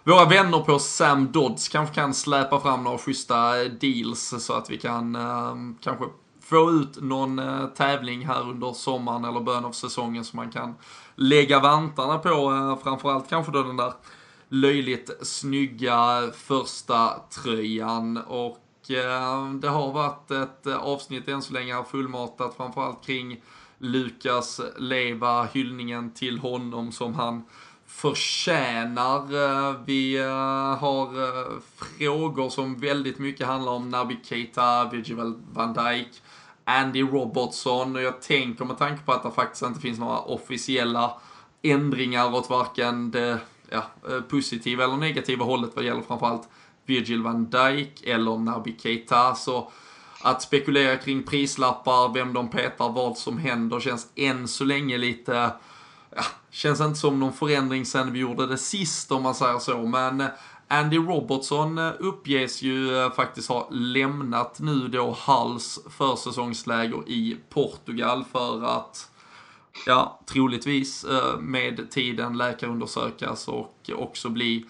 våra 0.04 0.24
vänner 0.24 0.58
på 0.58 0.78
Sam 0.78 1.32
Dodds 1.32 1.68
kanske 1.68 1.94
kan 1.94 2.14
släpa 2.14 2.60
fram 2.60 2.84
några 2.84 2.98
schyssta 2.98 3.64
deals 3.64 4.34
så 4.38 4.52
att 4.52 4.70
vi 4.70 4.78
kan 4.78 5.14
eh, 5.14 5.54
kanske 5.80 6.04
få 6.50 6.70
ut 6.70 7.02
någon 7.02 7.38
eh, 7.38 7.66
tävling 7.66 8.26
här 8.26 8.42
under 8.42 8.72
sommaren 8.72 9.24
eller 9.24 9.40
början 9.40 9.64
av 9.64 9.72
säsongen 9.72 10.24
som 10.24 10.36
man 10.36 10.50
kan 10.50 10.74
lägga 11.14 11.60
vantarna 11.60 12.18
på. 12.18 12.28
Eh, 12.28 12.78
framförallt 12.82 13.28
kanske 13.28 13.52
då 13.52 13.62
den 13.62 13.76
där 13.76 13.92
löjligt 14.48 15.10
snygga 15.22 16.30
första 16.34 17.12
tröjan 17.30 18.16
och 18.16 18.90
eh, 18.90 19.52
det 19.52 19.68
har 19.68 19.92
varit 19.92 20.30
ett 20.30 20.66
avsnitt 20.66 21.28
än 21.28 21.42
så 21.42 21.52
länge 21.52 21.84
fullmatat 21.90 22.56
framförallt 22.56 23.06
kring 23.06 23.40
Lukas 23.78 24.60
Leva, 24.78 25.44
hyllningen 25.44 26.10
till 26.10 26.38
honom 26.38 26.92
som 26.92 27.14
han 27.14 27.42
förtjänar. 27.86 29.84
Vi 29.86 30.18
har 30.80 31.10
frågor 31.98 32.48
som 32.48 32.80
väldigt 32.80 33.18
mycket 33.18 33.46
handlar 33.46 33.72
om 33.72 33.90
Naby 33.90 34.18
Keita, 34.24 34.88
Virgil 34.92 35.34
van 35.52 35.72
Dijk, 35.72 36.22
Andy 36.70 37.02
Robertson. 37.02 37.96
Och 37.96 38.02
jag 38.02 38.22
tänker 38.22 38.64
med 38.64 38.78
tanke 38.78 39.04
på 39.04 39.12
att 39.12 39.22
det 39.22 39.30
faktiskt 39.30 39.62
inte 39.62 39.80
finns 39.80 39.98
några 39.98 40.18
officiella 40.18 41.20
ändringar 41.62 42.34
åt 42.34 42.50
varken 42.50 43.10
det 43.10 43.38
ja, 43.70 43.82
eh, 44.08 44.20
positiva 44.20 44.84
eller 44.84 44.96
negativa 44.96 45.44
hållet 45.44 45.70
vad 45.74 45.84
gäller 45.84 46.02
framförallt 46.02 46.48
Virgil 46.86 47.22
van 47.22 47.50
Dijk 47.50 48.02
eller 48.02 48.38
Naby 48.38 48.76
Keita. 48.82 49.34
Så 49.34 49.70
att 50.22 50.42
spekulera 50.42 50.96
kring 50.96 51.22
prislappar, 51.22 52.14
vem 52.14 52.32
de 52.32 52.48
petar, 52.48 52.92
vad 52.92 53.18
som 53.18 53.38
händer 53.38 53.80
känns 53.80 54.06
än 54.16 54.48
så 54.48 54.64
länge 54.64 54.98
lite 54.98 55.50
ja, 56.16 56.22
känns 56.50 56.80
inte 56.80 56.98
som 56.98 57.20
någon 57.20 57.32
förändring 57.32 57.86
sen 57.86 58.12
vi 58.12 58.18
gjorde 58.18 58.46
det 58.46 58.58
sist 58.58 59.12
om 59.12 59.22
man 59.22 59.34
säger 59.34 59.58
så, 59.58 59.86
men 59.86 60.20
eh, 60.20 60.26
Andy 60.72 60.98
Robertson 60.98 61.78
eh, 61.78 61.92
uppges 61.98 62.62
ju 62.62 62.96
eh, 62.96 63.12
faktiskt 63.12 63.48
ha 63.48 63.68
lämnat 63.70 64.60
nu 64.60 64.88
då 64.88 65.16
Hulls 65.26 65.80
försäsongsläger 65.90 67.08
i 67.08 67.36
Portugal 67.48 68.24
för 68.32 68.64
att, 68.64 69.10
ja, 69.86 70.20
troligtvis 70.26 71.04
eh, 71.04 71.38
med 71.38 71.90
tiden 71.90 72.38
läkarundersökas 72.38 73.48
och 73.48 73.90
också 73.94 74.28
bli 74.28 74.64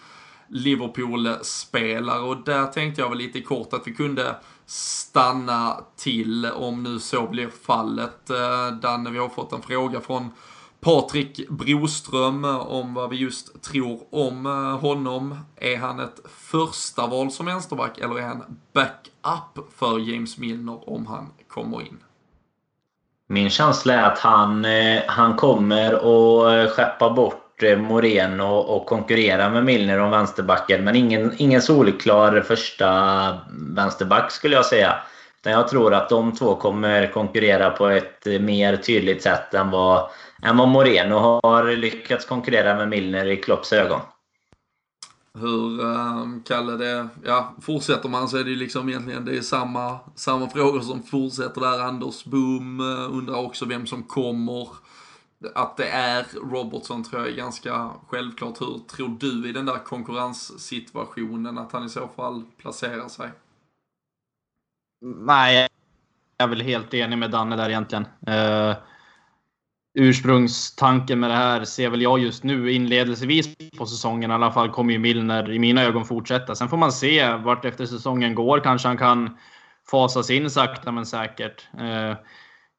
Liverpool-spelare 0.47 2.21
och 2.21 2.37
där 2.37 2.67
tänkte 2.67 3.01
jag 3.01 3.09
väl 3.09 3.17
lite 3.17 3.41
kort 3.41 3.73
att 3.73 3.87
vi 3.87 3.93
kunde 3.93 4.35
stanna 4.65 5.83
till 5.97 6.45
om 6.45 6.83
nu 6.83 6.99
så 6.99 7.27
blir 7.27 7.49
fallet. 7.49 8.31
Danne, 8.81 9.09
vi 9.09 9.17
har 9.17 9.29
fått 9.29 9.53
en 9.53 9.61
fråga 9.61 10.01
från 10.01 10.29
Patrik 10.81 11.49
Broström 11.49 12.45
om 12.45 12.93
vad 12.93 13.09
vi 13.09 13.15
just 13.15 13.63
tror 13.63 13.99
om 14.09 14.45
eh, 14.45 14.79
honom. 14.79 15.37
Är 15.55 15.77
han 15.77 15.99
ett 15.99 16.19
första 16.29 17.07
val 17.07 17.31
som 17.31 17.45
vänsterback 17.45 17.97
eller 17.97 18.19
är 18.19 18.21
han 18.21 18.59
backup 18.73 19.73
för 19.77 19.99
James 19.99 20.37
Milner 20.37 20.89
om 20.89 21.07
han 21.07 21.29
kommer 21.47 21.81
in? 21.81 21.97
Min 23.27 23.49
känsla 23.49 23.93
är 23.93 24.03
att 24.03 24.19
han, 24.19 24.65
eh, 24.65 25.01
han 25.07 25.35
kommer 25.35 25.93
att 25.93 26.69
eh, 26.69 26.75
skeppa 26.75 27.09
bort 27.09 27.47
Moreno 27.77 28.43
och 28.43 28.85
konkurrera 28.85 29.49
med 29.49 29.65
Milner 29.65 29.99
om 29.99 30.11
vänsterbacken. 30.11 30.83
Men 30.83 30.95
ingen, 30.95 31.33
ingen 31.37 31.61
solklar 31.61 32.41
första 32.41 33.39
vänsterback 33.51 34.31
skulle 34.31 34.55
jag 34.55 34.65
säga 34.65 34.95
jag 35.49 35.67
tror 35.67 35.93
att 35.93 36.09
de 36.09 36.31
två 36.31 36.55
kommer 36.55 37.11
konkurrera 37.11 37.69
på 37.69 37.87
ett 37.87 38.25
mer 38.25 38.77
tydligt 38.77 39.23
sätt 39.23 39.53
än 39.53 39.71
vad 39.71 40.09
än 40.43 40.57
vad 40.57 40.67
Moreno 40.67 41.39
har 41.43 41.75
lyckats 41.75 42.25
konkurrera 42.25 42.75
med 42.75 42.89
Milner 42.89 43.25
i 43.25 43.37
Klopps 43.37 43.73
ögon. 43.73 43.99
Hur, 45.33 45.81
um, 45.81 46.43
Kalle, 46.45 46.71
det, 46.71 47.07
ja, 47.23 47.55
fortsätter 47.61 48.09
man 48.09 48.29
så 48.29 48.37
är 48.37 48.43
det 48.43 48.49
ju 48.49 48.55
liksom 48.55 48.89
egentligen 48.89 49.25
det 49.25 49.37
är 49.37 49.41
samma, 49.41 49.99
samma 50.15 50.49
frågor 50.49 50.79
som 50.79 51.03
fortsätter 51.03 51.61
där. 51.61 51.79
Anders 51.79 52.25
Boom 52.25 52.79
eh, 52.79 53.17
undrar 53.17 53.45
också 53.45 53.65
vem 53.65 53.87
som 53.87 54.03
kommer. 54.03 54.67
Att 55.55 55.77
det 55.77 55.87
är 55.87 56.25
Robertson 56.51 57.03
tror 57.03 57.21
jag 57.21 57.31
är 57.31 57.35
ganska 57.35 57.89
självklart. 58.07 58.61
Hur 58.61 58.79
tror 58.89 59.17
du 59.19 59.49
i 59.49 59.51
den 59.51 59.65
där 59.65 59.83
konkurrenssituationen 59.85 61.57
att 61.57 61.71
han 61.71 61.85
i 61.85 61.89
så 61.89 62.09
fall 62.15 62.43
placerar 62.57 63.07
sig? 63.07 63.29
Nej, 65.01 65.67
jag 66.37 66.45
är 66.45 66.49
väl 66.49 66.61
helt 66.61 66.93
enig 66.93 67.17
med 67.17 67.31
Danne 67.31 67.55
där 67.55 67.69
egentligen. 67.69 68.05
Uh, 68.29 68.75
ursprungstanken 69.93 71.19
med 71.19 71.29
det 71.29 71.35
här 71.35 71.63
ser 71.63 71.89
väl 71.89 72.01
jag 72.01 72.19
just 72.19 72.43
nu 72.43 72.71
inledningsvis 72.71 73.55
på 73.77 73.85
säsongen 73.85 74.31
i 74.31 74.33
alla 74.33 74.51
fall 74.51 74.69
kommer 74.69 74.93
ju 74.93 74.99
Milner 74.99 75.51
i 75.51 75.59
mina 75.59 75.83
ögon 75.83 76.05
fortsätta. 76.05 76.55
Sen 76.55 76.69
får 76.69 76.77
man 76.77 76.91
se 76.91 77.33
vart 77.33 77.65
efter 77.65 77.85
säsongen 77.85 78.35
går. 78.35 78.59
Kanske 78.59 78.87
han 78.87 78.97
kan 78.97 79.37
fasas 79.91 80.29
in 80.29 80.49
sakta 80.49 80.91
men 80.91 81.05
säkert. 81.05 81.67
Uh, 81.79 82.15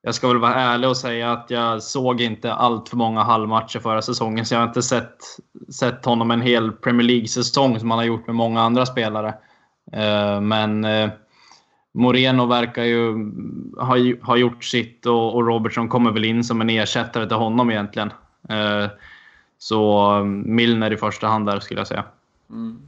jag 0.02 0.14
ska 0.14 0.28
väl 0.28 0.38
vara 0.38 0.54
ärlig 0.54 0.90
och 0.90 0.96
säga 0.96 1.32
att 1.32 1.50
jag 1.50 1.82
såg 1.82 2.20
inte 2.20 2.52
allt 2.52 2.88
för 2.88 2.96
många 2.96 3.22
halvmatcher 3.22 3.78
förra 3.78 4.02
säsongen, 4.02 4.46
så 4.46 4.54
jag 4.54 4.60
har 4.60 4.68
inte 4.68 4.82
sett, 4.82 5.18
sett 5.74 6.04
honom 6.04 6.30
en 6.30 6.42
hel 6.42 6.72
Premier 6.72 7.06
League-säsong 7.06 7.80
som 7.80 7.90
han 7.90 7.98
har 7.98 8.06
gjort 8.06 8.26
med 8.26 8.36
många 8.36 8.60
andra 8.60 8.86
spelare. 8.86 9.34
Uh, 9.96 10.40
men 10.40 10.84
Moreno 11.92 12.46
verkar 12.46 12.84
ju 12.84 13.32
ha, 13.76 13.96
ha 14.22 14.36
gjort 14.36 14.64
sitt 14.64 15.06
och, 15.06 15.34
och, 15.34 15.46
Robertson 15.46 15.88
kommer 15.88 16.10
väl 16.10 16.24
in 16.24 16.44
som 16.44 16.60
en 16.60 16.70
ersättare 16.70 17.26
till 17.26 17.36
honom 17.36 17.70
egentligen. 17.70 18.12
Eh, 18.48 18.86
så 19.58 20.12
eh, 20.16 20.24
Milner 20.24 20.92
i 20.92 20.96
första 20.96 21.26
hand 21.26 21.46
där 21.46 21.60
skulle 21.60 21.80
jag 21.80 21.86
säga. 21.86 22.04
Mm. 22.50 22.78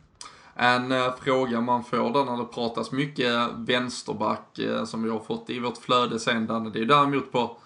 En 0.55 0.93
eh, 0.93 1.15
fråga 1.25 1.61
man 1.61 1.85
får 1.85 2.13
där 2.13 2.25
när 2.25 2.37
det 2.37 2.45
pratas 2.45 2.93
mycket 2.93 3.33
vänsterback 3.57 4.59
eh, 4.59 4.85
som 4.85 5.03
vi 5.03 5.11
har 5.11 5.19
fått 5.19 5.51
i 5.51 5.59
vårt 5.59 5.79
flöde 5.79 6.19
sen 6.19 6.47
Danne, 6.47 6.71
det 6.71 6.81
är 6.81 6.85
däremot 6.85 7.33
på 7.33 7.57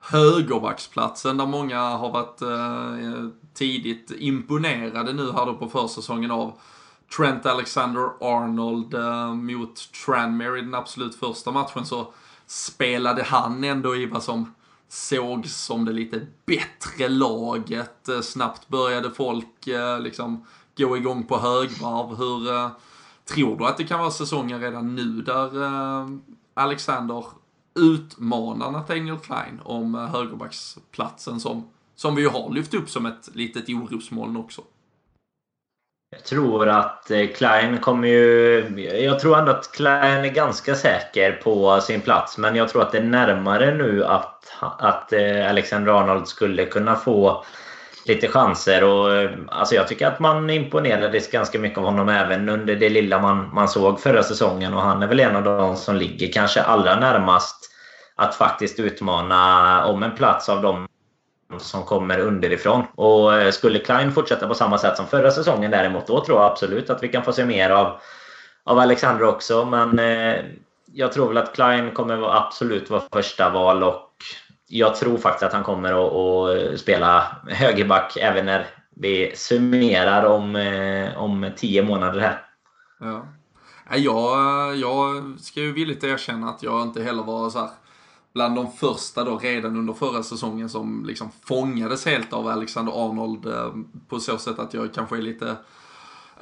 högerbacksplatsen 0.00 1.36
där 1.36 1.46
många 1.46 1.80
har 1.80 2.10
varit 2.10 2.42
eh, 2.42 3.28
tidigt 3.54 4.12
imponerade 4.18 5.12
nu 5.12 5.32
här 5.32 5.46
då 5.46 5.54
på 5.54 5.68
försäsongen 5.68 6.30
av 6.30 6.52
Trent 7.16 7.46
Alexander-Arnold 7.46 8.94
eh, 8.94 9.34
mot 9.34 9.92
Tranmere 10.04 10.58
i 10.58 10.62
den 10.62 10.74
absolut 10.74 11.14
första 11.14 11.50
matchen 11.50 11.86
så 11.86 12.12
spelade 12.46 13.22
han 13.22 13.64
ändå 13.64 13.96
i 13.96 14.06
vad 14.06 14.22
som 14.22 14.54
sågs 14.88 15.56
som 15.56 15.84
det 15.84 15.92
lite 15.92 16.26
bättre 16.46 17.08
laget. 17.08 18.08
Eh, 18.08 18.20
snabbt 18.20 18.68
började 18.68 19.10
folk 19.10 19.66
eh, 19.66 20.00
liksom 20.00 20.46
gå 20.76 20.96
igång 20.96 21.24
på 21.24 21.38
högvarv. 21.38 22.16
Hur 22.16 22.54
eh, 22.54 22.70
tror 23.24 23.58
du 23.58 23.66
att 23.66 23.76
det 23.76 23.84
kan 23.84 24.00
vara 24.00 24.10
säsongen 24.10 24.60
redan 24.60 24.94
nu 24.94 25.22
där 25.22 25.62
eh, 25.62 26.08
Alexander 26.54 27.24
utmanar 27.74 28.70
Nathaniel 28.70 29.18
Klein 29.18 29.60
om 29.64 29.94
eh, 29.94 30.06
högerbacksplatsen 30.06 31.40
som, 31.40 31.68
som 31.94 32.14
vi 32.14 32.22
ju 32.22 32.28
har 32.28 32.50
lyft 32.50 32.74
upp 32.74 32.90
som 32.90 33.06
ett 33.06 33.28
litet 33.34 33.68
orosmoln 33.68 34.36
också? 34.36 34.62
Jag 36.12 36.24
tror 36.24 36.68
att 36.68 37.10
eh, 37.10 37.26
Klein 37.26 37.78
kommer 37.78 38.08
ju... 38.08 38.60
Jag 39.04 39.20
tror 39.20 39.38
ändå 39.38 39.50
att 39.50 39.72
Klein 39.72 40.24
är 40.24 40.28
ganska 40.28 40.74
säker 40.74 41.32
på 41.32 41.80
sin 41.80 42.00
plats. 42.00 42.38
Men 42.38 42.56
jag 42.56 42.68
tror 42.68 42.82
att 42.82 42.92
det 42.92 42.98
är 42.98 43.02
närmare 43.02 43.74
nu 43.74 44.04
att, 44.04 44.52
att 44.60 45.12
eh, 45.12 45.50
Alexander 45.50 45.92
Arnold 45.92 46.28
skulle 46.28 46.66
kunna 46.66 46.96
få 46.96 47.44
lite 48.06 48.28
chanser. 48.28 48.84
Och, 48.84 49.14
eh, 49.16 49.30
alltså 49.48 49.74
jag 49.74 49.88
tycker 49.88 50.06
att 50.06 50.20
man 50.20 50.50
imponerades 50.50 51.30
ganska 51.30 51.58
mycket 51.58 51.78
av 51.78 51.84
honom 51.84 52.08
även 52.08 52.48
under 52.48 52.76
det 52.76 52.88
lilla 52.88 53.18
man, 53.18 53.54
man 53.54 53.68
såg 53.68 54.00
förra 54.00 54.22
säsongen. 54.22 54.74
Och 54.74 54.82
han 54.82 55.02
är 55.02 55.06
väl 55.06 55.20
en 55.20 55.36
av 55.36 55.44
de 55.44 55.76
som 55.76 55.96
ligger 55.96 56.32
kanske 56.32 56.62
allra 56.62 57.00
närmast 57.00 57.70
att 58.16 58.34
faktiskt 58.34 58.80
utmana 58.80 59.84
om 59.86 60.02
en 60.02 60.14
plats 60.14 60.48
av 60.48 60.62
de 60.62 60.88
som 61.58 61.84
kommer 61.84 62.18
underifrån. 62.18 62.82
Och 62.94 63.34
eh, 63.34 63.50
skulle 63.50 63.78
Klein 63.78 64.12
fortsätta 64.12 64.48
på 64.48 64.54
samma 64.54 64.78
sätt 64.78 64.96
som 64.96 65.06
förra 65.06 65.30
säsongen 65.30 65.70
däremot, 65.70 66.06
då 66.06 66.24
tror 66.24 66.38
jag 66.38 66.50
absolut 66.50 66.90
att 66.90 67.02
vi 67.02 67.08
kan 67.08 67.24
få 67.24 67.32
se 67.32 67.44
mer 67.44 67.70
av, 67.70 68.00
av 68.64 68.78
Alexander 68.78 69.24
också. 69.24 69.64
Men 69.64 69.98
eh, 69.98 70.44
jag 70.92 71.12
tror 71.12 71.28
väl 71.28 71.38
att 71.38 71.54
Klein 71.54 71.90
kommer 71.90 72.36
absolut 72.36 72.90
vara 72.90 73.02
första 73.12 73.50
val 73.50 73.82
och 73.82 74.10
jag 74.66 74.94
tror 74.94 75.18
faktiskt 75.18 75.42
att 75.42 75.52
han 75.52 75.64
kommer 75.64 75.92
att, 75.92 76.12
att 76.12 76.80
spela 76.80 77.36
högerback 77.48 78.16
även 78.16 78.46
när 78.46 78.66
vi 78.96 79.32
summerar 79.36 80.24
om, 80.24 80.56
eh, 80.56 81.22
om 81.22 81.50
tio 81.56 81.82
månader 81.82 82.20
här. 82.20 82.42
Ja. 83.00 83.26
Jag, 83.96 84.76
jag 84.76 85.22
ska 85.40 85.60
ju 85.60 85.72
villigt 85.72 86.04
erkänna 86.04 86.48
att 86.48 86.62
jag 86.62 86.82
inte 86.82 87.02
heller 87.02 87.22
var 87.22 87.50
så 87.50 87.58
här 87.58 87.68
bland 88.32 88.56
de 88.56 88.72
första 88.72 89.24
då 89.24 89.38
redan 89.38 89.76
under 89.76 89.92
förra 89.92 90.22
säsongen 90.22 90.68
som 90.68 91.04
liksom 91.06 91.28
fångades 91.44 92.06
helt 92.06 92.32
av 92.32 92.48
Alexander 92.48 93.06
Arnold 93.06 93.46
eh, 93.46 93.74
på 94.08 94.20
så 94.20 94.38
sätt 94.38 94.58
att 94.58 94.74
jag 94.74 94.94
kanske 94.94 95.16
är 95.16 95.22
lite 95.22 95.56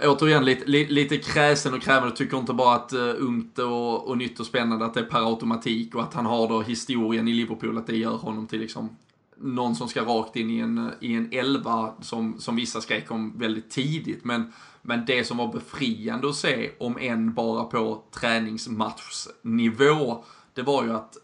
Återigen 0.02 0.44
lite, 0.44 0.66
lite 0.66 1.16
kräsen 1.16 1.74
och 1.74 1.82
krävande, 1.82 2.16
tycker 2.16 2.36
inte 2.36 2.52
bara 2.52 2.74
att 2.74 2.92
uh, 2.92 3.14
ungt 3.18 3.58
och, 3.58 4.08
och 4.08 4.18
nytt 4.18 4.40
och 4.40 4.46
spännande 4.46 4.84
att 4.84 4.94
det 4.94 5.00
är 5.00 5.04
per 5.04 5.30
automatik 5.30 5.94
och 5.94 6.02
att 6.02 6.14
han 6.14 6.26
har 6.26 6.48
då 6.48 6.62
historien 6.62 7.28
i 7.28 7.32
Liverpool 7.32 7.78
att 7.78 7.86
det 7.86 7.96
gör 7.96 8.16
honom 8.16 8.46
till 8.46 8.60
liksom 8.60 8.96
någon 9.36 9.76
som 9.76 9.88
ska 9.88 10.02
rakt 10.02 10.36
in 10.36 10.50
i 10.50 10.58
en, 10.58 10.90
i 11.00 11.14
en 11.14 11.28
elva 11.32 11.94
som, 12.00 12.40
som 12.40 12.56
vissa 12.56 12.80
skrek 12.80 13.10
om 13.10 13.38
väldigt 13.38 13.70
tidigt. 13.70 14.24
Men, 14.24 14.52
men 14.82 15.06
det 15.06 15.24
som 15.24 15.36
var 15.36 15.52
befriande 15.52 16.28
att 16.28 16.36
se, 16.36 16.70
om 16.78 16.98
än 17.00 17.34
bara 17.34 17.64
på 17.64 18.02
träningsmatchsnivå, 18.10 20.24
det 20.54 20.62
var 20.62 20.84
ju 20.84 20.92
att 20.92 21.16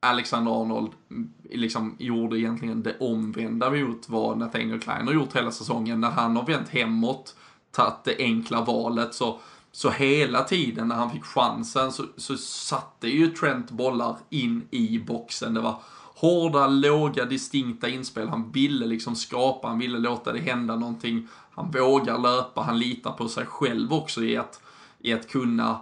Alexander 0.00 0.62
Arnold 0.62 0.92
mm, 1.10 1.32
liksom 1.50 1.96
gjorde 1.98 2.38
egentligen 2.38 2.82
det 2.82 2.98
omvända 3.00 3.70
mot 3.70 4.08
vad 4.08 4.38
Nathaniel 4.38 4.80
Klein 4.80 5.06
har 5.06 5.14
gjort 5.14 5.36
hela 5.36 5.50
säsongen. 5.50 6.00
När 6.00 6.10
han 6.10 6.36
har 6.36 6.46
vänt 6.46 6.68
hemåt, 6.68 7.36
tagit 7.70 8.04
det 8.04 8.16
enkla 8.18 8.64
valet, 8.64 9.14
så, 9.14 9.40
så 9.72 9.90
hela 9.90 10.42
tiden 10.42 10.88
när 10.88 10.96
han 10.96 11.10
fick 11.10 11.24
chansen 11.24 11.92
så, 11.92 12.04
så 12.16 12.36
satte 12.36 13.08
ju 13.08 13.28
Trent 13.28 13.70
bollar 13.70 14.16
in 14.30 14.68
i 14.70 14.98
boxen. 14.98 15.54
Det 15.54 15.60
var 15.60 15.82
hårda, 16.16 16.66
låga, 16.66 17.24
distinkta 17.24 17.88
inspel. 17.88 18.28
Han 18.28 18.52
ville 18.52 18.86
liksom 18.86 19.16
skapa, 19.16 19.68
han 19.68 19.78
ville 19.78 19.98
låta 19.98 20.32
det 20.32 20.40
hända 20.40 20.76
någonting. 20.76 21.28
Han 21.50 21.70
vågar 21.70 22.18
löpa, 22.18 22.62
han 22.62 22.78
litar 22.78 23.12
på 23.12 23.28
sig 23.28 23.46
själv 23.46 23.92
också 23.92 24.24
i 24.24 24.36
att, 24.36 24.60
i 24.98 25.12
att 25.12 25.28
kunna 25.28 25.80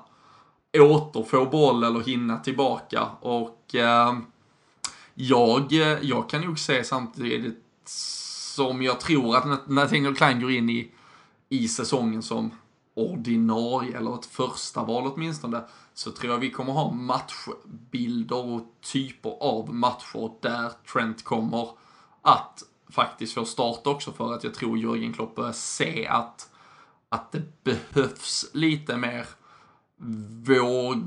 återfå 0.78 1.46
boll 1.46 1.84
eller 1.84 2.00
hinna 2.00 2.38
tillbaka. 2.38 3.06
Och 3.20 3.63
eh, 3.72 4.18
jag, 5.14 5.72
eh, 5.72 5.98
jag 6.02 6.28
kan 6.28 6.40
nog 6.40 6.58
se 6.58 6.84
samtidigt 6.84 7.62
som 8.54 8.82
jag 8.82 9.00
tror 9.00 9.36
att 9.36 9.68
Nathaniel 9.68 10.16
Klein 10.16 10.40
går 10.40 10.50
in 10.50 10.70
i, 10.70 10.90
i 11.48 11.68
säsongen 11.68 12.22
som 12.22 12.50
ordinarie, 12.94 13.96
eller 13.96 14.14
ett 14.14 14.26
första 14.26 14.84
val 14.84 15.12
åtminstone, 15.14 15.64
så 15.94 16.10
tror 16.10 16.32
jag 16.32 16.38
vi 16.38 16.50
kommer 16.50 16.72
ha 16.72 16.92
matchbilder 16.92 18.44
och 18.44 18.74
typer 18.80 19.30
av 19.40 19.74
matcher 19.74 20.32
där 20.40 20.72
Trent 20.92 21.24
kommer 21.24 21.68
att 22.22 22.62
faktiskt 22.88 23.34
få 23.34 23.44
start 23.44 23.86
också 23.86 24.12
för 24.12 24.34
att 24.34 24.44
jag 24.44 24.54
tror 24.54 24.78
Jörgen 24.78 25.12
Klopp 25.12 25.34
börjar 25.34 25.52
se 25.52 26.06
att, 26.06 26.50
att 27.08 27.32
det 27.32 27.64
behövs 27.64 28.46
lite 28.52 28.96
mer 28.96 29.26
våg, 30.46 31.04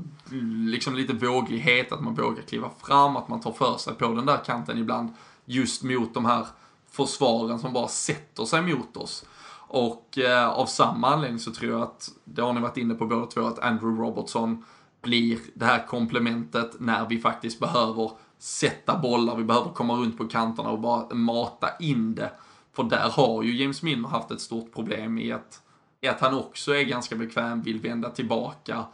liksom 0.66 0.94
lite 0.94 1.12
våglighet, 1.12 1.92
att 1.92 2.00
man 2.00 2.14
vågar 2.14 2.42
kliva 2.42 2.70
fram, 2.82 3.16
att 3.16 3.28
man 3.28 3.40
tar 3.40 3.52
för 3.52 3.76
sig 3.76 3.94
på 3.94 4.08
den 4.08 4.26
där 4.26 4.44
kanten 4.44 4.78
ibland 4.78 5.12
just 5.44 5.82
mot 5.82 6.14
de 6.14 6.24
här 6.24 6.46
försvaren 6.90 7.58
som 7.58 7.72
bara 7.72 7.88
sätter 7.88 8.44
sig 8.44 8.62
mot 8.62 8.96
oss. 8.96 9.24
Och 9.68 10.18
eh, 10.18 10.48
av 10.48 10.66
samma 10.66 11.08
anledning 11.08 11.38
så 11.38 11.52
tror 11.52 11.72
jag 11.72 11.82
att, 11.82 12.10
det 12.24 12.42
har 12.42 12.52
ni 12.52 12.60
varit 12.60 12.76
inne 12.76 12.94
på 12.94 13.06
båda 13.06 13.26
två, 13.26 13.46
att 13.46 13.58
Andrew 13.58 14.02
Robertson 14.02 14.64
blir 15.02 15.38
det 15.54 15.64
här 15.64 15.86
komplementet 15.86 16.80
när 16.80 17.06
vi 17.08 17.18
faktiskt 17.18 17.60
behöver 17.60 18.10
sätta 18.38 18.98
bollar, 18.98 19.36
vi 19.36 19.44
behöver 19.44 19.70
komma 19.70 19.94
runt 19.94 20.18
på 20.18 20.28
kanterna 20.28 20.70
och 20.70 20.80
bara 20.80 21.14
mata 21.14 21.68
in 21.80 22.14
det. 22.14 22.30
För 22.72 22.82
där 22.82 23.10
har 23.10 23.42
ju 23.42 23.56
James 23.56 23.82
Milner 23.82 24.08
haft 24.08 24.30
ett 24.30 24.40
stort 24.40 24.74
problem 24.74 25.18
i 25.18 25.32
att, 25.32 25.62
i 26.00 26.08
att 26.08 26.20
han 26.20 26.34
också 26.34 26.74
är 26.74 26.82
ganska 26.82 27.16
bekväm, 27.16 27.62
vill 27.62 27.80
vända 27.80 28.10
tillbaka 28.10 28.84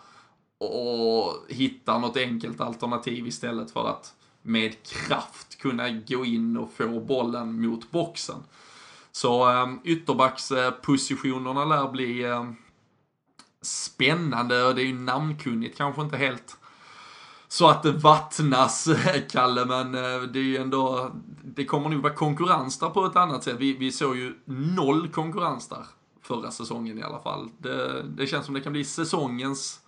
och 0.58 1.44
hitta 1.48 1.98
något 1.98 2.16
enkelt 2.16 2.60
alternativ 2.60 3.26
istället 3.26 3.70
för 3.70 3.88
att 3.88 4.14
med 4.42 4.82
kraft 4.82 5.58
kunna 5.58 5.90
gå 5.90 6.24
in 6.24 6.56
och 6.56 6.72
få 6.72 7.00
bollen 7.00 7.62
mot 7.62 7.90
boxen. 7.90 8.42
Så 9.12 9.48
ehm, 9.48 9.80
ytterbackspositionerna 9.84 11.64
lär 11.64 11.88
bli 11.88 12.24
ehm, 12.24 12.56
spännande 13.62 14.64
och 14.64 14.74
det 14.74 14.82
är 14.82 14.86
ju 14.86 14.98
namnkunnigt, 14.98 15.76
kanske 15.76 16.02
inte 16.02 16.16
helt 16.16 16.56
så 17.48 17.68
att 17.68 17.82
det 17.82 17.92
vattnas, 17.92 18.88
Kalle, 19.30 19.64
men 19.64 19.94
eh, 19.94 20.22
det 20.22 20.38
är 20.38 20.42
ju 20.42 20.56
ändå, 20.56 21.10
det 21.44 21.64
kommer 21.64 21.88
nog 21.88 22.02
vara 22.02 22.14
konkurrens 22.14 22.78
där 22.78 22.90
på 22.90 23.06
ett 23.06 23.16
annat 23.16 23.44
sätt. 23.44 23.56
Vi, 23.58 23.72
vi 23.72 23.92
såg 23.92 24.16
ju 24.16 24.34
noll 24.44 25.08
konkurrens 25.08 25.68
där 25.68 25.86
förra 26.22 26.50
säsongen 26.50 26.98
i 26.98 27.02
alla 27.02 27.20
fall. 27.20 27.50
Det, 27.58 28.02
det 28.02 28.26
känns 28.26 28.46
som 28.46 28.54
det 28.54 28.60
kan 28.60 28.72
bli 28.72 28.84
säsongens 28.84 29.80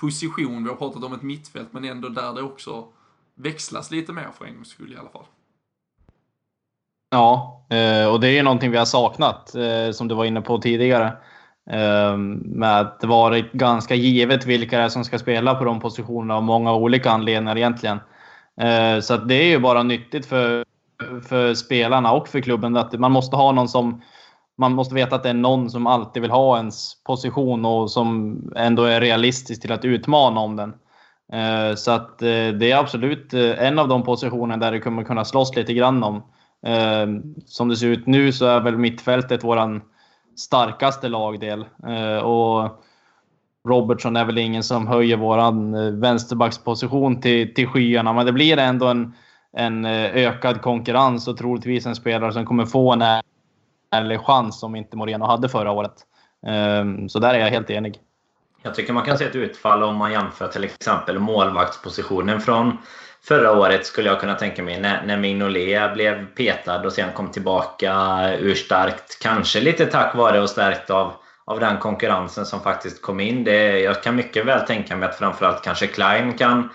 position. 0.00 0.64
Vi 0.64 0.70
har 0.70 0.76
pratat 0.76 1.04
om 1.04 1.12
ett 1.12 1.22
mittfält, 1.22 1.68
men 1.70 1.84
ändå 1.84 2.08
där 2.08 2.32
det 2.34 2.42
också 2.42 2.84
växlas 3.34 3.90
lite 3.90 4.12
mer 4.12 4.28
för 4.38 4.44
en 4.44 4.54
gångs 4.54 4.68
skull 4.68 4.92
i 4.92 4.96
alla 4.96 5.08
fall. 5.08 5.26
Ja, 7.10 7.66
eh, 7.70 8.06
och 8.12 8.20
det 8.20 8.28
är 8.28 8.32
ju 8.32 8.42
någonting 8.42 8.70
vi 8.70 8.76
har 8.76 8.84
saknat, 8.84 9.54
eh, 9.54 9.90
som 9.92 10.08
du 10.08 10.14
var 10.14 10.24
inne 10.24 10.40
på 10.40 10.58
tidigare. 10.58 11.12
Eh, 11.70 12.16
med 12.16 12.80
att 12.80 13.00
det 13.00 13.06
varit 13.06 13.52
ganska 13.52 13.94
givet 13.94 14.46
vilka 14.46 14.78
det 14.78 14.84
är 14.84 14.88
som 14.88 15.04
ska 15.04 15.18
spela 15.18 15.54
på 15.54 15.64
de 15.64 15.80
positionerna 15.80 16.36
av 16.36 16.42
många 16.42 16.74
olika 16.74 17.10
anledningar 17.10 17.56
egentligen. 17.56 18.00
Så 19.02 19.16
det 19.16 19.34
är 19.34 19.46
ju 19.46 19.58
bara 19.58 19.82
nyttigt 19.82 20.26
för, 20.26 20.64
för 21.28 21.54
spelarna 21.54 22.12
och 22.12 22.28
för 22.28 22.40
klubben 22.40 22.76
att 22.76 23.00
man 23.00 23.12
måste 23.12 23.36
ha 23.36 23.52
någon 23.52 23.68
som 23.68 24.02
man 24.58 24.72
måste 24.72 24.94
veta 24.94 25.16
att 25.16 25.22
det 25.22 25.28
är 25.28 25.34
någon 25.34 25.70
som 25.70 25.86
alltid 25.86 26.22
vill 26.22 26.30
ha 26.30 26.56
ens 26.56 27.02
position 27.04 27.64
och 27.64 27.90
som 27.90 28.38
ändå 28.56 28.84
är 28.84 29.00
realistisk 29.00 29.62
till 29.62 29.72
att 29.72 29.84
utmana 29.84 30.40
om 30.40 30.56
den. 30.56 30.74
Eh, 31.32 31.74
så 31.76 31.90
att 31.90 32.22
eh, 32.22 32.48
det 32.48 32.70
är 32.70 32.76
absolut 32.76 33.34
eh, 33.34 33.66
en 33.66 33.78
av 33.78 33.88
de 33.88 34.02
positioner 34.02 34.56
där 34.56 34.72
det 34.72 34.80
kommer 34.80 35.04
kunna 35.04 35.24
slåss 35.24 35.56
lite 35.56 35.74
grann 35.74 36.02
om. 36.02 36.22
Som 37.46 37.68
det 37.68 37.76
ser 37.76 37.86
ut 37.86 38.06
nu 38.06 38.32
så 38.32 38.46
är 38.46 38.60
väl 38.60 38.78
mittfältet 38.78 39.44
våran 39.44 39.82
starkaste 40.36 41.08
lagdel. 41.08 41.64
Och 42.22 42.82
Robertson 43.68 44.16
är 44.16 44.24
väl 44.24 44.38
ingen 44.38 44.62
som 44.62 44.86
höjer 44.86 45.16
våran 45.16 46.00
vänsterbacksposition 46.00 47.20
till, 47.20 47.54
till 47.54 47.66
skyarna, 47.66 48.12
men 48.12 48.26
det 48.26 48.32
blir 48.32 48.58
ändå 48.58 48.86
en, 48.86 49.14
en 49.56 49.84
ökad 49.84 50.62
konkurrens 50.62 51.28
och 51.28 51.36
troligtvis 51.36 51.86
en 51.86 51.96
spelare 51.96 52.32
som 52.32 52.46
kommer 52.46 52.66
få 52.66 52.92
en 52.92 53.02
ärlig 53.94 54.20
chans 54.20 54.60
som 54.60 54.76
inte 54.76 54.96
Moreno 54.96 55.24
hade 55.24 55.48
förra 55.48 55.70
året. 55.70 55.94
Ehm, 56.46 57.08
så 57.08 57.18
där 57.18 57.34
är 57.34 57.38
jag 57.38 57.50
helt 57.50 57.70
enig. 57.70 58.00
Jag 58.62 58.74
tycker 58.74 58.92
man 58.92 59.04
kan 59.04 59.18
se 59.18 59.24
ett 59.24 59.36
utfall 59.36 59.82
om 59.82 59.96
man 59.96 60.12
jämför 60.12 60.48
till 60.48 60.64
exempel 60.64 61.18
målvaktspositionen 61.18 62.40
från 62.40 62.78
förra 63.28 63.52
året 63.52 63.86
skulle 63.86 64.08
jag 64.08 64.20
kunna 64.20 64.34
tänka 64.34 64.62
mig 64.62 64.80
när, 64.80 65.06
när 65.06 65.16
Mignolet 65.16 65.94
blev 65.94 66.26
petad 66.26 66.80
och 66.84 66.92
sen 66.92 67.12
kom 67.12 67.30
tillbaka 67.30 67.94
urstarkt. 68.38 69.18
Kanske 69.22 69.60
lite 69.60 69.86
tack 69.86 70.14
vare 70.14 70.40
och 70.40 70.50
stärkt 70.50 70.90
av, 70.90 71.12
av 71.44 71.60
den 71.60 71.78
konkurrensen 71.78 72.46
som 72.46 72.60
faktiskt 72.60 73.02
kom 73.02 73.20
in. 73.20 73.44
Det, 73.44 73.80
jag 73.80 74.02
kan 74.02 74.16
mycket 74.16 74.46
väl 74.46 74.66
tänka 74.66 74.96
mig 74.96 75.08
att 75.08 75.18
framförallt 75.18 75.64
kanske 75.64 75.86
Klein 75.86 76.38
kan 76.38 76.70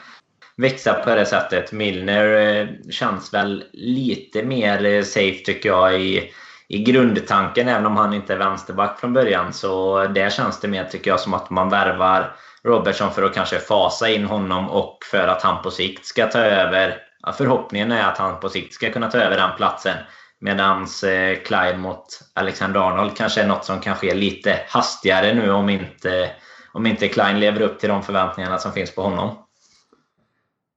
växa 0.58 0.94
på 0.94 1.16
det 1.16 1.26
sättet. 1.26 1.72
Milner 1.72 2.58
eh, 2.60 2.68
känns 2.92 3.34
väl 3.34 3.64
lite 3.74 4.44
mer 4.44 5.04
safe 5.04 5.46
tycker 5.46 5.70
jag 5.70 6.02
i, 6.02 6.32
i 6.70 6.84
grundtanken 6.84 7.68
även 7.68 7.86
om 7.86 7.98
han 7.98 8.14
inte 8.14 8.34
är 8.34 8.38
vänsterback 8.38 9.00
från 9.00 9.14
början. 9.14 9.54
Så 9.54 10.04
där 10.08 10.30
känns 10.30 10.60
det 10.60 10.68
mer 10.68 10.84
tycker 10.84 11.12
jag 11.12 11.20
som 11.20 11.34
att 11.34 11.50
man 11.50 11.70
värvar 11.70 12.36
Robertson 12.64 13.14
för 13.14 13.24
att 13.24 13.34
kanske 13.34 13.60
fasa 13.60 14.10
in 14.10 14.26
honom 14.26 14.70
och 14.70 14.98
för 15.12 15.28
att 15.28 15.42
han 15.42 15.64
på 15.64 15.72
sikt 15.72 16.06
ska 16.06 16.28
ta 16.28 16.40
över. 16.40 16.98
Förhoppningen 17.38 17.92
är 17.92 18.04
att 18.04 18.18
han 18.18 18.40
på 18.40 18.50
sikt 18.50 18.74
ska 18.74 18.92
kunna 18.92 19.12
ta 19.12 19.18
över 19.18 19.38
den 19.38 19.56
platsen. 19.58 19.96
Medan 20.42 20.82
eh, 20.82 21.40
Clyde 21.46 21.78
mot 21.78 22.06
Alexander 22.36 22.80
Arnold 22.80 23.18
kanske 23.18 23.42
är 23.42 23.48
något 23.48 23.66
som 23.66 23.80
kan 23.80 23.96
ske 23.96 24.14
lite 24.14 24.60
hastigare 24.68 25.34
nu 25.34 25.52
om 25.52 25.70
inte, 25.70 26.32
om 26.74 26.86
inte 26.86 27.08
Klein 27.08 27.40
lever 27.40 27.62
upp 27.62 27.80
till 27.80 27.90
de 27.90 28.04
förväntningarna 28.04 28.58
som 28.58 28.72
finns 28.72 28.96
på 28.96 29.02
honom. 29.02 29.38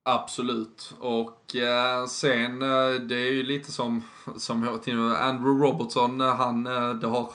Absolut. 0.04 0.94
Och 1.00 1.56
eh, 1.56 2.06
sen, 2.06 2.62
eh, 2.62 3.00
det 3.00 3.14
är 3.14 3.32
ju 3.32 3.42
lite 3.42 3.72
som, 3.72 4.02
som 4.36 4.68
Andrew 5.20 5.66
Robertson, 5.66 6.20
eh, 6.20 6.34
han, 6.36 6.66
eh, 6.66 6.90
det 6.90 7.06
har 7.06 7.30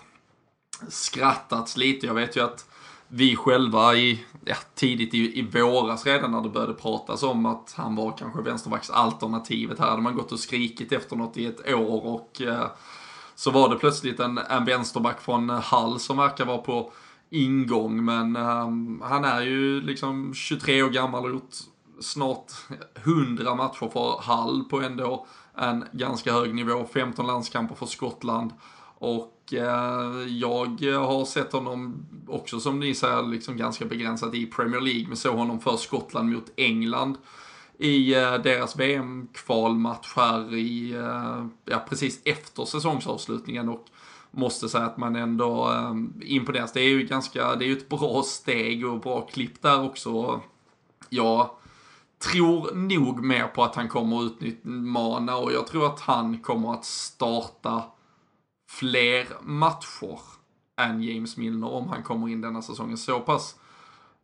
skrattats 0.87 1.77
lite. 1.77 2.05
Jag 2.05 2.13
vet 2.13 2.37
ju 2.37 2.43
att 2.43 2.69
vi 3.07 3.35
själva 3.35 3.95
i, 3.95 4.25
ja, 4.45 4.55
tidigt 4.75 5.13
i, 5.13 5.39
i 5.39 5.41
våras 5.41 6.05
redan 6.05 6.31
när 6.31 6.41
det 6.41 6.49
började 6.49 6.73
pratas 6.73 7.23
om 7.23 7.45
att 7.45 7.73
han 7.77 7.95
var 7.95 8.17
kanske 8.17 8.41
vänsterbacksalternativet. 8.41 9.79
Här 9.79 9.89
hade 9.89 10.01
man 10.01 10.15
gått 10.15 10.31
och 10.31 10.39
skrikit 10.39 10.91
efter 10.91 11.15
något 11.15 11.37
i 11.37 11.45
ett 11.45 11.73
år 11.73 12.05
och 12.05 12.41
eh, 12.41 12.67
så 13.35 13.51
var 13.51 13.69
det 13.69 13.75
plötsligt 13.75 14.19
en, 14.19 14.37
en 14.37 14.65
vänsterback 14.65 15.21
från 15.21 15.49
Hall 15.49 15.99
som 15.99 16.17
verkar 16.17 16.45
vara 16.45 16.57
på 16.57 16.91
ingång. 17.29 18.05
Men 18.05 18.35
eh, 18.35 19.07
han 19.07 19.25
är 19.25 19.41
ju 19.41 19.81
liksom 19.81 20.33
23 20.33 20.83
år 20.83 20.89
gammal 20.89 21.25
och 21.25 21.31
gjort 21.31 21.55
snart 21.99 22.51
100 23.05 23.55
matcher 23.55 23.89
för 23.93 24.21
Hall 24.21 24.63
på 24.63 24.81
ändå 24.81 25.27
en 25.55 25.85
ganska 25.91 26.33
hög 26.33 26.55
nivå. 26.55 26.85
15 26.93 27.27
landskamper 27.27 27.75
för 27.75 27.85
Skottland. 27.85 28.51
Och 28.99 29.53
eh, 29.53 30.27
jag 30.27 30.81
har 30.93 31.25
sett 31.25 31.53
honom 31.53 32.05
också 32.27 32.59
som 32.59 32.79
ni 32.79 32.95
säger 32.95 33.23
liksom 33.23 33.57
ganska 33.57 33.85
begränsat 33.85 34.35
i 34.35 34.45
Premier 34.45 34.81
League. 34.81 35.07
Men 35.07 35.17
såg 35.17 35.35
honom 35.35 35.59
för 35.59 35.77
Skottland 35.77 36.31
mot 36.31 36.51
England 36.55 37.17
i 37.77 38.15
eh, 38.15 38.33
deras 38.33 38.75
VM-kvalmatch 38.75 40.13
här 40.15 40.55
i, 40.55 40.93
eh, 40.93 41.45
ja 41.65 41.85
precis 41.89 42.21
efter 42.25 42.65
säsongsavslutningen. 42.65 43.69
Och 43.69 43.85
måste 44.31 44.69
säga 44.69 44.85
att 44.85 44.97
man 44.97 45.15
ändå 45.15 45.71
eh, 45.71 45.95
imponeras. 46.21 46.73
Det 46.73 46.81
är 46.81 46.89
ju 46.89 47.03
ganska, 47.03 47.55
det 47.55 47.65
är 47.65 47.67
ju 47.67 47.77
ett 47.77 47.89
bra 47.89 48.23
steg 48.25 48.85
och 48.85 48.99
bra 48.99 49.21
klipp 49.21 49.61
där 49.61 49.83
också. 49.83 50.41
Ja, 51.09 51.57
tror 52.19 52.75
nog 52.75 53.23
mer 53.23 53.47
på 53.47 53.63
att 53.63 53.75
han 53.75 53.87
kommer 53.87 54.25
att 54.25 54.33
utmana 54.39 55.37
och 55.37 55.51
jag 55.51 55.67
tror 55.67 55.85
att 55.85 55.99
han 55.99 56.39
kommer 56.39 56.73
att 56.73 56.85
starta 56.85 57.83
fler 58.69 59.27
matcher 59.41 60.19
än 60.77 61.03
James 61.03 61.37
Milner 61.37 61.67
om 61.67 61.87
han 61.87 62.03
kommer 62.03 62.29
in 62.29 62.41
denna 62.41 62.61
säsongen. 62.61 62.97
Så 62.97 63.19
pass 63.19 63.55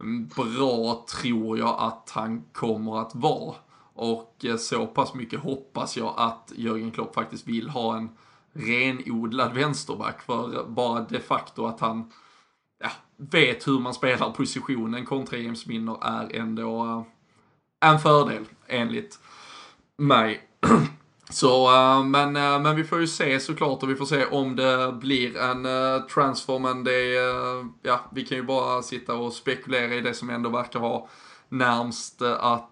mm, 0.01 0.27
bra 0.27 1.05
tror 1.21 1.57
jag 1.57 1.75
att 1.79 2.11
han 2.13 2.43
kommer 2.51 3.01
att 3.01 3.15
vara. 3.15 3.55
Och 3.93 4.45
eh, 4.45 4.57
så 4.57 4.87
pass 4.87 5.13
mycket 5.13 5.39
hoppas 5.39 5.97
jag 5.97 6.13
att 6.17 6.51
Jörgen 6.55 6.91
Klopp 6.91 7.15
faktiskt 7.15 7.47
vill 7.47 7.69
ha 7.69 7.97
en 7.97 8.09
renodlad 8.53 9.53
vänsterback 9.53 10.21
för 10.21 10.65
bara 10.69 11.01
de 11.01 11.19
facto 11.19 11.65
att 11.65 11.79
han 11.79 12.11
ja, 12.79 12.89
vet 13.17 13.67
hur 13.67 13.79
man 13.79 13.93
spelar 13.93 14.31
positionen 14.31 15.05
kontra 15.05 15.37
James 15.37 15.65
Milner 15.65 15.97
är 16.01 16.35
ändå 16.35 16.85
eh, 16.85 17.03
en 17.83 17.99
fördel 17.99 18.45
enligt 18.67 19.19
mig. 19.97 20.41
Så, 21.29 21.75
eh, 21.75 22.03
men, 22.03 22.35
eh, 22.35 22.59
men 22.59 22.75
vi 22.75 22.83
får 22.83 22.99
ju 22.99 23.07
se 23.07 23.39
såklart 23.39 23.83
och 23.83 23.89
vi 23.89 23.95
får 23.95 24.05
se 24.05 24.25
om 24.25 24.55
det 24.55 24.93
blir 25.01 25.37
en 25.37 25.65
eh, 25.65 26.01
transfer. 26.01 26.59
Men 26.59 26.83
det 26.83 27.13
ja, 27.81 27.99
vi 28.11 28.25
kan 28.25 28.37
ju 28.37 28.43
bara 28.43 28.81
sitta 28.81 29.15
och 29.15 29.33
spekulera 29.33 29.93
i 29.93 30.01
det 30.01 30.13
som 30.13 30.29
ändå 30.29 30.49
verkar 30.49 30.79
vara 30.79 31.03
närmst 31.49 32.21
att 32.21 32.69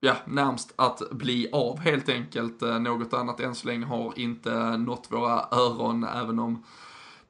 ja, 0.00 0.16
närmst 0.24 0.72
att 0.76 1.10
bli 1.10 1.50
av 1.52 1.78
helt 1.78 2.08
enkelt. 2.08 2.60
Något 2.60 3.14
annat 3.14 3.40
än 3.40 3.54
så 3.54 3.66
länge 3.66 3.86
har 3.86 4.12
inte 4.16 4.76
nått 4.76 5.06
våra 5.10 5.46
öron, 5.50 6.04
även 6.04 6.38
om 6.38 6.64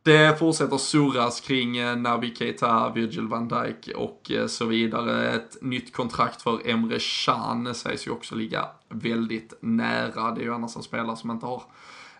det 0.02 0.38
fortsätter 0.38 0.76
surras 0.76 1.40
kring 1.40 1.76
eh, 1.76 1.96
Navi 1.96 2.34
Keita, 2.34 2.92
Virgil 2.94 3.28
van 3.28 3.48
Dijk 3.48 3.88
och 3.96 4.30
eh, 4.30 4.46
så 4.46 4.66
vidare. 4.66 5.30
Ett 5.30 5.56
nytt 5.62 5.92
kontrakt 5.92 6.42
för 6.42 6.68
Emre 6.68 6.98
Can 7.24 7.74
sägs 7.74 8.06
ju 8.06 8.10
också 8.10 8.34
ligga 8.34 8.68
väldigt 8.88 9.54
nära. 9.60 10.30
Det 10.30 10.40
är 10.40 10.44
ju 10.44 10.54
annars 10.54 10.76
en 10.76 10.82
spelare 10.82 11.16
som 11.16 11.30
inte 11.30 11.46
har 11.46 11.62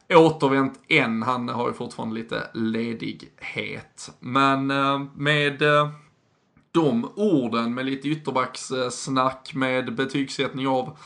återvänt 0.08 0.80
än. 0.88 1.22
Han 1.22 1.48
har 1.48 1.68
ju 1.68 1.74
fortfarande 1.74 2.14
lite 2.14 2.50
ledighet. 2.54 4.10
Men 4.20 4.70
eh, 4.70 5.00
med 5.14 5.62
de 6.72 7.10
orden, 7.16 7.74
med 7.74 7.86
lite 7.86 8.08
ytterbackssnack, 8.08 9.54
med 9.54 9.94
betygssättning 9.94 10.68
av 10.68 10.96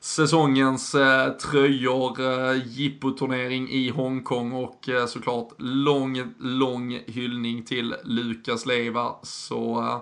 säsongens 0.00 0.94
eh, 0.94 1.32
tröjor, 1.32 2.20
eh, 2.20 2.66
jippoturnering 2.66 3.68
i 3.68 3.90
Hongkong 3.90 4.52
och 4.52 4.88
eh, 4.88 5.06
såklart 5.06 5.48
lång, 5.58 6.34
lång 6.38 7.00
hyllning 7.06 7.64
till 7.64 7.94
Lukas 8.04 8.66
Leiva. 8.66 9.14
Så 9.22 9.80
eh, 9.80 10.00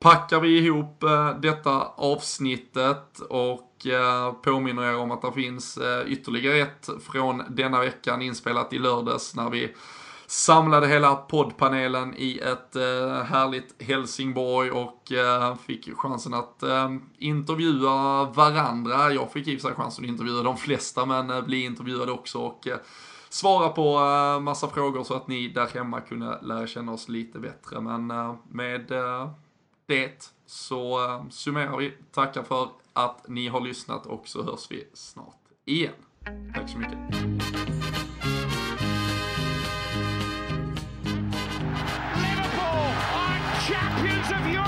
packar 0.00 0.40
vi 0.40 0.58
ihop 0.58 1.02
eh, 1.02 1.40
detta 1.40 1.82
avsnittet 1.96 3.20
och 3.30 3.86
eh, 3.86 4.32
påminner 4.32 4.82
er 4.82 4.96
om 4.96 5.10
att 5.10 5.22
det 5.22 5.32
finns 5.32 5.76
eh, 5.76 6.12
ytterligare 6.12 6.58
ett 6.58 6.88
från 7.10 7.42
denna 7.48 7.80
veckan 7.80 8.22
inspelat 8.22 8.72
i 8.72 8.78
lördags 8.78 9.36
när 9.36 9.50
vi 9.50 9.74
samlade 10.28 10.86
hela 10.86 11.16
poddpanelen 11.16 12.14
i 12.16 12.38
ett 12.38 12.76
eh, 12.76 13.22
härligt 13.22 13.82
Helsingborg 13.82 14.70
och 14.70 15.12
eh, 15.12 15.56
fick 15.56 15.96
chansen 15.96 16.34
att 16.34 16.62
eh, 16.62 16.94
intervjua 17.18 18.24
varandra. 18.24 19.12
Jag 19.12 19.32
fick 19.32 19.48
i 19.48 19.56
och 19.56 19.60
för 19.60 19.68
sig 19.68 19.76
chansen 19.76 20.04
att 20.04 20.08
intervjua 20.08 20.42
de 20.42 20.56
flesta 20.56 21.06
men 21.06 21.30
eh, 21.30 21.42
bli 21.42 21.64
intervjuad 21.64 22.10
också 22.10 22.38
och 22.38 22.68
eh, 22.68 22.76
svara 23.28 23.68
på 23.68 23.98
eh, 23.98 24.40
massa 24.40 24.68
frågor 24.68 25.04
så 25.04 25.14
att 25.14 25.28
ni 25.28 25.48
där 25.48 25.66
hemma 25.66 26.00
kunde 26.00 26.38
lära 26.42 26.66
känna 26.66 26.92
oss 26.92 27.08
lite 27.08 27.38
bättre. 27.38 27.80
Men 27.80 28.10
eh, 28.10 28.34
med 28.50 28.92
eh, 28.92 29.30
det 29.86 30.32
så 30.46 31.04
eh, 31.04 31.28
summerar 31.30 31.76
vi. 31.76 31.92
Tackar 32.12 32.42
för 32.42 32.68
att 32.92 33.28
ni 33.28 33.48
har 33.48 33.60
lyssnat 33.60 34.06
och 34.06 34.28
så 34.28 34.42
hörs 34.42 34.70
vi 34.70 34.88
snart 34.94 35.40
igen. 35.64 35.92
Tack 36.54 36.70
så 36.70 36.78
mycket. 36.78 37.97
of 44.32 44.46
yours. 44.46 44.67